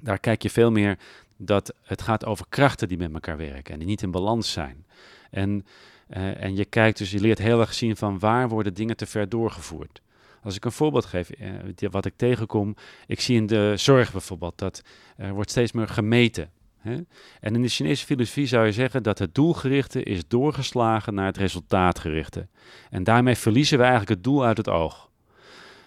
Daar 0.00 0.18
kijk 0.18 0.42
je 0.42 0.50
veel 0.50 0.70
meer 0.70 0.98
dat 1.36 1.74
het 1.82 2.02
gaat 2.02 2.24
over 2.24 2.46
krachten 2.48 2.88
die 2.88 2.98
met 2.98 3.12
elkaar 3.12 3.36
werken 3.36 3.72
en 3.72 3.78
die 3.78 3.88
niet 3.88 4.02
in 4.02 4.10
balans 4.10 4.52
zijn. 4.52 4.86
En, 5.30 5.66
uh, 6.08 6.42
en 6.42 6.56
je 6.56 6.64
kijkt 6.64 6.98
dus, 6.98 7.10
je 7.10 7.20
leert 7.20 7.38
heel 7.38 7.60
erg 7.60 7.74
zien 7.74 7.96
van 7.96 8.18
waar 8.18 8.48
worden 8.48 8.74
dingen 8.74 8.96
te 8.96 9.06
ver 9.06 9.28
doorgevoerd. 9.28 10.02
Als 10.46 10.56
ik 10.56 10.64
een 10.64 10.72
voorbeeld 10.72 11.04
geef, 11.04 11.30
uh, 11.38 11.90
wat 11.90 12.04
ik 12.04 12.12
tegenkom, 12.16 12.76
ik 13.06 13.20
zie 13.20 13.36
in 13.36 13.46
de 13.46 13.72
zorg 13.76 14.12
bijvoorbeeld 14.12 14.58
dat 14.58 14.82
er 15.16 15.32
wordt 15.32 15.50
steeds 15.50 15.72
meer 15.72 15.88
gemeten. 15.88 16.50
Hè? 16.78 16.96
En 17.40 17.54
in 17.54 17.62
de 17.62 17.68
Chinese 17.68 18.06
filosofie 18.06 18.46
zou 18.46 18.66
je 18.66 18.72
zeggen 18.72 19.02
dat 19.02 19.18
het 19.18 19.34
doelgerichte 19.34 20.02
is 20.02 20.28
doorgeslagen 20.28 21.14
naar 21.14 21.26
het 21.26 21.36
resultaatgerichte. 21.36 22.46
En 22.90 23.04
daarmee 23.04 23.34
verliezen 23.34 23.76
we 23.78 23.84
eigenlijk 23.84 24.12
het 24.12 24.24
doel 24.24 24.44
uit 24.44 24.56
het 24.56 24.68
oog. 24.68 25.10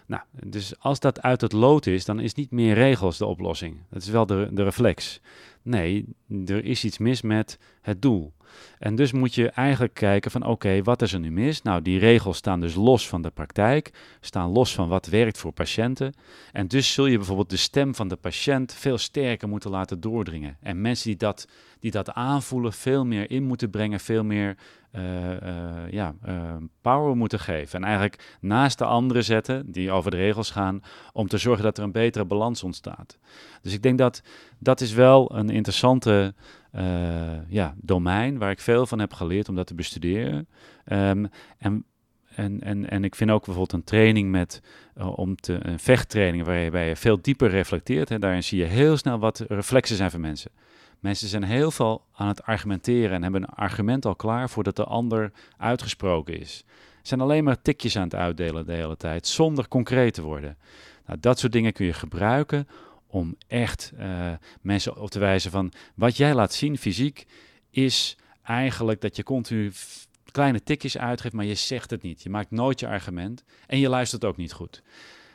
Nou, 0.05 0.23
dus 0.43 0.79
als 0.79 0.99
dat 0.99 1.21
uit 1.21 1.41
het 1.41 1.51
lood 1.51 1.85
is, 1.85 2.05
dan 2.05 2.19
is 2.19 2.33
niet 2.33 2.51
meer 2.51 2.73
regels 2.73 3.17
de 3.17 3.25
oplossing. 3.25 3.77
Dat 3.89 4.01
is 4.01 4.09
wel 4.09 4.25
de, 4.25 4.49
de 4.51 4.63
reflex. 4.63 5.21
Nee, 5.61 6.05
er 6.45 6.65
is 6.65 6.83
iets 6.83 6.97
mis 6.97 7.21
met 7.21 7.59
het 7.81 8.01
doel. 8.01 8.33
En 8.79 8.95
dus 8.95 9.11
moet 9.11 9.35
je 9.35 9.49
eigenlijk 9.49 9.93
kijken 9.93 10.31
van 10.31 10.45
oké, 10.45 10.83
wat 10.83 11.01
is 11.01 11.13
er 11.13 11.19
nu 11.19 11.31
mis? 11.31 11.61
Nou, 11.61 11.81
die 11.81 11.99
regels 11.99 12.37
staan 12.37 12.59
dus 12.59 12.75
los 12.75 13.07
van 13.07 13.21
de 13.21 13.29
praktijk, 13.29 13.91
staan 14.19 14.49
los 14.49 14.73
van 14.73 14.87
wat 14.87 15.07
werkt 15.07 15.37
voor 15.37 15.51
patiënten. 15.51 16.13
En 16.51 16.67
dus 16.67 16.93
zul 16.93 17.05
je 17.05 17.17
bijvoorbeeld 17.17 17.49
de 17.49 17.57
stem 17.57 17.95
van 17.95 18.07
de 18.07 18.15
patiënt 18.15 18.73
veel 18.73 18.97
sterker 18.97 19.49
moeten 19.49 19.69
laten 19.69 19.99
doordringen. 19.99 20.57
En 20.61 20.81
mensen 20.81 21.07
die 21.07 21.17
dat, 21.17 21.47
die 21.79 21.91
dat 21.91 22.11
aanvoelen, 22.11 22.73
veel 22.73 23.05
meer 23.05 23.31
in 23.31 23.43
moeten 23.43 23.69
brengen, 23.69 23.99
veel 23.99 24.23
meer 24.23 24.57
uh, 24.95 25.31
uh, 25.31 25.91
ja, 25.91 26.15
uh, 26.27 26.55
power 26.81 27.15
moeten 27.15 27.39
geven. 27.39 27.79
En 27.79 27.83
eigenlijk 27.83 28.37
naast 28.41 28.77
de 28.77 28.85
anderen 28.85 29.23
zetten, 29.23 29.71
die 29.71 29.91
over 29.91 30.11
de 30.11 30.17
regels 30.17 30.51
gaan, 30.51 30.81
om 31.13 31.27
te 31.27 31.37
zorgen 31.37 31.63
dat 31.63 31.77
er 31.77 31.83
een 31.83 31.91
betere 31.91 32.25
balans 32.25 32.63
ontstaat. 32.63 33.17
Dus 33.61 33.73
ik 33.73 33.81
denk 33.81 33.97
dat 33.97 34.21
dat 34.59 34.81
is 34.81 34.93
wel 34.93 35.35
een 35.35 35.49
interessante 35.49 36.33
ja, 37.47 37.75
domein 37.77 38.37
waar 38.37 38.51
ik 38.51 38.59
veel 38.69 38.86
van 38.86 38.99
heb 38.99 39.13
geleerd 39.13 39.49
om 39.49 39.55
dat 39.55 39.67
te 39.67 39.75
bestuderen. 39.75 40.47
Um, 40.91 41.29
en 41.58 41.86
en, 42.36 42.62
en, 42.62 42.89
en 42.89 43.03
ik 43.03 43.15
vind 43.15 43.32
ook 43.32 43.45
bijvoorbeeld 43.45 43.73
een 43.73 43.84
training 43.84 44.32
met, 44.32 44.62
uh, 44.97 45.17
om 45.17 45.36
te, 45.36 45.58
een 45.62 45.79
vechttraining 45.79 46.45
waarbij 46.45 46.88
je 46.88 46.95
veel 46.95 47.21
dieper 47.21 47.49
reflecteert. 47.49 48.12
En 48.12 48.19
daarin 48.19 48.43
zie 48.43 48.60
je 48.60 48.65
heel 48.65 48.97
snel 48.97 49.19
wat 49.19 49.45
reflexen 49.47 49.95
zijn 49.95 50.12
van 50.12 50.19
mensen. 50.19 50.51
Mensen 50.99 51.27
zijn 51.27 51.43
heel 51.43 51.71
veel 51.71 52.05
aan 52.13 52.27
het 52.27 52.43
argumenteren 52.43 53.12
en 53.12 53.23
hebben 53.23 53.41
een 53.41 53.49
argument 53.49 54.05
al 54.05 54.15
klaar 54.15 54.49
voordat 54.49 54.75
de 54.75 54.84
ander 54.84 55.32
uitgesproken 55.58 56.39
is. 56.39 56.63
Ze 56.77 57.08
zijn 57.08 57.21
alleen 57.21 57.43
maar 57.43 57.62
tikjes 57.62 57.95
aan 57.97 58.03
het 58.03 58.15
uitdelen 58.15 58.65
de 58.65 58.73
hele 58.73 58.97
tijd, 58.97 59.27
zonder 59.27 59.67
concreet 59.67 60.13
te 60.13 60.21
worden. 60.21 60.58
Nou, 61.05 61.19
dat 61.19 61.39
soort 61.39 61.51
dingen 61.51 61.73
kun 61.73 61.86
je 61.86 61.93
gebruiken 61.93 62.67
om 63.08 63.36
echt 63.47 63.93
uh, 63.99 64.32
mensen 64.62 64.97
op 64.97 65.10
te 65.10 65.19
wijzen 65.19 65.51
van 65.51 65.71
wat 65.95 66.17
jij 66.17 66.34
laat 66.34 66.53
zien 66.53 66.77
fysiek 66.77 67.25
is 67.69 68.17
eigenlijk 68.49 69.01
dat 69.01 69.15
je 69.15 69.23
continu 69.23 69.71
kleine 70.31 70.63
tikjes 70.63 70.97
uitgeeft, 70.97 71.33
maar 71.33 71.45
je 71.45 71.55
zegt 71.55 71.89
het 71.89 72.01
niet. 72.01 72.23
Je 72.23 72.29
maakt 72.29 72.51
nooit 72.51 72.79
je 72.79 72.88
argument 72.88 73.43
en 73.67 73.79
je 73.79 73.89
luistert 73.89 74.25
ook 74.25 74.38
niet 74.38 74.53
goed. 74.53 74.83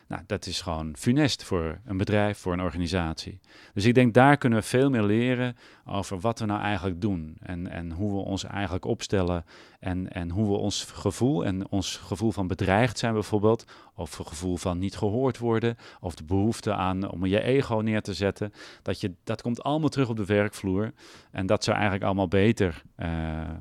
Nou, 0.07 0.23
dat 0.27 0.47
is 0.47 0.61
gewoon 0.61 0.97
funest 0.97 1.43
voor 1.43 1.81
een 1.85 1.97
bedrijf, 1.97 2.39
voor 2.39 2.53
een 2.53 2.61
organisatie. 2.61 3.41
Dus 3.75 3.85
ik 3.85 3.95
denk 3.95 4.15
daar 4.15 4.37
kunnen 4.37 4.59
we 4.59 4.65
veel 4.65 4.91
meer 4.91 5.03
leren 5.03 5.57
over 5.85 6.21
wat 6.21 6.39
we 6.39 6.47
nou 6.47 6.61
eigenlijk 6.61 7.01
doen. 7.01 7.37
En, 7.41 7.71
en 7.71 7.91
hoe 7.91 8.13
we 8.13 8.19
ons 8.19 8.45
eigenlijk 8.45 8.85
opstellen. 8.85 9.45
En, 9.85 10.13
en 10.13 10.31
hoe 10.31 10.47
we 10.47 10.57
ons 10.57 10.85
gevoel 10.85 11.45
en 11.45 11.71
ons 11.71 11.97
gevoel 11.97 12.33
van 12.33 12.47
bedreigd 12.47 12.99
zijn 12.99 13.13
bijvoorbeeld. 13.13 13.65
Of 13.95 14.19
het 14.19 14.27
gevoel 14.27 14.57
van 14.57 14.79
niet 14.79 14.97
gehoord 14.97 15.39
worden. 15.39 15.77
Of 16.01 16.15
de 16.15 16.25
behoefte 16.25 16.75
aan 16.75 17.11
om 17.11 17.27
je 17.27 17.43
ego 17.43 17.77
neer 17.77 18.03
te 18.03 18.15
zetten. 18.15 18.53
Dat, 18.83 19.01
je, 19.01 19.15
dat 19.25 19.43
komt 19.43 19.63
allemaal 19.63 19.89
terug 19.89 20.09
op 20.09 20.17
de 20.17 20.25
werkvloer. 20.25 20.93
En 21.31 21.47
dat 21.47 21.65
zou 21.65 21.77
eigenlijk 21.77 22.07
allemaal 22.07 22.29
beter, 22.29 22.83
uh, 22.99 23.09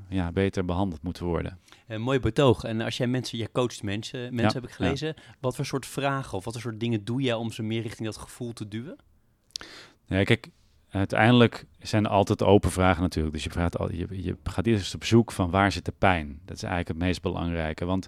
ja, 0.09 0.31
beter 0.31 0.65
behandeld 0.65 1.03
moeten 1.03 1.25
worden. 1.25 1.59
Een 1.87 2.01
mooi 2.01 2.19
betoog. 2.19 2.63
En 2.63 2.81
als 2.81 2.97
jij 2.97 3.07
mensen, 3.07 3.37
jij 3.37 3.49
coacht 3.51 3.83
mensen, 3.83 4.19
mensen 4.19 4.43
ja, 4.43 4.53
heb 4.53 4.63
ik 4.63 4.75
gelezen. 4.75 5.07
Ja. 5.07 5.35
Wat 5.39 5.55
voor 5.55 5.65
soort 5.65 5.85
vragen 5.85 6.37
of 6.37 6.45
wat 6.45 6.53
voor 6.53 6.61
soort 6.61 6.79
dingen 6.79 7.03
doe 7.03 7.21
jij 7.21 7.33
om 7.33 7.51
ze 7.51 7.63
meer 7.63 7.81
richting 7.81 8.07
dat 8.07 8.17
gevoel 8.17 8.53
te 8.53 8.67
duwen? 8.67 8.95
Ja, 10.05 10.23
kijk, 10.23 10.49
uiteindelijk 10.99 11.65
zijn 11.79 12.05
er 12.05 12.09
altijd 12.09 12.43
open 12.43 12.71
vragen 12.71 13.01
natuurlijk. 13.01 13.33
Dus 13.33 13.43
je, 13.43 14.07
je, 14.23 14.37
gaat 14.43 14.65
eerst 14.65 14.95
op 14.95 15.03
zoek 15.03 15.31
van 15.31 15.49
waar 15.49 15.71
zit 15.71 15.85
de 15.85 15.93
pijn. 15.97 16.39
Dat 16.45 16.55
is 16.55 16.63
eigenlijk 16.63 16.93
het 16.93 17.07
meest 17.07 17.21
belangrijke. 17.21 17.85
Want 17.85 18.07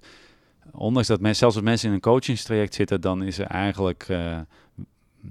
ondanks 0.72 1.08
dat 1.08 1.20
mensen, 1.20 1.40
zelfs 1.40 1.56
als 1.56 1.66
mensen 1.66 1.88
in 1.88 1.94
een 1.94 2.02
coachingstraject 2.02 2.74
zitten, 2.74 3.02
dan 3.02 3.24
is 3.24 3.38
er 3.38 3.46
eigenlijk 3.46 4.08
uh, 4.10 4.40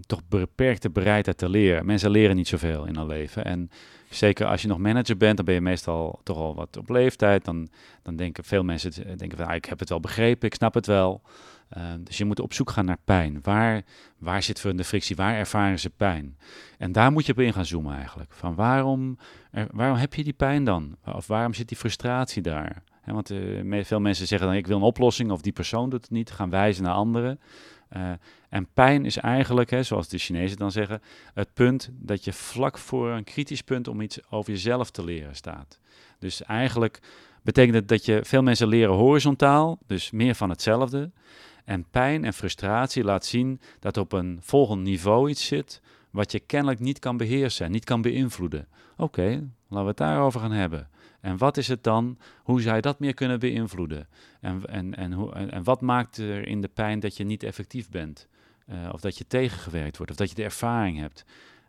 toch 0.07 0.21
beperkte 0.29 0.91
bereidheid 0.91 1.39
te 1.39 1.49
leren. 1.49 1.87
Mensen 1.87 2.11
leren 2.11 2.37
niet 2.37 2.49
zoveel 2.49 2.85
in 2.85 2.97
hun 2.97 3.07
leven. 3.07 3.45
En 3.45 3.71
zeker 4.11 4.47
als 4.47 4.63
je 4.63 4.69
nog 4.69 4.79
manager 4.79 5.17
bent, 5.17 5.37
dan 5.37 5.45
ben 5.45 5.55
je 5.55 5.61
meestal 5.61 6.21
toch 6.23 6.37
al 6.37 6.55
wat 6.55 6.77
op 6.77 6.89
leeftijd. 6.89 7.45
Dan, 7.45 7.69
dan 8.03 8.17
denken 8.17 8.45
veel 8.45 8.63
mensen, 8.63 9.19
denken 9.19 9.39
van, 9.39 9.47
ah, 9.47 9.55
ik 9.55 9.65
heb 9.65 9.79
het 9.79 9.89
wel 9.89 10.01
begrepen, 10.01 10.49
ik 10.49 10.55
snap 10.55 10.75
het 10.75 10.87
wel. 10.87 11.23
Uh, 11.77 11.83
dus 12.01 12.19
je 12.19 12.25
moet 12.25 12.41
op 12.41 12.53
zoek 12.53 12.71
gaan 12.71 12.85
naar 12.85 12.99
pijn. 13.05 13.39
Waar, 13.43 13.83
waar 14.19 14.43
zit 14.43 14.61
voor 14.61 14.77
de 14.77 14.85
frictie? 14.85 15.17
Waar 15.17 15.35
ervaren 15.35 15.81
ze 15.81 15.91
pijn? 15.91 16.39
En 16.79 16.93
daar 16.93 17.13
moet 17.13 17.27
je 17.27 17.33
op 17.33 17.39
in 17.39 17.53
gaan 17.53 17.67
zoomen 17.67 17.97
eigenlijk. 17.97 18.33
Van 18.33 18.55
waarom, 18.55 19.19
waarom 19.71 19.97
heb 19.97 20.15
je 20.15 20.25
die 20.25 20.33
pijn 20.33 20.65
dan? 20.65 20.97
Of 21.05 21.27
waarom 21.27 21.55
zit 21.55 21.69
die 21.69 21.77
frustratie 21.77 22.43
daar? 22.43 22.83
Want 23.05 23.31
uh, 23.31 23.85
veel 23.85 24.01
mensen 24.01 24.27
zeggen 24.27 24.49
dan 24.49 24.57
ik 24.57 24.67
wil 24.67 24.77
een 24.77 24.83
oplossing 24.83 25.31
of 25.31 25.41
die 25.41 25.53
persoon 25.53 25.91
doet 25.91 26.03
het 26.03 26.11
niet, 26.11 26.31
gaan 26.31 26.51
wijzen 26.51 26.85
naar 26.85 26.95
anderen. 26.95 27.41
Uh, 27.97 28.11
en 28.49 28.69
pijn 28.75 29.05
is 29.05 29.17
eigenlijk, 29.17 29.71
hè, 29.71 29.83
zoals 29.83 30.09
de 30.09 30.19
Chinezen 30.19 30.57
dan 30.57 30.73
zeggen, 30.73 31.01
het 31.35 31.55
punt 31.55 31.91
dat 31.93 32.25
je 32.25 32.33
vlak 32.33 32.79
voor 32.79 33.11
een 33.11 33.25
kritisch 33.25 33.63
punt 33.63 33.89
om 33.89 34.01
iets 34.01 34.31
over 34.31 34.53
jezelf 34.53 34.91
te 34.91 35.05
leren 35.05 35.37
staat. 35.37 35.81
Dus 36.19 36.43
eigenlijk 36.43 37.01
betekent 37.43 37.75
het 37.75 37.89
dat 37.89 38.05
je 38.05 38.21
veel 38.25 38.43
mensen 38.43 38.69
leren 38.69 38.95
horizontaal, 38.95 39.79
dus 39.87 40.11
meer 40.11 40.35
van 40.35 40.51
hetzelfde. 40.51 41.11
En 41.65 41.85
pijn 41.91 42.25
en 42.25 42.33
frustratie 42.33 43.05
laat 43.05 43.25
zien 43.25 43.61
dat 43.81 43.97
op 43.97 44.13
een 44.13 44.39
volgend 44.41 44.83
niveau 44.83 45.31
iets 45.31 45.47
zit 45.47 45.81
wat 46.11 46.33
je 46.33 46.41
kennelijk 46.41 46.81
niet 46.81 46.99
kan 46.99 47.17
beheersen, 47.17 47.71
niet 47.71 47.85
kan 47.85 48.03
beïnvloeden. 48.03 48.69
Oké, 48.97 49.29
laten 49.69 49.83
we 49.83 49.89
het 49.89 49.97
daarover 49.97 50.41
gaan 50.41 50.53
hebben. 50.53 50.89
En 51.21 51.37
wat 51.37 51.57
is 51.57 51.69
het 51.69 51.83
dan? 51.83 52.19
Hoe 52.43 52.61
zou 52.61 52.77
je 52.77 52.83
dat 52.83 52.99
meer 52.99 53.15
kunnen 53.15 53.39
beïnvloeden? 53.39 54.09
En, 54.41 54.67
en, 54.67 54.95
en, 54.95 55.13
hoe, 55.13 55.33
en, 55.33 55.65
wat 55.65 55.81
maakt 55.81 56.19
er 56.19 56.47
in 56.49 56.61
de 56.61 56.69
pijn 56.69 57.01
dat 57.01 57.17
je 57.17 57.25
niet 57.25 57.43
effectief 57.43 57.91
bent? 57.91 58.29
Uh, 58.69 58.89
of 58.93 59.01
dat 59.01 59.19
je 59.19 59.27
tegengewerkt 59.27 59.97
wordt, 59.97 60.13
of 60.13 60.19
dat 60.19 60.29
je 60.29 60.35
de 60.35 60.43
ervaring 60.43 60.99
hebt. 60.99 61.25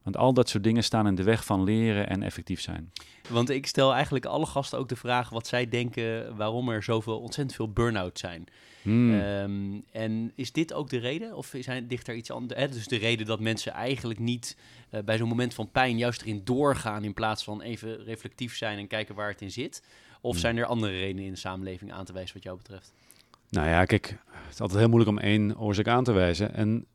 Want 0.05 0.17
al 0.17 0.33
dat 0.33 0.49
soort 0.49 0.63
dingen 0.63 0.83
staan 0.83 1.07
in 1.07 1.15
de 1.15 1.23
weg 1.23 1.45
van 1.45 1.63
leren 1.63 2.09
en 2.09 2.23
effectief 2.23 2.61
zijn. 2.61 2.91
Want 3.29 3.49
ik 3.49 3.67
stel 3.67 3.93
eigenlijk 3.93 4.25
alle 4.25 4.45
gasten 4.45 4.79
ook 4.79 4.89
de 4.89 4.95
vraag 4.95 5.29
wat 5.29 5.47
zij 5.47 5.69
denken 5.69 6.35
waarom 6.35 6.69
er 6.69 6.83
zoveel 6.83 7.19
ontzettend 7.19 7.55
veel 7.55 7.71
burn-out 7.71 8.19
zijn. 8.19 8.45
Hmm. 8.81 9.13
Um, 9.13 9.83
en 9.91 10.31
is 10.35 10.51
dit 10.51 10.73
ook 10.73 10.89
de 10.89 10.97
reden? 10.97 11.35
Of 11.35 11.53
zijn, 11.59 11.85
ligt 11.89 12.07
er 12.07 12.15
iets 12.15 12.31
anders? 12.31 12.59
Hè? 12.59 12.67
Dus 12.67 12.87
de 12.87 12.97
reden 12.97 13.25
dat 13.25 13.39
mensen 13.39 13.71
eigenlijk 13.71 14.19
niet 14.19 14.57
uh, 14.91 14.99
bij 15.01 15.17
zo'n 15.17 15.27
moment 15.27 15.53
van 15.53 15.71
pijn 15.71 15.97
juist 15.97 16.21
erin 16.21 16.41
doorgaan 16.43 17.03
in 17.03 17.13
plaats 17.13 17.43
van 17.43 17.61
even 17.61 18.03
reflectief 18.03 18.55
zijn 18.55 18.77
en 18.77 18.87
kijken 18.87 19.15
waar 19.15 19.29
het 19.29 19.41
in 19.41 19.51
zit? 19.51 19.83
Of 20.21 20.31
hmm. 20.31 20.39
zijn 20.39 20.57
er 20.57 20.65
andere 20.65 20.99
redenen 20.99 21.25
in 21.25 21.31
de 21.31 21.37
samenleving 21.37 21.93
aan 21.93 22.05
te 22.05 22.13
wijzen 22.13 22.33
wat 22.33 22.43
jou 22.43 22.57
betreft? 22.57 22.93
Nou 23.49 23.67
ja, 23.67 23.85
kijk, 23.85 24.07
het 24.31 24.53
is 24.53 24.61
altijd 24.61 24.79
heel 24.79 24.89
moeilijk 24.89 25.17
om 25.17 25.19
één 25.19 25.57
oorzaak 25.59 25.87
aan 25.87 26.03
te 26.03 26.11
wijzen. 26.11 26.53
En 26.53 26.85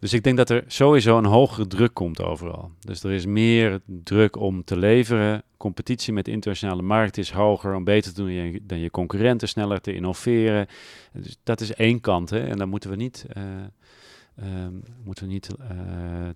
dus 0.00 0.12
ik 0.12 0.22
denk 0.22 0.36
dat 0.36 0.50
er 0.50 0.64
sowieso 0.66 1.18
een 1.18 1.24
hogere 1.24 1.66
druk 1.66 1.94
komt 1.94 2.22
overal. 2.22 2.70
Dus 2.80 3.02
er 3.02 3.10
is 3.10 3.26
meer 3.26 3.80
druk 3.84 4.36
om 4.36 4.64
te 4.64 4.76
leveren. 4.78 5.42
Competitie 5.56 6.12
met 6.12 6.24
de 6.24 6.30
internationale 6.30 6.82
markt 6.82 7.18
is 7.18 7.30
hoger 7.30 7.74
om 7.74 7.84
beter 7.84 8.14
te 8.14 8.22
doen 8.22 8.60
dan 8.62 8.78
je 8.78 8.90
concurrenten, 8.90 9.48
sneller 9.48 9.80
te 9.80 9.94
innoveren. 9.94 10.66
Dus 11.12 11.38
dat 11.42 11.60
is 11.60 11.74
één 11.74 12.00
kant. 12.00 12.30
Hè? 12.30 12.46
En 12.46 12.58
daar 12.58 12.68
moeten 12.68 12.90
we 12.90 12.96
niet, 12.96 13.26
uh, 13.36 13.42
uh, 14.38 14.66
moeten 15.04 15.26
we 15.26 15.32
niet 15.32 15.48
uh, 15.60 15.66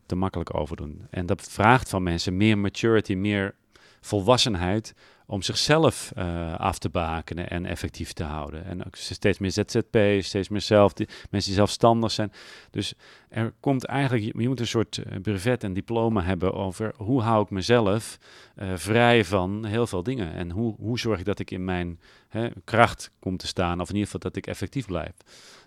te 0.07 0.17
makkelijk 0.17 0.55
over 0.55 0.77
doen. 0.77 1.07
En 1.11 1.27
dat 1.27 1.43
vraagt 1.43 1.89
van 1.89 2.03
mensen 2.03 2.37
meer 2.37 2.59
maturity, 2.59 3.15
meer 3.15 3.55
volwassenheid 4.01 4.95
om 5.27 5.43
zichzelf 5.43 6.13
uh, 6.19 6.55
af 6.55 6.79
te 6.79 6.89
bakenen 6.89 7.51
en 7.51 7.67
effectief 7.67 8.13
te 8.13 8.25
houden. 8.25 8.65
En 8.65 8.85
ook 8.87 8.97
steeds 8.97 9.39
meer 9.39 9.51
ZZP, 9.51 9.99
steeds 10.19 10.49
meer 10.49 10.61
zelf, 10.61 10.93
die, 10.93 11.07
mensen 11.07 11.51
die 11.51 11.59
zelfstandig 11.59 12.11
zijn. 12.11 12.33
Dus 12.71 12.95
er 13.29 13.53
komt 13.61 13.85
eigenlijk, 13.85 14.33
je 14.37 14.49
moet 14.49 14.61
een 14.61 14.67
soort 14.67 14.97
uh, 14.97 15.21
brevet 15.23 15.65
en 15.65 15.73
diploma 15.73 16.23
hebben 16.23 16.55
over 16.55 16.93
hoe 16.97 17.23
hou 17.23 17.43
ik 17.43 17.51
mezelf 17.51 18.19
uh, 18.57 18.73
vrij 18.75 19.25
van 19.25 19.65
heel 19.65 19.87
veel 19.87 20.03
dingen. 20.03 20.33
En 20.33 20.51
hoe, 20.51 20.75
hoe 20.79 20.99
zorg 20.99 21.19
ik 21.19 21.25
dat 21.25 21.39
ik 21.39 21.51
in 21.51 21.65
mijn 21.65 22.01
hè, 22.29 22.49
kracht 22.65 23.11
kom 23.19 23.37
te 23.37 23.47
staan, 23.47 23.81
of 23.81 23.89
in 23.89 23.95
ieder 23.95 24.11
geval 24.11 24.31
dat 24.31 24.37
ik 24.37 24.47
effectief 24.47 24.87
blijf. 24.87 25.13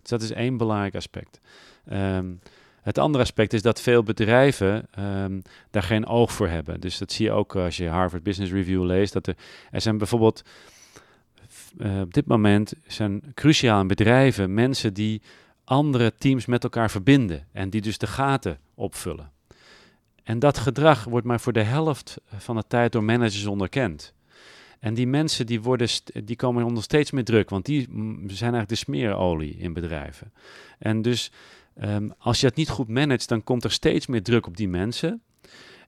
Dus 0.02 0.10
dat 0.10 0.22
is 0.22 0.32
één 0.32 0.58
belangrijk 0.58 0.96
aspect. 0.96 1.40
Um, 1.92 2.40
het 2.88 2.98
andere 2.98 3.24
aspect 3.24 3.54
is 3.54 3.62
dat 3.62 3.82
veel 3.82 4.04
bedrijven 4.04 4.88
um, 5.00 5.42
daar 5.72 5.84
geen 5.84 6.06
oog 6.06 6.32
voor 6.32 6.48
hebben. 6.48 6.80
Dus 6.80 6.98
dat 6.98 7.12
zie 7.12 7.26
je 7.26 7.32
ook 7.32 7.56
als 7.56 7.78
je 7.78 7.88
Harvard 7.88 8.24
Business 8.24 8.52
Review 8.52 8.84
leest. 8.86 9.14
Dat 9.14 9.28
er, 9.28 9.36
er 9.72 9.82
zijn 9.82 9.98
bijvoorbeeld 9.98 10.44
eh, 11.78 12.00
op 12.00 12.14
dit 12.14 12.26
moment 12.26 12.74
zijn 12.86 13.22
cruciaal 13.34 13.82
in 13.82 13.88
bedrijven 13.88 14.54
mensen 14.54 14.94
die 14.94 15.22
andere 15.64 16.14
teams 16.18 16.46
met 16.46 16.64
elkaar 16.64 16.92
verbinden 16.92 17.48
en 17.52 17.70
die 17.70 17.82
dus 17.82 17.98
de 17.98 18.08
gaten 18.08 18.60
opvullen. 18.74 19.32
En 20.24 20.40
dat 20.40 20.58
gedrag 20.58 21.04
wordt 21.04 21.28
maar 21.28 21.40
voor 21.40 21.54
de 21.54 21.64
helft 21.64 22.18
van 22.38 22.56
de 22.56 22.64
tijd 22.68 22.92
door 22.92 23.04
managers 23.04 23.46
onderkend. 23.46 24.14
En 24.80 24.94
die 24.94 25.08
mensen 25.08 25.46
die, 25.46 25.62
worden 25.62 25.90
die 26.24 26.36
komen 26.36 26.64
onder 26.64 26.84
steeds 26.84 27.12
meer 27.12 27.24
druk, 27.24 27.50
want 27.50 27.66
die 27.66 27.88
zijn 28.28 28.54
eigenlijk 28.54 28.70
de 28.70 28.76
smeerolie 28.76 29.58
in 29.58 29.74
bedrijven. 29.74 30.32
En 30.80 31.02
dus 31.02 31.32
um, 31.82 32.14
als 32.18 32.40
je 32.40 32.48
het 32.48 32.56
niet 32.56 32.70
goed 32.70 32.88
managt, 32.88 33.28
dan 33.28 33.44
komt 33.44 33.64
er 33.64 33.72
steeds 33.72 34.08
meer 34.08 34.24
druk 34.24 34.48
op 34.48 34.58
die 34.58 34.68
mensen. 34.68 35.22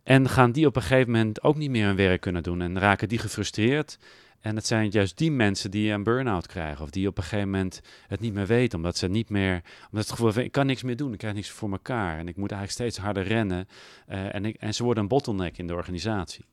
En 0.03 0.29
gaan 0.29 0.51
die 0.51 0.65
op 0.65 0.75
een 0.75 0.81
gegeven 0.81 1.11
moment 1.11 1.43
ook 1.43 1.57
niet 1.57 1.69
meer 1.69 1.85
hun 1.85 1.95
werk 1.95 2.21
kunnen 2.21 2.43
doen 2.43 2.61
en 2.61 2.79
raken 2.79 3.09
die 3.09 3.17
gefrustreerd. 3.17 3.97
En 4.39 4.55
het 4.55 4.65
zijn 4.67 4.89
juist 4.89 5.17
die 5.17 5.31
mensen 5.31 5.71
die 5.71 5.91
een 5.91 6.03
burn-out 6.03 6.47
krijgen. 6.47 6.83
Of 6.83 6.89
die 6.89 7.07
op 7.07 7.17
een 7.17 7.23
gegeven 7.23 7.49
moment 7.49 7.81
het 8.07 8.19
niet 8.19 8.33
meer 8.33 8.47
weten. 8.47 8.77
Omdat 8.77 8.97
ze 8.97 9.07
niet 9.07 9.29
meer. 9.29 9.61
Omdat 9.91 10.07
het 10.07 10.09
gevoel 10.09 10.43
ik 10.43 10.51
kan 10.51 10.65
niks 10.65 10.83
meer 10.83 10.95
doen. 10.95 11.13
Ik 11.13 11.17
krijg 11.17 11.33
niks 11.33 11.49
voor 11.49 11.71
elkaar. 11.71 12.17
En 12.17 12.27
ik 12.27 12.35
moet 12.35 12.51
eigenlijk 12.51 12.71
steeds 12.71 13.05
harder 13.05 13.23
rennen. 13.23 13.67
Uh, 14.09 14.35
en, 14.35 14.45
ik, 14.45 14.55
en 14.55 14.73
ze 14.73 14.83
worden 14.83 15.03
een 15.03 15.09
bottleneck 15.09 15.57
in 15.57 15.67
de 15.67 15.73
organisatie. 15.73 16.45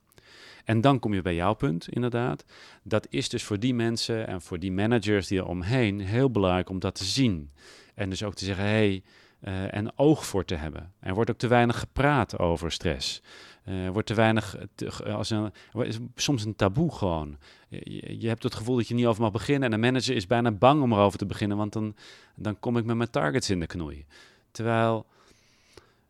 En 0.65 0.81
dan 0.81 0.99
kom 0.99 1.15
je 1.15 1.23
bij 1.23 1.35
jouw 1.35 1.55
punt, 1.55 1.89
inderdaad. 1.89 2.45
Dat 2.83 3.07
is 3.11 3.29
dus 3.29 3.43
voor 3.43 3.59
die 3.59 3.75
mensen 3.75 4.27
en 4.27 4.43
voor 4.43 4.59
die 4.59 4.73
managers 4.73 5.27
die 5.27 5.39
er 5.39 5.47
omheen 5.47 6.01
heel 6.01 6.31
belangrijk 6.31 6.69
om 6.69 6.79
dat 6.79 6.95
te 6.95 7.05
zien. 7.05 7.51
En 7.95 8.11
dus 8.11 8.23
ook 8.23 8.35
te 8.35 8.45
zeggen, 8.45 8.65
hé, 8.65 8.71
hey, 8.71 9.03
uh, 9.45 9.75
en 9.75 9.99
oog 9.99 10.27
voor 10.27 10.45
te 10.45 10.55
hebben. 10.55 10.93
Er 11.01 11.15
wordt 11.15 11.31
ook 11.31 11.39
te 11.39 11.47
weinig 11.47 11.79
gepraat 11.79 12.39
over 12.39 12.73
stress. 12.73 13.23
Uh, 13.69 13.85
er 13.85 13.93
wordt 13.93 14.07
te 14.07 14.15
weinig, 14.15 14.57
als 15.07 15.31
een, 15.31 15.53
soms 16.15 16.45
een 16.45 16.57
taboe 16.57 16.93
gewoon. 16.93 17.37
Je, 18.19 18.29
hebt 18.29 18.43
het 18.43 18.55
gevoel 18.55 18.77
dat 18.77 18.89
je 18.89 18.95
niet 18.95 19.07
over 19.07 19.23
mag 19.23 19.33
beginnen 19.33 19.73
en 19.73 19.81
de 19.81 19.87
manager 19.87 20.17
is 20.17 20.27
bijna 20.27 20.51
bang 20.51 20.83
om 20.83 20.93
erover 20.93 21.19
te 21.19 21.27
beginnen, 21.27 21.57
want 21.57 21.73
dan, 21.73 21.95
dan 22.35 22.59
kom 22.59 22.77
ik 22.77 22.85
met 22.85 22.97
mijn 22.97 23.11
targets 23.11 23.51
in 23.51 23.61
de 23.61 23.67
knoei. 23.67 24.07
Terwijl, 24.51 25.07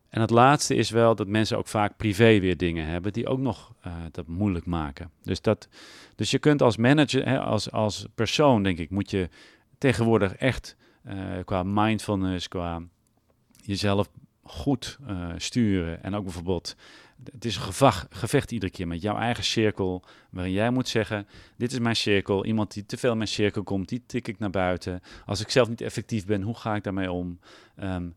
en 0.08 0.20
het 0.20 0.30
laatste 0.30 0.74
is 0.74 0.90
wel 0.90 1.14
dat 1.14 1.26
mensen 1.26 1.58
ook 1.58 1.68
vaak 1.68 1.96
privé 1.96 2.40
weer 2.40 2.56
dingen 2.56 2.86
hebben 2.86 3.12
die 3.12 3.26
ook 3.26 3.38
nog 3.38 3.74
uh, 3.86 3.92
dat 4.10 4.26
moeilijk 4.26 4.66
maken. 4.66 5.10
Dus, 5.22 5.40
dat, 5.40 5.68
dus 6.14 6.30
je 6.30 6.38
kunt 6.38 6.62
als 6.62 6.76
manager, 6.76 7.28
hè, 7.28 7.40
als, 7.40 7.70
als 7.70 8.06
persoon 8.14 8.62
denk 8.62 8.78
ik, 8.78 8.90
moet 8.90 9.10
je 9.10 9.28
tegenwoordig 9.78 10.34
echt 10.34 10.76
qua 11.44 11.62
mindfulness, 11.62 12.48
qua 12.48 12.82
jezelf 13.66 14.08
goed 14.42 14.98
uh, 15.08 15.32
sturen. 15.36 16.02
En 16.02 16.14
ook 16.14 16.24
bijvoorbeeld, 16.24 16.76
het 17.32 17.44
is 17.44 17.56
een 17.56 17.92
gevecht 18.10 18.52
iedere 18.52 18.72
keer 18.72 18.86
met 18.86 19.02
jouw 19.02 19.16
eigen 19.16 19.44
cirkel. 19.44 20.04
Waarin 20.30 20.52
jij 20.52 20.70
moet 20.70 20.88
zeggen: 20.88 21.26
Dit 21.56 21.72
is 21.72 21.78
mijn 21.78 21.96
cirkel. 21.96 22.44
Iemand 22.44 22.72
die 22.72 22.86
te 22.86 22.96
veel 22.96 23.10
in 23.10 23.16
mijn 23.16 23.28
cirkel 23.28 23.62
komt, 23.62 23.88
die 23.88 24.02
tik 24.06 24.28
ik 24.28 24.38
naar 24.38 24.50
buiten. 24.50 25.00
Als 25.26 25.40
ik 25.40 25.50
zelf 25.50 25.68
niet 25.68 25.80
effectief 25.80 26.26
ben, 26.26 26.42
hoe 26.42 26.56
ga 26.56 26.74
ik 26.74 26.82
daarmee 26.82 27.12
om? 27.12 27.38
Um, 27.82 28.14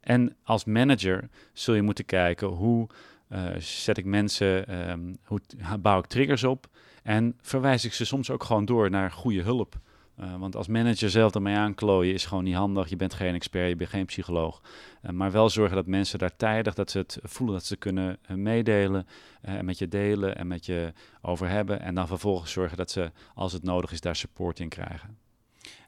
en 0.00 0.36
als 0.42 0.64
manager 0.64 1.28
zul 1.52 1.74
je 1.74 1.82
moeten 1.82 2.04
kijken 2.04 2.48
hoe 2.48 2.88
uh, 3.32 3.56
zet 3.58 3.98
ik 3.98 4.04
mensen, 4.04 4.88
um, 4.90 5.16
hoe 5.24 5.40
bouw 5.80 5.98
ik 5.98 6.06
triggers 6.06 6.44
op. 6.44 6.66
En 7.02 7.38
verwijs 7.40 7.84
ik 7.84 7.92
ze 7.92 8.04
soms 8.04 8.30
ook 8.30 8.44
gewoon 8.44 8.64
door 8.64 8.90
naar 8.90 9.10
goede 9.10 9.42
hulp. 9.42 9.80
Uh, 10.22 10.36
want 10.36 10.56
als 10.56 10.66
manager 10.66 11.10
zelf 11.10 11.34
ermee 11.34 11.56
aanklooien 11.56 12.14
is 12.14 12.26
gewoon 12.26 12.44
niet 12.44 12.54
handig. 12.54 12.88
Je 12.88 12.96
bent 12.96 13.14
geen 13.14 13.34
expert, 13.34 13.68
je 13.68 13.76
bent 13.76 13.90
geen 13.90 14.06
psycholoog. 14.06 14.62
Uh, 15.02 15.10
maar 15.10 15.30
wel 15.30 15.48
zorgen 15.48 15.76
dat 15.76 15.86
mensen 15.86 16.18
daar 16.18 16.36
tijdig, 16.36 16.74
dat 16.74 16.90
ze 16.90 16.98
het 16.98 17.18
voelen 17.22 17.56
dat 17.56 17.64
ze 17.64 17.76
kunnen 17.76 18.18
uh, 18.30 18.36
meedelen. 18.36 19.06
en 19.40 19.64
met 19.64 19.78
je 19.78 19.88
delen 19.88 20.36
en 20.36 20.46
met 20.46 20.66
je 20.66 20.92
over 21.20 21.48
hebben. 21.48 21.80
En 21.80 21.94
dan 21.94 22.06
vervolgens 22.06 22.52
zorgen 22.52 22.76
dat 22.76 22.90
ze, 22.90 23.10
als 23.34 23.52
het 23.52 23.62
nodig 23.62 23.92
is, 23.92 24.00
daar 24.00 24.16
support 24.16 24.60
in 24.60 24.68
krijgen. 24.68 25.16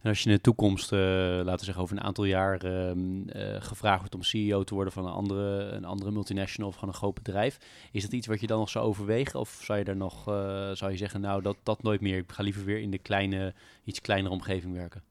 En 0.02 0.08
als 0.08 0.22
je 0.22 0.28
in 0.28 0.34
de 0.34 0.40
toekomst, 0.40 0.92
uh, 0.92 0.98
laten 0.98 1.58
we 1.58 1.64
zeggen 1.64 1.82
over 1.82 1.96
een 1.96 2.02
aantal 2.02 2.24
jaar, 2.24 2.64
uh, 2.64 2.90
uh, 2.90 2.94
gevraagd 3.58 3.98
wordt 3.98 4.14
om 4.14 4.22
CEO 4.22 4.64
te 4.64 4.74
worden 4.74 4.92
van 4.92 5.06
een 5.06 5.12
andere, 5.12 5.70
een 5.70 5.84
andere 5.84 6.10
multinational 6.10 6.70
of 6.70 6.76
van 6.76 6.88
een 6.88 6.94
groot 6.94 7.14
bedrijf, 7.14 7.58
is 7.92 8.02
dat 8.02 8.12
iets 8.12 8.26
wat 8.26 8.40
je 8.40 8.46
dan 8.46 8.58
nog 8.58 8.68
zou 8.68 8.86
overwegen? 8.86 9.40
Of 9.40 9.60
zou 9.62 9.78
je 9.78 9.84
daar 9.84 9.96
nog, 9.96 10.22
zou 10.72 10.90
je 10.90 10.96
zeggen, 10.96 11.20
nou 11.20 11.42
dat, 11.42 11.56
dat 11.62 11.82
nooit 11.82 12.00
meer, 12.00 12.18
ik 12.18 12.32
ga 12.32 12.42
liever 12.42 12.64
weer 12.64 12.80
in 12.80 12.90
de 12.90 12.98
kleine, 12.98 13.54
iets 13.84 14.00
kleinere 14.00 14.34
omgeving 14.34 14.74
werken? 14.74 15.02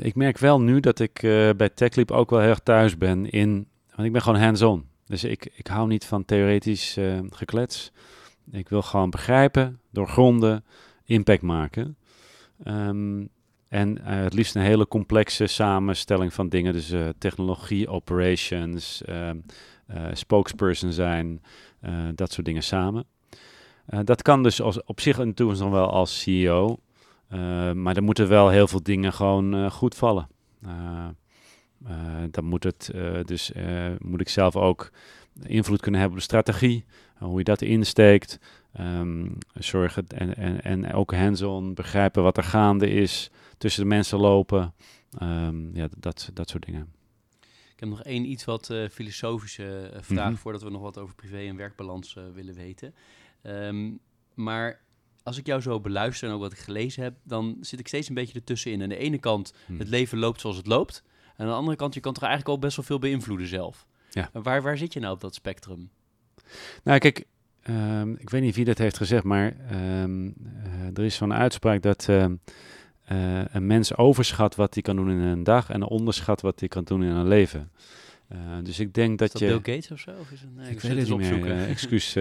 ik 0.00 0.14
merk 0.14 0.38
wel 0.38 0.60
nu 0.60 0.80
dat 0.80 0.98
ik 0.98 1.18
bij 1.56 1.68
TechLeap 1.68 2.10
ook 2.10 2.30
wel 2.30 2.40
heel 2.40 2.48
erg 2.48 2.58
thuis 2.58 2.96
ben 2.98 3.30
in, 3.30 3.68
want 3.94 4.06
ik 4.06 4.12
ben 4.12 4.22
gewoon 4.22 4.40
hands-on. 4.40 4.86
Dus 5.06 5.24
ik, 5.24 5.52
ik 5.54 5.66
hou 5.66 5.88
niet 5.88 6.04
van 6.04 6.24
theoretisch 6.24 6.96
geklets. 7.30 7.92
Ik 8.50 8.68
wil 8.68 8.82
gewoon 8.82 9.10
begrijpen, 9.10 9.80
doorgronden, 9.90 10.64
impact 11.04 11.42
maken. 11.42 11.96
Um, 12.64 13.28
en 13.72 13.98
uh, 13.98 14.04
het 14.04 14.34
liefst 14.34 14.54
een 14.54 14.62
hele 14.62 14.88
complexe 14.88 15.46
samenstelling 15.46 16.32
van 16.32 16.48
dingen. 16.48 16.72
Dus 16.72 16.92
uh, 16.92 17.08
technologie, 17.18 17.88
operations, 17.88 19.02
uh, 19.08 19.30
spokesperson 20.12 20.92
zijn, 20.92 21.42
dat 22.14 22.32
soort 22.32 22.46
dingen 22.46 22.62
samen. 22.62 23.04
dat 24.04 24.22
kan 24.22 24.42
dus 24.42 24.60
als, 24.60 24.84
op 24.84 25.00
zich 25.00 25.18
en 25.18 25.34
toe 25.34 25.54
dan 25.54 25.70
wel 25.70 25.90
als 25.90 26.20
CEO. 26.20 26.78
maar 27.74 27.96
er 27.96 28.02
moeten 28.02 28.28
wel 28.28 28.48
heel 28.48 28.68
veel 28.68 28.82
dingen 28.82 29.12
gewoon 29.12 29.70
goed 29.70 29.94
vallen. 29.94 30.28
dan 32.30 32.44
moet, 32.44 32.64
het, 32.64 32.90
dus, 33.24 33.52
moet 33.98 34.20
ik 34.20 34.28
zelf 34.28 34.56
ook 34.56 34.90
invloed 35.42 35.80
kunnen 35.80 36.00
hebben 36.00 36.18
op 36.18 36.24
de 36.24 36.30
strategie. 36.30 36.84
hoe 37.18 37.38
je 37.38 37.44
dat 37.44 37.62
insteekt. 37.62 38.38
Um, 38.80 39.38
zorgen 39.54 40.06
en, 40.08 40.36
en, 40.36 40.62
en 40.62 40.92
ook 40.92 41.14
hands-on 41.14 41.74
begrijpen 41.74 42.22
wat 42.22 42.36
er 42.36 42.44
gaande 42.44 42.90
is, 42.90 43.30
tussen 43.58 43.82
de 43.82 43.88
mensen 43.88 44.18
lopen, 44.18 44.74
um, 45.22 45.70
ja, 45.74 45.88
dat, 45.98 46.30
dat 46.34 46.50
soort 46.50 46.66
dingen. 46.66 46.92
Ik 47.42 47.80
heb 47.80 47.88
nog 47.88 48.02
één 48.02 48.30
iets 48.30 48.44
wat 48.44 48.68
uh, 48.70 48.88
filosofische 48.88 49.90
uh, 49.94 49.98
vraag 50.00 50.24
mm 50.24 50.32
-hmm. 50.32 50.36
voordat 50.36 50.62
we 50.62 50.70
nog 50.70 50.82
wat 50.82 50.98
over 50.98 51.14
privé 51.14 51.38
en 51.38 51.56
werkbalans 51.56 52.14
uh, 52.14 52.24
willen 52.34 52.54
weten. 52.54 52.94
Um, 53.42 54.00
maar 54.34 54.80
als 55.22 55.38
ik 55.38 55.46
jou 55.46 55.60
zo 55.60 55.80
beluister 55.80 56.28
en 56.28 56.34
ook 56.34 56.40
wat 56.40 56.52
ik 56.52 56.58
gelezen 56.58 57.02
heb, 57.02 57.14
dan 57.22 57.56
zit 57.60 57.80
ik 57.80 57.88
steeds 57.88 58.08
een 58.08 58.14
beetje 58.14 58.38
ertussenin. 58.38 58.82
Aan 58.82 58.88
de 58.88 58.96
ene 58.96 59.18
kant, 59.18 59.54
hmm. 59.66 59.78
het 59.78 59.88
leven 59.88 60.18
loopt 60.18 60.40
zoals 60.40 60.56
het 60.56 60.66
loopt. 60.66 61.04
En 61.36 61.44
aan 61.44 61.50
de 61.50 61.56
andere 61.56 61.76
kant, 61.76 61.94
je 61.94 62.00
kan 62.00 62.12
toch 62.12 62.22
eigenlijk 62.22 62.52
al 62.52 62.58
best 62.58 62.76
wel 62.76 62.84
veel 62.84 62.98
beïnvloeden 62.98 63.46
zelf. 63.46 63.86
Ja. 64.10 64.30
Waar, 64.32 64.62
waar 64.62 64.78
zit 64.78 64.92
je 64.92 65.00
nou 65.00 65.14
op 65.14 65.20
dat 65.20 65.34
spectrum? 65.34 65.90
Nou, 66.82 66.98
kijk, 66.98 67.26
Um, 67.70 68.16
ik 68.18 68.30
weet 68.30 68.42
niet 68.42 68.54
wie 68.54 68.64
dat 68.64 68.78
heeft 68.78 68.96
gezegd, 68.96 69.24
maar 69.24 69.56
um, 70.02 70.26
uh, 70.26 70.32
er 70.94 71.04
is 71.04 71.14
zo'n 71.14 71.34
uitspraak 71.34 71.82
dat 71.82 72.06
uh, 72.10 72.24
uh, 72.24 73.44
een 73.44 73.66
mens 73.66 73.96
overschat 73.96 74.54
wat 74.54 74.74
hij 74.74 74.82
kan 74.82 74.96
doen 74.96 75.10
in 75.10 75.18
een 75.18 75.44
dag 75.44 75.70
en 75.70 75.82
onderschat 75.82 76.40
wat 76.40 76.60
hij 76.60 76.68
kan 76.68 76.84
doen 76.84 77.02
in 77.02 77.10
een 77.10 77.28
leven. 77.28 77.70
dus 78.62 78.80
ik 78.80 78.94
denk 78.94 79.18
dat, 79.18 79.26
is 79.26 79.32
dat 79.32 79.40
je. 79.40 79.60
Bill 79.60 79.74
Gates 79.74 79.90
of 79.90 79.98
zo? 79.98 80.10
Of 80.20 80.30
is 80.30 80.40
het, 80.40 80.54
nee, 80.54 80.66
ik, 80.66 80.72
ik 80.72 80.80
weet 80.80 81.08
het 81.08 81.18
niet 81.18 81.40
meer. 81.40 81.66
excuus 81.68 82.12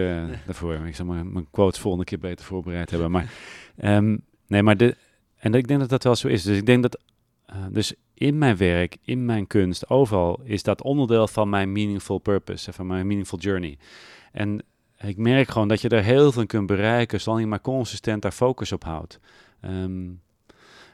daarvoor. 0.45 0.73
Ik 0.73 0.95
zal 0.95 1.05
mijn, 1.05 1.31
mijn 1.31 1.47
quotes 1.51 1.79
volgende 1.79 2.05
keer 2.05 2.19
beter 2.19 2.45
voorbereid 2.45 2.89
hebben. 2.89 3.11
Maar 3.11 3.33
um, 3.77 4.21
nee, 4.47 4.63
maar 4.63 4.77
de, 4.77 4.95
en 5.37 5.53
ik 5.53 5.67
denk 5.67 5.79
dat 5.79 5.89
dat 5.89 6.03
wel 6.03 6.15
zo 6.15 6.27
is. 6.27 6.43
Dus 6.43 6.57
ik 6.57 6.65
denk 6.65 6.81
dat 6.81 6.99
dus 7.69 7.93
in 8.13 8.37
mijn 8.37 8.57
werk, 8.57 8.97
in 9.03 9.25
mijn 9.25 9.47
kunst, 9.47 9.89
overal 9.89 10.41
is 10.43 10.63
dat 10.63 10.81
onderdeel 10.81 11.27
van 11.27 11.49
mijn 11.49 11.71
meaningful 11.71 12.17
purpose, 12.17 12.73
van 12.73 12.87
mijn 12.87 13.07
meaningful 13.07 13.39
journey. 13.39 13.77
En 14.31 14.63
ik 15.03 15.17
merk 15.17 15.49
gewoon 15.49 15.67
dat 15.67 15.81
je 15.81 15.89
er 15.89 16.03
heel 16.03 16.31
veel 16.31 16.45
kunt 16.45 16.67
bereiken, 16.67 17.21
zolang 17.21 17.41
je 17.41 17.47
maar 17.47 17.61
consistent 17.61 18.21
daar 18.21 18.31
focus 18.31 18.71
op 18.71 18.83
houdt. 18.83 19.19
Um, 19.65 20.21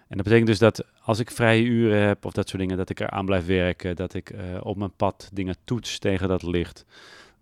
en 0.07 0.17
dat 0.17 0.23
betekent 0.23 0.47
dus 0.47 0.59
dat 0.59 0.85
als 1.03 1.19
ik 1.19 1.31
vrije 1.31 1.63
uren 1.63 2.01
heb 2.01 2.25
of 2.25 2.33
dat 2.33 2.49
soort 2.49 2.61
dingen, 2.61 2.77
dat 2.77 2.89
ik 2.89 2.99
er 2.99 3.09
aan 3.09 3.25
blijf 3.25 3.45
werken, 3.45 3.95
dat 3.95 4.13
ik 4.13 4.31
uh, 4.31 4.39
op 4.59 4.77
mijn 4.77 4.95
pad 4.95 5.29
dingen 5.33 5.55
toets 5.63 5.99
tegen 5.99 6.27
dat 6.27 6.43
licht. 6.43 6.85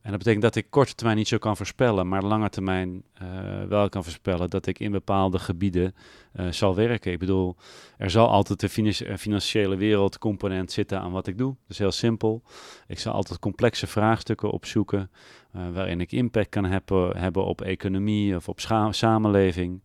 En 0.05 0.11
dat 0.11 0.19
betekent 0.19 0.43
dat 0.43 0.55
ik 0.55 0.69
korte 0.69 0.95
termijn 0.95 1.17
niet 1.17 1.27
zo 1.27 1.37
kan 1.37 1.57
voorspellen, 1.57 2.07
maar 2.07 2.23
lange 2.23 2.49
termijn 2.49 3.03
uh, 3.23 3.63
wel 3.63 3.89
kan 3.89 4.03
voorspellen 4.03 4.49
dat 4.49 4.65
ik 4.65 4.79
in 4.79 4.91
bepaalde 4.91 5.39
gebieden 5.39 5.95
uh, 6.35 6.51
zal 6.51 6.75
werken. 6.75 7.11
Ik 7.11 7.19
bedoel, 7.19 7.55
er 7.97 8.09
zal 8.09 8.29
altijd 8.29 8.61
een 8.61 9.17
financiële 9.17 9.75
wereldcomponent 9.75 10.71
zitten 10.71 10.99
aan 10.99 11.11
wat 11.11 11.27
ik 11.27 11.37
doe. 11.37 11.47
Dat 11.47 11.69
is 11.69 11.77
heel 11.77 11.91
simpel. 11.91 12.43
Ik 12.87 12.99
zal 12.99 13.13
altijd 13.13 13.39
complexe 13.39 13.87
vraagstukken 13.87 14.49
opzoeken 14.49 15.11
waarin 15.51 16.01
ik 16.01 16.11
impact 16.11 16.49
kan 16.49 16.65
hebben, 16.65 17.17
hebben 17.17 17.45
op 17.45 17.61
economie 17.61 18.35
of 18.35 18.49
op 18.49 18.59
samenleving. 18.89 19.81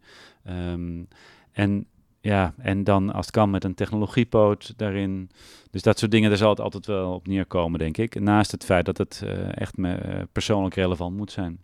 Um, 0.49 1.09
en 1.53 1.87
ja, 2.21 2.55
en 2.59 2.85
dan 2.85 3.13
als 3.13 3.27
het 3.27 3.35
kan 3.35 3.51
met 3.51 3.65
een 3.65 3.75
technologiepoot 3.75 4.73
daarin. 4.77 5.31
Dus 5.71 5.83
dat 5.83 5.99
soort 5.99 6.11
dingen, 6.11 6.29
daar 6.29 6.39
zal 6.39 6.51
het 6.51 6.61
altijd 6.61 6.87
wel 6.87 7.15
op 7.15 7.27
neerkomen, 7.27 7.79
denk 7.79 7.97
ik. 7.97 8.21
Naast 8.21 8.51
het 8.51 8.65
feit 8.65 8.85
dat 8.85 8.99
het 8.99 9.23
uh, 9.25 9.57
echt 9.57 9.77
me, 9.77 10.05
uh, 10.05 10.23
persoonlijk 10.33 10.75
relevant 10.75 11.17
moet 11.17 11.33
zijn. 11.33 11.61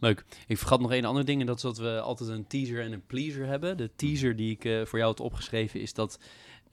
Leuk. 0.00 0.24
Ik 0.46 0.58
vergat 0.58 0.80
nog 0.80 0.92
één 0.92 1.04
ander 1.04 1.24
ding. 1.24 1.40
En 1.40 1.46
dat 1.46 1.56
is 1.56 1.62
dat 1.62 1.78
we 1.78 2.00
altijd 2.00 2.30
een 2.30 2.46
teaser 2.46 2.80
en 2.80 2.92
een 2.92 3.06
pleaser 3.06 3.46
hebben. 3.46 3.76
De 3.76 3.90
teaser 3.96 4.36
die 4.36 4.50
ik 4.50 4.64
uh, 4.64 4.84
voor 4.84 4.98
jou 4.98 5.10
had 5.10 5.20
opgeschreven 5.20 5.80
is 5.80 5.94
dat 5.94 6.20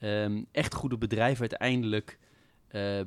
um, 0.00 0.46
echt 0.52 0.74
goede 0.74 0.98
bedrijven 0.98 1.40
uiteindelijk 1.40 2.18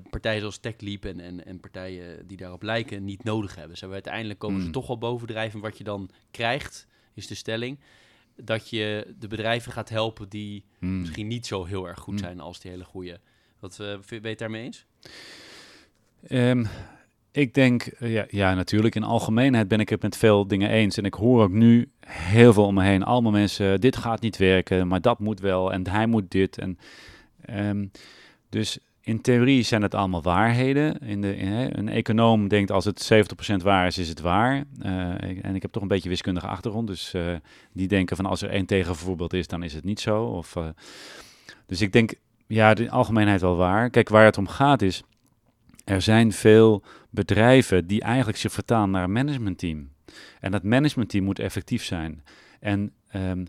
partijen 0.09 0.39
zoals 0.39 0.57
TechLeap 0.57 1.05
en, 1.05 1.19
en, 1.19 1.45
en, 1.45 1.59
partijen 1.59 2.27
die 2.27 2.37
daarop 2.37 2.61
lijken 2.61 3.05
niet 3.05 3.23
nodig 3.23 3.55
hebben. 3.55 3.77
Ze 3.77 3.79
hebben 3.79 4.01
uiteindelijk 4.03 4.39
komen 4.39 4.59
mm. 4.59 4.65
ze 4.65 4.71
toch 4.71 4.87
wel 4.87 4.97
bovendrijven. 4.97 5.59
Wat 5.59 5.77
je 5.77 5.83
dan 5.83 6.09
krijgt, 6.31 6.87
is 7.13 7.27
de 7.27 7.35
stelling 7.35 7.79
dat 8.43 8.69
je 8.69 9.13
de 9.19 9.27
bedrijven 9.27 9.71
gaat 9.71 9.89
helpen 9.89 10.29
die 10.29 10.63
Hmm. 10.79 10.99
misschien 10.99 11.27
niet 11.27 11.45
zo 11.45 11.65
heel 11.65 11.87
erg 11.87 11.99
goed 11.99 12.13
Mm. 12.13 12.19
zijn 12.19 12.39
als 12.39 12.59
die 12.59 12.71
hele 12.71 12.83
goede. 12.83 13.19
Wat 13.59 13.75
vind- 13.75 14.07
ben 14.07 14.19
je 14.21 14.27
het 14.27 14.39
daarmee 14.39 14.63
eens? 14.63 14.85
Ehm, 16.27 16.65
ik 17.31 17.53
denk, 17.53 17.83
eh, 17.83 18.13
ja, 18.13 18.25
ja, 18.29 18.53
natuurlijk. 18.53 18.95
In 18.95 19.03
algemeenheid 19.03 19.67
ben 19.67 19.79
ik 19.79 19.89
het 19.89 20.01
met 20.01 20.17
veel 20.17 20.47
dingen 20.47 20.69
eens. 20.69 20.97
En 20.97 21.05
ik 21.05 21.13
hoor 21.13 21.43
ook 21.43 21.51
nu 21.51 21.89
heel 22.07 22.53
veel 22.53 22.65
om 22.65 22.73
me 22.73 22.83
heen. 22.83 23.03
Allemaal 23.03 23.31
mensen, 23.31 23.81
dit 23.81 23.97
gaat 23.97 24.21
niet 24.21 24.37
werken, 24.37 24.87
maar 24.87 25.01
dat 25.01 25.19
moet 25.19 25.39
wel. 25.39 25.71
En 25.73 25.87
hij 25.89 26.05
moet 26.07 26.31
dit. 26.31 26.57
En, 26.57 26.77
ehm, 27.45 27.85
dus 28.49 28.79
in 29.11 29.21
theorie 29.21 29.63
zijn 29.63 29.81
het 29.81 29.95
allemaal 29.95 30.21
waarheden. 30.21 30.99
In 30.99 31.21
de, 31.21 31.41
een 31.77 31.89
econoom 31.89 32.47
denkt 32.47 32.71
als 32.71 32.85
het 32.85 33.11
70% 33.53 33.55
waar 33.63 33.87
is, 33.87 33.97
is 33.97 34.09
het 34.09 34.21
waar. 34.21 34.63
Eh, 34.79 34.91
en 35.45 35.55
ik 35.55 35.61
heb 35.61 35.71
toch 35.71 35.81
een 35.81 35.87
beetje 35.87 36.09
wiskundige 36.09 36.47
achtergrond. 36.47 36.87
Dus 36.87 37.13
eh, 37.13 37.33
die 37.73 37.87
denken 37.87 38.15
van 38.15 38.25
als 38.25 38.41
er 38.41 38.49
één 38.49 38.65
tegenvoorbeeld 38.65 39.33
is, 39.33 39.47
dan 39.47 39.63
is 39.63 39.73
het 39.73 39.83
niet 39.83 39.99
zo. 39.99 40.23
Of, 40.23 40.55
eh, 40.55 40.67
dus 41.65 41.81
ik 41.81 41.91
denk, 41.91 42.13
ja, 42.47 42.73
de 42.73 42.89
algemeenheid 42.89 43.41
wel 43.41 43.55
waar. 43.55 43.89
Kijk, 43.89 44.09
waar 44.09 44.25
het 44.25 44.37
om 44.37 44.47
gaat 44.47 44.81
is, 44.81 45.03
er 45.85 46.01
zijn 46.01 46.31
veel 46.31 46.83
bedrijven 47.09 47.87
die 47.87 48.01
eigenlijk 48.01 48.37
zich 48.37 48.51
vertalen 48.51 48.91
naar 48.91 49.03
een 49.03 49.11
managementteam. 49.11 49.89
En 50.39 50.51
dat 50.51 50.63
managementteam 50.63 51.23
moet 51.23 51.39
effectief 51.39 51.83
zijn. 51.83 52.23
En 52.59 52.93
ehm, 53.07 53.45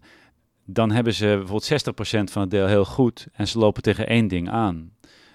dan 0.64 0.90
hebben 0.90 1.14
ze 1.14 1.26
bijvoorbeeld 1.26 1.64
60% 1.64 2.32
van 2.32 2.42
het 2.42 2.50
deel 2.50 2.66
heel 2.66 2.84
goed 2.84 3.26
en 3.32 3.48
ze 3.48 3.58
lopen 3.58 3.82
tegen 3.82 4.06
één 4.06 4.28
ding 4.28 4.50
aan. 4.50 4.92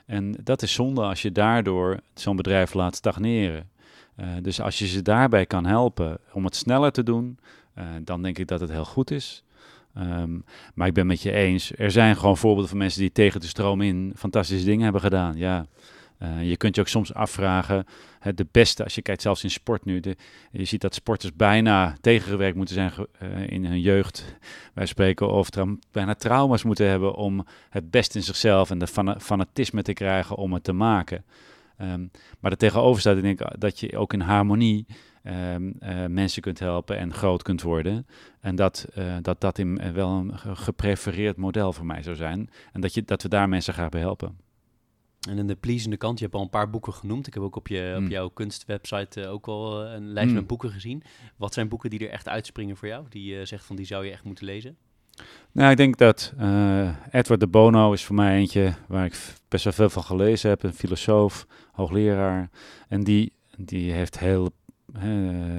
En 0.07 0.35
dat 0.43 0.61
is 0.61 0.73
zonde 0.73 1.01
als 1.01 1.21
je 1.21 1.31
daardoor 1.31 1.99
zo'n 2.13 2.35
bedrijf 2.35 2.73
laat 2.73 2.95
stagneren. 2.95 3.69
Eh, 4.15 4.27
dus 4.41 4.61
als 4.61 4.79
je 4.79 4.87
ze 4.87 5.01
daarbij 5.01 5.45
kan 5.45 5.65
helpen 5.65 6.17
om 6.31 6.45
het 6.45 6.55
sneller 6.55 6.91
te 6.91 7.03
doen, 7.03 7.39
eh, 7.73 7.85
dan 8.03 8.21
denk 8.21 8.37
ik 8.37 8.47
dat 8.47 8.59
het 8.59 8.69
heel 8.69 8.85
goed 8.85 9.11
is. 9.11 9.43
Ehm, 9.93 10.39
maar 10.73 10.87
ik 10.87 10.93
ben 10.93 11.07
met 11.07 11.21
je 11.21 11.31
eens, 11.31 11.71
er 11.77 11.91
zijn 11.91 12.15
gewoon 12.15 12.37
voorbeelden 12.37 12.69
van 12.69 12.77
mensen 12.77 13.01
die 13.01 13.11
tegen 13.11 13.39
de 13.39 13.47
stroom 13.47 13.81
in 13.81 14.13
fantastische 14.15 14.65
dingen 14.65 14.83
hebben 14.83 15.01
gedaan. 15.01 15.37
Ja, 15.37 15.65
eh, 16.17 16.49
je 16.49 16.57
kunt 16.57 16.75
je 16.75 16.81
ook 16.81 16.87
soms 16.87 17.13
afvragen, 17.13 17.85
hè, 18.19 18.33
de 18.33 18.47
beste, 18.51 18.83
als 18.83 18.95
je 18.95 19.01
kijkt 19.01 19.21
zelfs 19.21 19.43
in 19.43 19.51
sport 19.51 19.85
nu, 19.85 19.99
de, 19.99 20.15
je 20.51 20.65
ziet 20.65 20.81
dat 20.81 20.93
sporters 20.93 21.33
bijna 21.35 21.95
tegengewerkt 22.01 22.55
moeten 22.55 22.75
zijn 22.75 22.91
eh, 23.19 23.47
in 23.47 23.65
hun 23.65 23.79
jeugd, 23.81 24.35
wij 24.73 24.85
spreken, 24.85 25.29
of 25.31 25.49
bijna 25.91 26.15
trauma's 26.15 26.63
moeten 26.63 26.87
hebben 26.87 27.15
om 27.15 27.45
het 27.69 27.91
beste 27.91 28.17
in 28.17 28.23
zichzelf 28.23 28.69
en 28.69 28.77
de 28.79 28.87
fana- 28.87 29.19
fanatisme 29.19 29.81
te 29.81 29.93
krijgen 29.93 30.35
om 30.35 30.53
het 30.53 30.63
te 30.63 30.73
maken. 30.73 31.25
Ehm, 31.77 32.05
maar 32.39 32.51
er 32.51 32.57
tegenover 32.57 33.01
staat, 33.01 33.17
ik 33.17 33.21
denk 33.23 33.59
dat 33.59 33.79
je 33.79 33.97
ook 33.97 34.13
in 34.13 34.21
harmonie 34.21 34.85
ehm, 35.23 35.71
eh, 35.79 36.05
mensen 36.05 36.41
kunt 36.41 36.59
helpen 36.59 36.97
en 36.97 37.13
groot 37.13 37.43
kunt 37.43 37.61
worden. 37.61 38.07
En 38.39 38.55
dat 38.55 38.87
dat, 39.21 39.41
dat 39.41 39.57
in, 39.57 39.93
wel 39.93 40.09
een 40.09 40.37
ge- 40.37 40.55
geprefereerd 40.55 41.37
model 41.37 41.73
voor 41.73 41.85
mij 41.85 42.03
zou 42.03 42.15
zijn. 42.15 42.49
En 42.73 42.81
dat, 42.81 42.93
je, 42.93 43.03
dat 43.03 43.21
we 43.23 43.29
daar 43.29 43.49
mensen 43.49 43.73
graag 43.73 43.89
bij 43.89 43.99
helpen. 44.01 44.46
En 45.27 45.39
aan 45.39 45.47
de 45.47 45.55
pleasende 45.55 45.97
kant, 45.97 46.17
je 46.17 46.23
hebt 46.23 46.37
al 46.37 46.41
een 46.43 46.49
paar 46.49 46.69
boeken 46.69 46.93
genoemd. 46.93 47.27
Ik 47.27 47.33
heb 47.33 47.43
ook 47.43 47.55
op, 47.55 47.67
je, 47.67 47.93
op 47.95 48.01
Mm. 48.01 48.09
jouw 48.09 48.27
kunstwebsite 48.29 49.21
eh, 49.21 49.31
ook 49.31 49.45
wel 49.45 49.85
eh, 49.85 49.93
een 49.93 50.07
lijst 50.13 50.29
Mm. 50.29 50.35
met 50.35 50.47
boeken 50.47 50.71
gezien. 50.71 51.03
Wat 51.35 51.53
zijn 51.53 51.67
boeken 51.67 51.89
die 51.89 51.99
er 51.99 52.09
echt 52.09 52.27
uitspringen 52.27 52.77
voor 52.77 52.87
jou? 52.87 53.05
Die 53.09 53.35
je 53.35 53.45
zegt 53.45 53.65
van 53.65 53.75
die 53.75 53.85
zou 53.85 54.05
je 54.05 54.11
echt 54.11 54.23
moeten 54.23 54.45
lezen? 54.45 54.77
Nou, 55.51 55.71
ik 55.71 55.77
denk 55.77 55.97
dat 55.97 56.33
eh, 56.37 56.89
Edward 57.11 57.39
de 57.39 57.47
Bono 57.47 57.91
is 57.93 58.03
voor 58.05 58.15
mij 58.15 58.37
eentje 58.37 58.73
waar 58.87 59.05
ik 59.05 59.35
best 59.47 59.63
wel 59.63 59.73
veel 59.73 59.89
van 59.89 60.03
gelezen 60.03 60.49
heb. 60.49 60.63
Een 60.63 60.73
filosoof, 60.73 61.47
hoogleraar. 61.71 62.49
En 62.87 63.03
die, 63.03 63.33
die 63.57 63.91
heeft 63.91 64.19
heel, 64.19 64.49
eh, 64.93 65.01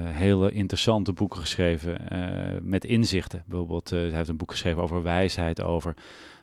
hele 0.05 0.51
interessante 0.51 1.13
boeken 1.13 1.39
geschreven 1.39 2.09
eh, 2.09 2.59
met 2.61 2.85
inzichten. 2.85 3.43
Bijvoorbeeld, 3.47 3.91
eh, 3.91 3.99
hij 3.99 4.09
heeft 4.11 4.29
een 4.29 4.37
boek 4.37 4.51
geschreven 4.51 4.81
over 4.81 5.03
wijsheid, 5.03 5.61
over 5.61 5.93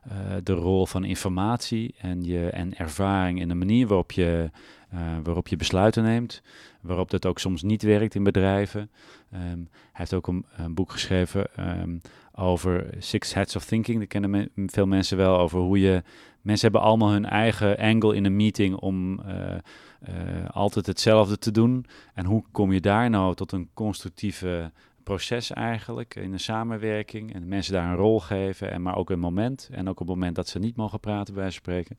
eh, 0.09 0.17
de 0.43 0.53
rol 0.53 0.87
van 0.87 1.05
informatie 1.05 1.95
en, 1.99 2.25
je, 2.25 2.51
en 2.51 2.77
ervaring 2.77 3.41
en 3.41 3.49
de 3.49 3.55
manier 3.55 3.87
waarop 3.87 4.13
je, 4.13 4.51
eh, 4.91 5.01
waarop 5.23 5.49
je 5.49 5.57
besluiten 5.57 6.03
neemt. 6.03 6.43
Waarop 6.81 7.11
dat 7.11 7.27
ook 7.27 7.39
soms 7.39 7.63
niet 7.63 7.83
werkt 7.83 8.15
in 8.15 8.23
bedrijven. 8.23 8.91
Ehm, 9.31 9.43
hij 9.43 9.93
heeft 9.93 10.15
ook 10.15 10.27
een, 10.27 10.45
boek 10.71 10.91
geschreven 10.91 11.55
ehm, 11.57 11.97
over 12.35 12.87
Six 12.99 13.35
Heads 13.35 13.57
of 13.57 13.65
Thinking. 13.65 13.99
Dat 13.99 14.09
kennen 14.09 14.51
veel 14.67 14.87
mensen 14.87 15.17
wel. 15.17 15.39
Over 15.39 15.61
hoe 15.61 15.81
je. 15.81 16.03
Mensen 16.41 16.71
hebben 16.71 16.89
allemaal 16.89 17.11
hun 17.11 17.27
eigen 17.27 17.77
angle 17.77 18.17
in 18.17 18.25
een 18.25 18.37
meeting 18.37 18.75
om 18.75 19.21
eh, 20.07 20.51
altijd 20.51 20.87
hetzelfde 20.87 21.39
te 21.39 21.51
doen. 21.51 21.87
En 22.15 22.25
hoe 22.25 22.45
kom 22.53 22.73
je 22.73 22.81
daar 22.81 23.11
nou 23.11 23.35
tot 23.35 23.53
een 23.53 23.69
constructieve 23.75 24.71
proces 25.07 25.51
eigenlijk 25.51 26.15
in 26.15 26.33
een 26.33 26.41
samenwerking 26.41 27.35
en 27.35 27.49
mensen 27.49 27.73
daar 27.73 27.91
een 27.91 27.97
rol 27.97 28.21
geven 28.21 28.71
en 28.71 28.83
maar 28.83 28.97
ook 28.97 29.11
een 29.11 29.19
moment 29.19 29.69
en 29.73 29.89
ook 29.89 30.01
op 30.01 30.07
het 30.07 30.17
moment 30.17 30.37
dat 30.37 30.49
ze 30.49 30.59
niet 30.59 30.77
mogen 30.77 31.01
praten 31.01 31.35
bij 31.35 31.51
spreken 31.51 31.99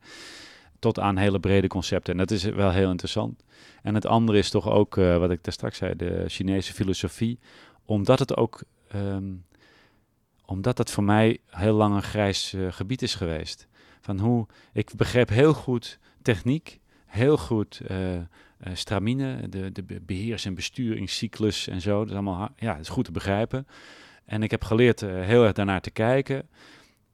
tot 0.78 0.98
aan 0.98 1.16
hele 1.16 1.40
brede 1.40 1.66
concepten 1.66 2.12
en 2.12 2.18
dat 2.18 2.30
is 2.30 2.44
wel 2.44 2.70
heel 2.70 2.90
interessant 2.90 3.44
en 3.82 3.94
het 3.94 4.06
andere 4.06 4.38
is 4.38 4.50
toch 4.50 4.68
ook 4.68 4.96
eh, 4.96 5.16
wat 5.16 5.30
ik 5.30 5.44
daar 5.44 5.52
straks 5.52 5.78
zei 5.78 5.96
de 5.96 6.24
Chinese 6.26 6.72
filosofie 6.72 7.38
omdat 7.84 8.18
het 8.18 8.36
ook 8.36 8.62
ehm, 8.88 9.32
omdat 10.48 10.76
dat 10.76 10.90
voor 10.90 11.04
mij 11.04 11.38
heel 11.46 11.74
lang 11.74 11.94
een 11.94 12.02
grijs 12.02 12.52
eh, 12.52 12.66
gebied 12.72 13.02
is 13.02 13.14
geweest. 13.14 13.68
Van 14.00 14.18
hoe 14.18 14.46
ik 14.72 14.90
begreep 14.96 15.28
heel 15.28 15.54
goed 15.54 15.98
techniek, 16.22 16.80
heel 17.06 17.36
goed 17.36 17.80
eh, 17.86 17.98
eh, 18.58 18.74
stramine, 18.74 19.48
de, 19.48 19.72
de 19.72 19.82
be- 19.82 20.00
beheers- 20.00 20.44
en 20.44 20.54
besturingscyclus 20.54 21.68
en 21.68 21.80
zo. 21.80 21.98
Dat 21.98 22.08
is 22.08 22.12
allemaal 22.12 22.48
ja, 22.56 22.72
dat 22.72 22.80
is 22.80 22.88
goed 22.88 23.04
te 23.04 23.12
begrijpen. 23.12 23.66
En 24.24 24.42
ik 24.42 24.50
heb 24.50 24.64
geleerd 24.64 25.02
eh, 25.02 25.20
heel 25.20 25.44
erg 25.44 25.52
daarnaar 25.52 25.80
te 25.80 25.90
kijken. 25.90 26.48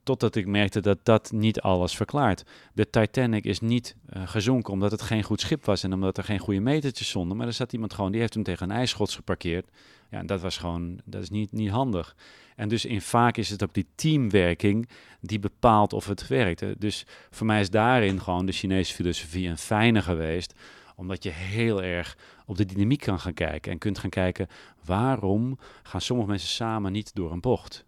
Totdat 0.03 0.35
ik 0.35 0.47
merkte 0.47 0.81
dat 0.81 0.99
dat 1.03 1.33
niet 1.33 1.61
alles 1.61 1.97
verklaart. 1.97 2.45
De 2.73 2.91
Titanic 2.91 3.45
is 3.45 3.61
niet 3.61 3.97
eh, 4.09 4.23
gezonken 4.29 4.73
omdat 4.73 4.91
het 4.91 5.03
geen 5.03 5.23
goed 5.23 5.41
schip 5.41 5.65
was 5.65 5.83
en 5.83 5.93
omdat 5.93 6.19
er 6.19 6.25
geen 6.25 6.39
goede 6.39 6.61
metertjes 6.61 7.09
stonden. 7.09 7.37
Maar 7.37 7.47
er 7.47 7.53
zat 7.53 7.73
iemand 7.73 7.95
gewoon, 7.95 8.11
die 8.13 8.21
heeft 8.21 8.35
hem 8.35 8.43
tegen 8.43 8.71
een 8.71 8.77
ijsschots 8.77 9.15
geparkeerd. 9.15 9.71
Ja, 10.11 10.19
en 10.19 10.27
dat 10.27 10.41
was 10.41 10.57
gewoon, 10.57 11.01
dat 11.05 11.23
is 11.23 11.31
niet, 11.31 11.53
niet 11.53 11.71
handig. 11.71 12.17
En 12.57 12.69
dus 12.69 12.85
in 12.85 13.01
vaak 13.01 13.37
is 13.37 13.51
het 13.51 13.63
ook 13.63 13.75
die 13.75 13.87
teamwerking 13.95 14.89
die 15.21 15.39
bepaalt 15.39 15.93
of 15.93 16.07
het 16.07 16.27
werkt. 16.27 16.81
Dus 16.81 17.07
voor 17.31 17.47
mij 17.47 17.61
is 17.61 17.71
daarin 17.71 18.21
gewoon 18.21 18.47
de 18.47 18.53
Chinese 18.53 18.95
filosofie 18.95 19.49
een 19.49 19.59
fijne 19.59 20.03
geweest. 20.03 20.55
Omdat 20.95 21.23
je 21.23 21.31
heel 21.31 21.83
erg 21.83 22.19
op 22.47 22.57
de 22.57 22.65
dynamiek 22.65 23.01
kan 23.01 23.21
gaan 23.21 23.35
kijken. 23.35 23.73
En 23.73 23.79
kunt 23.79 23.99
gaan 23.99 24.11
kijken 24.11 24.49
waarom 24.85 25.59
gaan 25.83 26.01
sommige 26.01 26.29
mensen 26.29 26.49
samen 26.49 26.93
niet 26.93 27.15
door 27.15 27.33
een 27.33 27.41
bocht. 27.41 27.85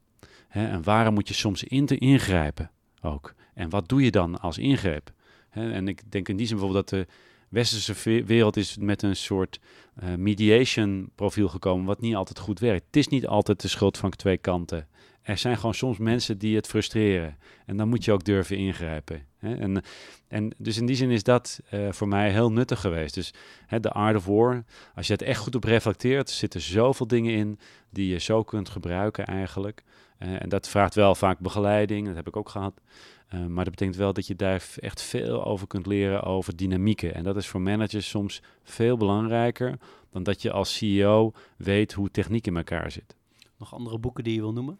En 0.48 0.82
waarom 0.82 1.14
moet 1.14 1.28
je 1.28 1.34
soms 1.34 1.64
in 1.64 1.86
te 1.86 1.98
ingrijpen 1.98 2.70
ook? 3.02 3.34
En 3.54 3.70
wat 3.70 3.88
doe 3.88 4.02
je 4.02 4.10
dan 4.10 4.40
als 4.40 4.58
ingreep? 4.58 5.12
En 5.50 5.88
ik 5.88 6.10
denk 6.10 6.28
in 6.28 6.36
die 6.36 6.46
zin 6.46 6.56
bijvoorbeeld 6.56 6.88
dat 6.88 6.98
de 6.98 7.12
westerse 7.48 8.24
wereld 8.24 8.56
is 8.56 8.76
met 8.76 9.02
een 9.02 9.16
soort 9.16 9.60
eh, 9.94 10.14
mediation 10.14 11.10
profiel 11.14 11.48
gekomen, 11.48 11.86
wat 11.86 12.00
niet 12.00 12.14
altijd 12.14 12.38
goed 12.38 12.58
werkt. 12.58 12.86
Het 12.86 12.96
is 12.96 13.08
niet 13.08 13.26
altijd 13.26 13.60
de 13.60 13.68
schuld 13.68 13.98
van 13.98 14.10
twee 14.10 14.36
kanten. 14.36 14.88
Er 15.26 15.38
zijn 15.38 15.56
gewoon 15.56 15.74
soms 15.74 15.98
mensen 15.98 16.38
die 16.38 16.56
het 16.56 16.66
frustreren. 16.66 17.38
En 17.64 17.76
dan 17.76 17.88
moet 17.88 18.04
je 18.04 18.12
ook 18.12 18.24
durven 18.24 18.56
ingrijpen. 18.56 19.26
Hè? 19.38 19.54
En, 19.54 19.82
en 20.28 20.52
dus 20.58 20.76
in 20.76 20.86
die 20.86 20.96
zin 20.96 21.10
is 21.10 21.22
dat 21.22 21.60
eh, 21.70 21.92
voor 21.92 22.08
mij 22.08 22.30
heel 22.30 22.52
nuttig 22.52 22.80
geweest. 22.80 23.14
Dus 23.14 23.34
de 23.80 23.90
Art 23.90 24.16
of 24.16 24.26
War, 24.26 24.64
als 24.94 25.06
je 25.06 25.12
het 25.12 25.22
echt 25.22 25.40
goed 25.40 25.54
op 25.54 25.64
reflecteert, 25.64 26.30
zitten 26.30 26.60
zoveel 26.60 27.06
dingen 27.06 27.34
in 27.34 27.58
die 27.90 28.08
je 28.08 28.18
zo 28.18 28.42
kunt 28.42 28.68
gebruiken 28.68 29.26
eigenlijk. 29.26 29.82
Eh, 30.18 30.42
en 30.42 30.48
dat 30.48 30.68
vraagt 30.68 30.94
wel 30.94 31.14
vaak 31.14 31.38
begeleiding, 31.38 32.06
dat 32.06 32.16
heb 32.16 32.26
ik 32.26 32.36
ook 32.36 32.48
gehad. 32.48 32.80
Eh, 33.28 33.46
maar 33.46 33.64
dat 33.64 33.74
betekent 33.74 33.96
wel 33.96 34.12
dat 34.12 34.26
je 34.26 34.36
daar 34.36 34.64
echt 34.76 35.02
veel 35.02 35.44
over 35.44 35.66
kunt 35.66 35.86
leren 35.86 36.22
over 36.22 36.56
dynamieken. 36.56 37.14
En 37.14 37.24
dat 37.24 37.36
is 37.36 37.46
voor 37.46 37.60
managers 37.60 38.08
soms 38.08 38.42
veel 38.62 38.96
belangrijker 38.96 39.78
dan 40.10 40.22
dat 40.22 40.42
je 40.42 40.50
als 40.52 40.76
CEO 40.76 41.32
weet 41.56 41.92
hoe 41.92 42.10
techniek 42.10 42.46
in 42.46 42.56
elkaar 42.56 42.90
zit. 42.90 43.16
Nog 43.58 43.74
andere 43.74 43.98
boeken 43.98 44.24
die 44.24 44.34
je 44.34 44.40
wil 44.40 44.52
noemen? 44.52 44.76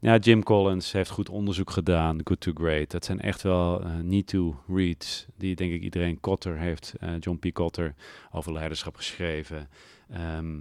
Ja, 0.00 0.16
Jim 0.16 0.42
Collins 0.42 0.92
heeft 0.92 1.10
goed 1.10 1.28
onderzoek 1.28 1.70
gedaan, 1.70 2.20
Good 2.24 2.40
to 2.40 2.52
Great. 2.54 2.90
Dat 2.90 3.04
zijn 3.04 3.20
echt 3.20 3.42
wel 3.42 3.82
eh, 3.82 3.90
need-to 4.02 4.56
reads, 4.68 5.26
die 5.36 5.54
denk 5.54 5.72
ik 5.72 5.82
iedereen, 5.82 6.20
Kotter 6.20 6.58
heeft, 6.58 6.94
eh, 7.00 7.10
John 7.20 7.38
P. 7.38 7.52
Kotter, 7.52 7.94
over 8.32 8.52
leiderschap 8.52 8.96
geschreven. 8.96 9.68
Ehm, 10.10 10.58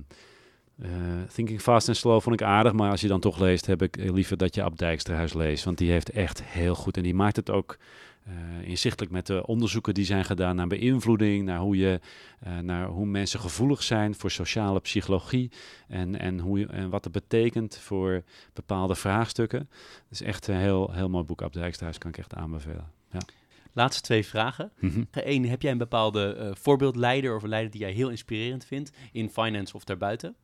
eh, 0.82 0.90
Thinking 1.34 1.62
Fast 1.62 1.88
and 1.88 1.98
Slow 1.98 2.22
vond 2.22 2.42
ik 2.42 2.48
aardig, 2.48 2.74
maar 2.74 2.92
als 2.92 3.02
je 3.02 3.08
dan 3.08 3.20
toch 3.20 3.40
leest, 3.40 3.66
heb 3.66 3.82
ik 3.82 3.96
liever 3.96 4.38
dat 4.38 4.56
je 4.56 4.64
Ab 4.64 4.78
Dijksterhuis 4.78 5.34
leest. 5.34 5.64
Want 5.64 5.78
die 5.78 5.92
heeft 5.92 6.10
echt 6.10 6.44
heel 6.44 6.76
goed, 6.76 6.98
en 6.98 7.04
die 7.04 7.16
maakt 7.16 7.36
het 7.36 7.50
ook 7.50 7.78
eh, 8.26 8.68
inzichtelijk 8.70 9.12
met 9.12 9.28
de 9.28 9.46
onderzoeken 9.46 9.94
die 9.94 10.06
zijn 10.06 10.26
gedaan 10.26 10.56
naar 10.56 10.68
beïnvloeding, 10.68 11.46
naar 11.46 11.60
hoe, 11.60 11.78
je, 11.78 12.00
eh, 12.40 12.58
naar 12.58 12.88
hoe 12.88 13.06
mensen 13.06 13.40
gevoelig 13.40 13.84
zijn 13.84 14.16
voor 14.16 14.32
sociale 14.32 14.80
psychologie 14.80 15.52
en, 15.88 16.20
en, 16.20 16.40
hoe, 16.40 16.68
en 16.68 16.90
wat 16.90 17.04
het 17.04 17.14
betekent 17.14 17.78
voor 17.78 18.24
bepaalde 18.54 18.96
vraagstukken. 18.96 19.60
Het 20.10 20.12
is 20.12 20.22
echt 20.22 20.48
een 20.48 20.56
heel, 20.56 20.92
heel 20.92 21.10
mooi 21.10 21.24
boek. 21.24 21.42
Ab 21.42 21.54
Dijksterhuis 21.54 21.98
kan 21.98 22.10
ik 22.10 22.18
echt 22.18 22.34
aanbevelen. 22.34 22.94
Laatste 23.74 24.02
twee 24.02 24.26
vragen. 24.26 24.72
Eén, 25.12 25.50
heb 25.50 25.62
jij 25.62 25.72
een 25.72 25.78
bepaalde 25.78 26.34
eh, 26.34 26.50
voorbeeldleider 26.54 27.36
of 27.36 27.44
een 27.44 27.50
leider 27.50 27.72
die 27.72 27.82
jij 27.82 27.92
heel 27.92 28.10
inspirerend 28.10 28.66
vindt 28.66 28.92
in 29.12 29.30
finance 29.30 29.76
of 29.76 29.84
daarbuiten? 29.84 30.36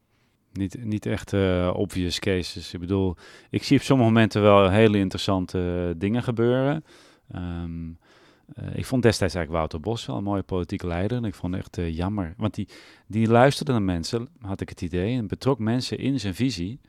Niet, 0.54 0.84
niet 0.84 1.06
echt 1.06 1.34
uh, 1.34 1.74
obvious 1.76 2.20
cases. 2.20 2.74
Ik 2.74 2.80
bedoel, 2.80 3.16
ik 3.50 3.64
zie 3.64 3.78
op 3.78 3.84
sommige 3.84 4.10
momenten 4.10 4.42
wel 4.42 4.70
hele 4.70 4.98
interessante 4.98 5.94
dingen 5.98 6.24
gebeuren. 6.24 6.84
Ehm, 7.32 7.90
uh, 7.90 8.76
ik 8.76 8.86
vond 8.86 9.04
destijds 9.04 9.36
eigenlijk 9.36 9.52
Wouter 9.52 9.80
Bos 9.80 10.06
wel 10.06 10.18
een 10.18 10.24
mooie 10.24 10.42
politieke 10.42 10.88
leider. 10.88 11.18
En 11.18 11.26
ik 11.26 11.36
vond 11.36 11.54
het 11.54 11.62
echt 11.62 11.78
uh, 11.78 11.96
jammer. 11.96 12.34
Want 12.38 12.54
die, 12.54 12.68
die 13.08 13.28
luisterde 13.28 13.72
naar 13.72 13.82
mensen, 13.82 14.30
had 14.42 14.62
ik 14.62 14.70
het 14.70 14.82
idee. 14.82 15.18
En 15.18 15.28
betrok 15.28 15.60
mensen 15.60 15.98
in 15.98 16.20
zijn 16.20 16.36
visie. 16.36 16.80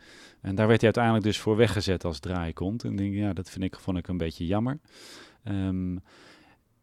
En 0.40 0.54
daar 0.54 0.66
werd 0.66 0.80
hij 0.80 0.92
uiteindelijk 0.94 1.24
dus 1.24 1.38
voor 1.38 1.56
weggezet 1.56 2.04
als 2.04 2.18
draaikont. 2.18 2.84
En 2.84 2.96
denk, 2.96 3.14
ja, 3.14 3.32
dat 3.32 3.50
vind 3.50 3.64
ik, 3.64 3.76
vond 3.78 3.98
ik 3.98 4.08
een 4.08 4.16
beetje 4.16 4.46
jammer. 4.46 4.78
Um, 5.44 6.00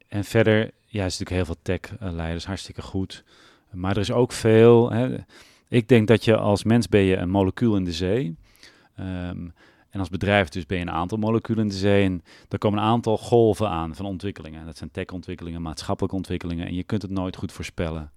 en 0.07 0.23
verder, 0.23 0.71
ja, 0.85 1.05
is 1.05 1.17
natuurlijk 1.17 1.29
heel 1.29 1.45
veel 1.45 1.59
tech-leiders, 1.61 2.45
hartstikke 2.45 2.81
goed. 2.81 3.23
Maar 3.71 3.91
er 3.91 4.01
is 4.01 4.11
ook 4.11 4.31
veel. 4.31 4.91
Hè, 4.91 5.17
ik 5.67 5.87
denk 5.87 6.07
dat 6.07 6.25
je 6.25 6.37
als 6.37 6.63
mens 6.63 6.89
ben 6.89 7.01
je 7.01 7.15
een 7.15 7.29
molecuul 7.29 7.75
in 7.75 7.83
de 7.83 7.93
zee. 7.93 8.35
Um, 8.99 9.53
en 9.89 9.99
als 9.99 10.09
bedrijf 10.09 10.49
dus 10.49 10.65
ben 10.65 10.77
je 10.77 10.83
een 10.83 10.91
aantal 10.91 11.17
moleculen 11.17 11.63
in 11.63 11.69
de 11.69 11.75
zee. 11.75 12.21
Er 12.49 12.57
komen 12.57 12.79
een 12.79 12.85
aantal 12.85 13.17
golven 13.17 13.69
aan 13.69 13.95
van 13.95 14.05
ontwikkelingen. 14.05 14.65
Dat 14.65 14.77
zijn 14.77 14.91
tech-ontwikkelingen, 14.91 15.61
maatschappelijke 15.61 16.15
ontwikkelingen. 16.15 16.67
En 16.67 16.75
je 16.75 16.83
kunt 16.83 17.01
het 17.01 17.11
nooit 17.11 17.35
goed 17.35 17.51
voorspellen. 17.51 18.11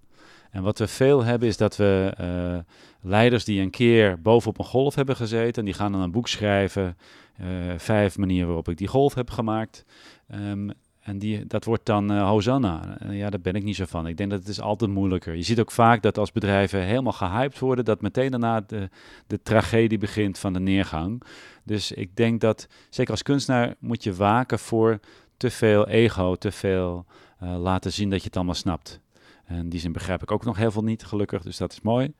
En 0.51 0.63
wat 0.63 0.77
we 0.79 0.87
veel 0.87 1.23
hebben 1.23 1.47
is 1.47 1.57
dat 1.57 1.75
we 1.75 2.13
uh, 2.21 3.09
leiders 3.11 3.45
die 3.45 3.61
een 3.61 3.69
keer 3.69 4.21
bovenop 4.21 4.59
een 4.59 4.65
golf 4.65 4.95
hebben 4.95 5.15
gezeten. 5.15 5.53
En 5.53 5.65
die 5.65 5.73
gaan 5.73 5.91
dan 5.91 6.01
een 6.01 6.11
boek 6.11 6.27
schrijven. 6.27 6.97
Uh, 7.41 7.47
vijf 7.77 8.17
manieren 8.17 8.47
waarop 8.47 8.69
ik 8.69 8.77
die 8.77 8.87
golf 8.87 9.13
heb 9.13 9.29
gemaakt. 9.29 9.85
Um, 10.33 10.71
en 11.03 11.19
die, 11.19 11.47
dat 11.47 11.65
wordt 11.65 11.85
dan 11.85 12.11
uh, 12.11 12.27
Hosanna. 12.27 12.97
Uh, 13.05 13.17
ja, 13.17 13.29
daar 13.29 13.41
ben 13.41 13.53
ik 13.53 13.63
niet 13.63 13.75
zo 13.75 13.85
van. 13.85 14.07
Ik 14.07 14.17
denk 14.17 14.29
dat 14.29 14.39
het 14.39 14.47
is 14.47 14.61
altijd 14.61 14.91
moeilijker. 14.91 15.35
Je 15.35 15.43
ziet 15.43 15.59
ook 15.59 15.71
vaak 15.71 16.01
dat 16.01 16.17
als 16.17 16.31
bedrijven 16.31 16.81
helemaal 16.81 17.13
gehyped 17.13 17.59
worden, 17.59 17.85
dat 17.85 18.01
meteen 18.01 18.31
daarna 18.31 18.61
de, 18.61 18.89
de 19.27 19.41
tragedie 19.41 19.97
begint 19.97 20.39
van 20.39 20.53
de 20.53 20.59
neergang. 20.59 21.23
Dus 21.63 21.91
ik 21.91 22.15
denk 22.15 22.41
dat, 22.41 22.67
zeker 22.89 23.11
als 23.11 23.23
kunstenaar, 23.23 23.75
moet 23.79 24.03
je 24.03 24.13
waken 24.13 24.59
voor 24.59 24.99
te 25.37 25.49
veel 25.49 25.87
ego, 25.87 26.35
te 26.35 26.51
veel 26.51 27.05
uh, 27.43 27.57
laten 27.57 27.93
zien 27.93 28.09
dat 28.09 28.19
je 28.19 28.25
het 28.25 28.35
allemaal 28.35 28.55
snapt. 28.55 28.99
En 29.45 29.69
die 29.69 29.79
zin 29.79 29.91
begrijp 29.91 30.21
ik 30.21 30.31
ook 30.31 30.45
nog 30.45 30.57
heel 30.57 30.71
veel 30.71 30.83
niet, 30.83 31.05
gelukkig, 31.05 31.43
dus 31.43 31.57
dat 31.57 31.71
is 31.71 31.81
mooi. 31.81 32.13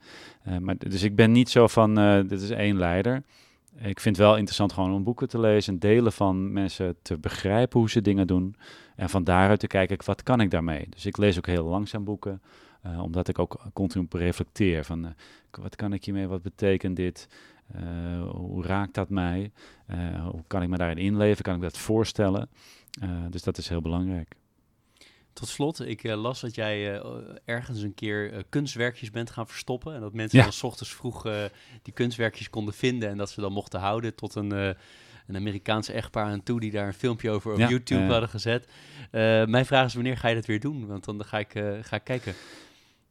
maar, 0.59 0.75
dus 0.77 1.03
ik 1.03 1.15
ben 1.15 1.31
niet 1.31 1.49
zo 1.49 1.67
van, 1.67 1.95
dit 2.27 2.41
is 2.41 2.49
één 2.49 2.77
leider. 2.77 3.23
Ik 3.75 3.99
vind 3.99 4.17
het 4.17 4.25
wel 4.25 4.35
interessant 4.35 4.73
gewoon 4.73 4.93
om 4.93 5.03
boeken 5.03 5.27
te 5.27 5.39
lezen, 5.39 5.79
delen 5.79 6.11
van 6.11 6.53
mensen 6.53 6.95
te 7.01 7.17
begrijpen 7.17 7.79
hoe 7.79 7.89
ze 7.89 8.01
dingen 8.01 8.27
doen. 8.27 8.55
En 8.95 9.09
van 9.09 9.23
daaruit 9.23 9.59
te 9.59 9.67
kijken, 9.67 9.97
wat 10.05 10.23
kan 10.23 10.41
ik 10.41 10.51
daarmee? 10.51 10.87
Dus 10.89 11.05
ik 11.05 11.17
lees 11.17 11.37
ook 11.37 11.45
heel 11.45 11.65
langzaam 11.65 12.03
boeken, 12.03 12.41
uh, 12.85 13.01
omdat 13.03 13.27
ik 13.27 13.39
ook 13.39 13.61
continu 13.73 14.05
reflecteer 14.09 14.85
van 14.85 15.05
uh, 15.05 15.11
wat 15.51 15.75
kan 15.75 15.93
ik 15.93 16.05
hiermee, 16.05 16.27
wat 16.27 16.41
betekent 16.41 16.95
dit? 16.95 17.27
Uh, 17.75 18.29
hoe 18.29 18.63
raakt 18.63 18.93
dat 18.93 19.09
mij? 19.09 19.51
hoe 20.31 20.43
kan 20.47 20.61
ik 20.61 20.69
me 20.69 20.77
daarin 20.77 20.97
inleven? 20.97 21.43
Kan 21.43 21.55
ik 21.55 21.61
dat 21.61 21.77
voorstellen? 21.77 22.49
dus 23.29 23.43
dat 23.43 23.57
is 23.57 23.69
heel 23.69 23.81
belangrijk. 23.81 24.35
Tot 25.33 25.47
slot, 25.47 25.85
ik 25.87 26.03
uh, 26.03 26.21
las 26.21 26.39
dat 26.39 26.55
jij 26.55 26.93
uh, 26.93 27.05
ergens 27.45 27.81
een 27.81 27.93
keer 27.93 28.33
uh, 28.33 28.39
kunstwerkjes 28.49 29.11
bent 29.11 29.29
gaan 29.29 29.47
verstoppen. 29.47 29.95
En 29.95 30.01
dat 30.01 30.13
mensen 30.13 30.37
ja. 30.37 30.43
dan 30.43 30.53
s 30.53 30.63
ochtends 30.63 30.93
vroeg 30.93 31.27
die 31.81 31.93
kunstwerkjes 31.93 32.49
konden 32.49 32.73
vinden 32.73 33.09
en 33.09 33.17
dat 33.17 33.29
ze 33.29 33.41
dan 33.41 33.53
mochten 33.53 33.79
houden 33.79 34.15
tot 34.15 34.35
een, 34.35 34.51
een 34.51 35.35
Amerikaanse 35.35 35.93
echtpaar 35.93 36.25
aan 36.25 36.43
toe 36.43 36.59
die 36.59 36.71
daar 36.71 36.87
een 36.87 36.93
filmpje 36.93 37.29
over 37.29 37.51
op 37.51 37.57
ja, 37.57 37.69
YouTube 37.69 38.11
hadden 38.11 38.29
gezet. 38.29 38.67
mijn 39.47 39.65
vraag 39.65 39.85
is, 39.85 39.93
wanneer 39.93 40.17
ga 40.17 40.27
je 40.27 40.35
dat 40.35 40.45
weer 40.45 40.59
doen? 40.59 40.87
Want 40.87 41.05
dan 41.05 41.25
ga 41.25 41.39
ik, 41.39 41.51
ga 41.81 41.95
ik 41.95 42.03
kijken. 42.03 42.33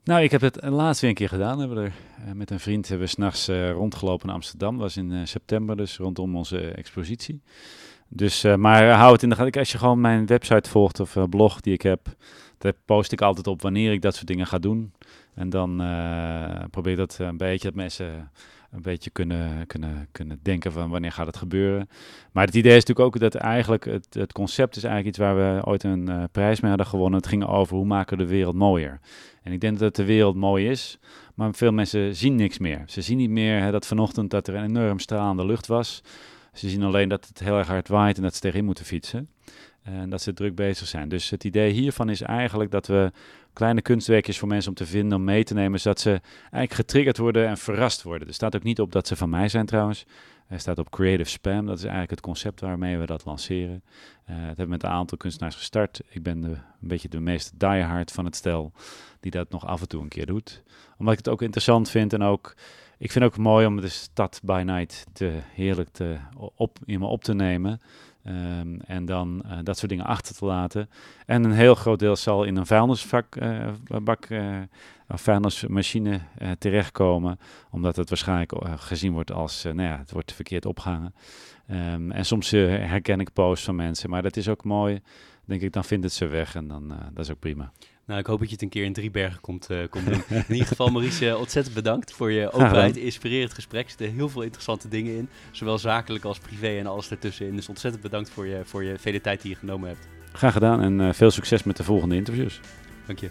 Nou, 0.04 0.22
ik 0.22 0.30
heb 0.30 0.40
het 0.40 0.62
laatst 0.62 1.00
weer 1.00 1.10
een 1.10 1.16
keer 1.16 1.28
gedaan. 1.28 1.56
We 1.56 1.64
hebben 1.64 1.84
er, 1.84 2.36
met 2.36 2.50
een 2.50 2.60
vriend 2.60 2.88
hebben 2.88 3.06
we 3.06 3.12
s'nachts 3.12 3.48
rondgelopen 3.48 4.28
in 4.28 4.34
Amsterdam. 4.34 4.72
Dat 4.72 4.82
was 4.82 4.96
in 4.96 5.28
september, 5.28 5.76
dus 5.76 5.96
rondom 5.96 6.36
onze 6.36 6.58
expositie. 6.60 7.42
Dus, 8.14 8.44
uh, 8.44 8.54
maar 8.54 8.90
hou 8.90 9.12
het 9.12 9.22
in 9.22 9.28
de 9.28 9.34
gaten. 9.34 9.60
Als 9.60 9.72
je 9.72 9.78
gewoon 9.78 10.00
mijn 10.00 10.26
website 10.26 10.70
volgt 10.70 11.00
of 11.00 11.16
uh, 11.16 11.24
blog 11.30 11.60
die 11.60 11.72
ik 11.72 11.82
heb, 11.82 12.00
daar 12.58 12.72
post 12.84 13.12
ik 13.12 13.20
altijd 13.20 13.46
op 13.46 13.62
wanneer 13.62 13.92
ik 13.92 14.02
dat 14.02 14.14
soort 14.14 14.26
dingen 14.26 14.46
ga 14.46 14.58
doen. 14.58 14.92
En 15.34 15.50
dan 15.50 15.82
uh, 15.82 16.62
probeer 16.70 16.96
dat 16.96 17.16
een 17.20 17.36
beetje 17.36 17.68
dat 17.68 17.74
mensen 17.74 18.30
een 18.70 18.82
beetje 18.82 19.10
kunnen, 19.10 19.66
kunnen, 19.66 20.08
kunnen 20.12 20.38
denken 20.42 20.72
van 20.72 20.90
wanneer 20.90 21.12
gaat 21.12 21.26
het 21.26 21.36
gebeuren. 21.36 21.88
Maar 22.32 22.46
het 22.46 22.54
idee 22.54 22.76
is 22.76 22.84
natuurlijk 22.84 23.14
ook 23.14 23.20
dat 23.20 23.34
eigenlijk 23.34 23.84
het, 23.84 24.06
het 24.10 24.32
concept 24.32 24.76
is 24.76 24.84
eigenlijk 24.84 25.16
iets 25.16 25.24
waar 25.24 25.36
we 25.36 25.66
ooit 25.66 25.84
een 25.84 26.28
prijs 26.32 26.60
mee 26.60 26.70
hadden 26.70 26.88
gewonnen. 26.88 27.18
Het 27.18 27.28
ging 27.28 27.46
over 27.46 27.76
hoe 27.76 27.86
maken 27.86 28.16
we 28.16 28.24
de 28.24 28.30
wereld 28.30 28.54
mooier. 28.54 29.00
En 29.42 29.52
ik 29.52 29.60
denk 29.60 29.78
dat 29.78 29.96
de 29.96 30.04
wereld 30.04 30.36
mooi 30.36 30.68
is, 30.68 30.98
maar 31.34 31.54
veel 31.54 31.72
mensen 31.72 32.16
zien 32.16 32.34
niks 32.34 32.58
meer. 32.58 32.82
Ze 32.86 33.02
zien 33.02 33.16
niet 33.16 33.30
meer 33.30 33.60
hè, 33.60 33.70
dat 33.70 33.86
vanochtend 33.86 34.30
dat 34.30 34.48
er 34.48 34.54
een 34.54 34.64
enorm 34.64 34.98
stralende 34.98 35.46
lucht 35.46 35.66
was. 35.66 36.02
Ze 36.52 36.68
zien 36.68 36.82
alleen 36.82 37.08
dat 37.08 37.26
het 37.28 37.38
heel 37.38 37.58
erg 37.58 37.68
hard 37.68 37.88
waait 37.88 38.16
en 38.16 38.22
dat 38.22 38.34
ze 38.34 38.40
tegenin 38.40 38.64
moeten 38.64 38.84
fietsen. 38.84 39.28
En 39.82 40.10
dat 40.10 40.22
ze 40.22 40.32
druk 40.32 40.54
bezig 40.54 40.86
zijn. 40.86 41.08
Dus 41.08 41.30
het 41.30 41.44
idee 41.44 41.72
hiervan 41.72 42.08
is 42.08 42.20
eigenlijk 42.20 42.70
dat 42.70 42.86
we 42.86 43.12
kleine 43.52 43.82
kunstwerkjes 43.82 44.38
voor 44.38 44.48
mensen 44.48 44.70
om 44.70 44.76
te 44.76 44.86
vinden, 44.86 45.18
om 45.18 45.24
mee 45.24 45.44
te 45.44 45.54
nemen, 45.54 45.80
zodat 45.80 46.00
ze 46.00 46.10
eigenlijk 46.40 46.72
getriggerd 46.72 47.18
worden 47.18 47.46
en 47.46 47.58
verrast 47.58 48.02
worden. 48.02 48.28
Er 48.28 48.34
staat 48.34 48.56
ook 48.56 48.62
niet 48.62 48.80
op 48.80 48.92
dat 48.92 49.06
ze 49.06 49.16
van 49.16 49.30
mij 49.30 49.48
zijn 49.48 49.66
trouwens. 49.66 50.06
Er 50.46 50.60
staat 50.60 50.78
op 50.78 50.90
Creative 50.90 51.30
Spam. 51.30 51.66
Dat 51.66 51.76
is 51.76 51.82
eigenlijk 51.82 52.10
het 52.10 52.20
concept 52.20 52.60
waarmee 52.60 52.98
we 52.98 53.06
dat 53.06 53.24
lanceren. 53.24 53.82
Het 54.24 54.36
hebben 54.36 54.64
we 54.64 54.70
met 54.70 54.82
een 54.82 54.90
aantal 54.90 55.18
kunstenaars 55.18 55.56
gestart. 55.56 56.00
Ik 56.08 56.22
ben 56.22 56.40
de, 56.40 56.48
een 56.48 56.58
beetje 56.88 57.08
de 57.08 57.20
meest 57.20 57.52
diehard 57.60 58.12
van 58.12 58.24
het 58.24 58.36
stel 58.36 58.72
die 59.20 59.30
dat 59.30 59.50
nog 59.50 59.66
af 59.66 59.80
en 59.80 59.88
toe 59.88 60.02
een 60.02 60.08
keer 60.08 60.26
doet. 60.26 60.62
Omdat 60.98 61.12
ik 61.12 61.18
het 61.24 61.28
ook 61.28 61.42
interessant 61.42 61.90
vind 61.90 62.12
en 62.12 62.22
ook 62.22 62.54
ik 63.02 63.10
vind 63.10 63.24
het 63.24 63.32
ook 63.32 63.38
mooi 63.38 63.66
om 63.66 63.80
de 63.80 63.88
stad 63.88 64.40
by 64.44 64.62
night 64.66 65.06
te 65.12 65.38
heerlijk 65.54 65.88
te, 65.88 66.16
op, 66.54 66.78
in 66.84 66.98
me 66.98 67.06
op 67.06 67.24
te 67.24 67.34
nemen. 67.34 67.80
Um, 68.26 68.80
en 68.80 69.04
dan 69.04 69.42
uh, 69.46 69.58
dat 69.62 69.78
soort 69.78 69.90
dingen 69.90 70.04
achter 70.04 70.34
te 70.34 70.44
laten. 70.44 70.90
En 71.26 71.44
een 71.44 71.52
heel 71.52 71.74
groot 71.74 71.98
deel 71.98 72.16
zal 72.16 72.44
in 72.44 72.56
een 72.56 72.66
vuilnisbak, 72.66 73.38
bak, 74.02 74.28
uh, 74.28 74.56
vuilnismachine 75.08 76.20
terechtkomen. 76.58 77.38
Omdat 77.70 77.96
het 77.96 78.08
waarschijnlijk 78.08 78.52
gezien 78.76 79.12
wordt 79.12 79.32
als, 79.32 79.62
nou 79.62 79.82
ja, 79.82 79.98
het 79.98 80.12
wordt 80.12 80.32
verkeerd 80.32 80.66
opgehangen. 80.66 81.14
Um, 81.70 82.12
en 82.12 82.24
soms 82.24 82.50
herken 82.50 83.20
ik 83.20 83.32
posts 83.32 83.64
van 83.64 83.76
mensen. 83.76 84.10
Maar 84.10 84.22
dat 84.22 84.36
is 84.36 84.48
ook 84.48 84.64
mooi. 84.64 85.00
Denk 85.44 85.62
ik, 85.62 85.72
dan 85.72 85.84
vindt 85.84 86.04
het 86.04 86.12
ze 86.12 86.26
weg 86.26 86.54
en 86.54 86.68
dan, 86.68 86.88
dat 86.88 87.24
is 87.24 87.30
ook 87.30 87.38
prima. 87.38 87.72
Nou, 88.12 88.24
ik 88.24 88.30
hoop 88.30 88.38
dat 88.38 88.48
je 88.48 88.54
het 88.54 88.62
een 88.62 88.68
keer 88.68 88.84
in 88.84 88.92
Driebergen 88.92 89.40
komt, 89.40 89.70
uh, 89.70 89.78
komt 89.90 90.06
doen. 90.06 90.22
In 90.48 90.52
ieder 90.52 90.66
geval, 90.66 90.88
Maurice, 90.88 91.36
ontzettend 91.36 91.74
bedankt 91.74 92.12
voor 92.12 92.32
je 92.32 92.52
openheid, 92.52 92.96
inspirerend 92.96 93.54
gesprek. 93.54 93.84
Er 93.84 93.88
zitten 93.88 94.12
heel 94.16 94.28
veel 94.28 94.42
interessante 94.42 94.88
dingen 94.88 95.16
in, 95.16 95.28
zowel 95.50 95.78
zakelijk 95.78 96.24
als 96.24 96.38
privé 96.38 96.78
en 96.78 96.86
alles 96.86 97.10
ertussenin. 97.10 97.56
Dus 97.56 97.68
ontzettend 97.68 98.02
bedankt 98.02 98.30
voor 98.30 98.46
je, 98.46 98.60
voor 98.64 98.84
je 98.84 98.98
vele 98.98 99.20
tijd 99.20 99.42
die 99.42 99.50
je 99.50 99.56
genomen 99.56 99.88
hebt. 99.88 100.08
Graag 100.32 100.52
gedaan 100.52 100.80
en 100.80 101.00
uh, 101.00 101.12
veel 101.12 101.30
succes 101.30 101.62
met 101.62 101.76
de 101.76 101.84
volgende 101.84 102.14
interviews. 102.14 102.60
Dank 103.06 103.18
je. 103.18 103.30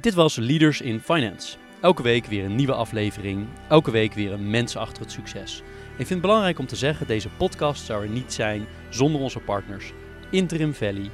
Dit 0.00 0.14
was 0.14 0.36
Leaders 0.36 0.80
in 0.80 1.00
Finance. 1.00 1.56
Elke 1.80 2.02
week 2.02 2.26
weer 2.26 2.44
een 2.44 2.54
nieuwe 2.54 2.74
aflevering, 2.74 3.46
elke 3.68 3.90
week 3.90 4.12
weer 4.12 4.32
een 4.32 4.50
mens 4.50 4.76
achter 4.76 5.02
het 5.02 5.12
succes. 5.12 5.62
Ik 5.90 6.06
vind 6.06 6.08
het 6.08 6.20
belangrijk 6.20 6.58
om 6.58 6.66
te 6.66 6.76
zeggen, 6.76 7.06
deze 7.06 7.28
podcast 7.28 7.84
zou 7.84 8.02
er 8.02 8.10
niet 8.10 8.32
zijn 8.32 8.66
zonder 8.88 9.20
onze 9.20 9.40
partners 9.40 9.92
Interim 10.30 10.74
Valley, 10.74 11.10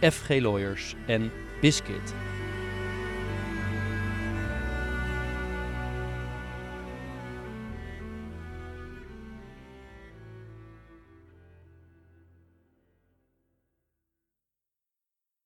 FG 0.00 0.28
Lawyers 0.28 0.94
en 1.06 1.30
Biscuit. 1.60 2.14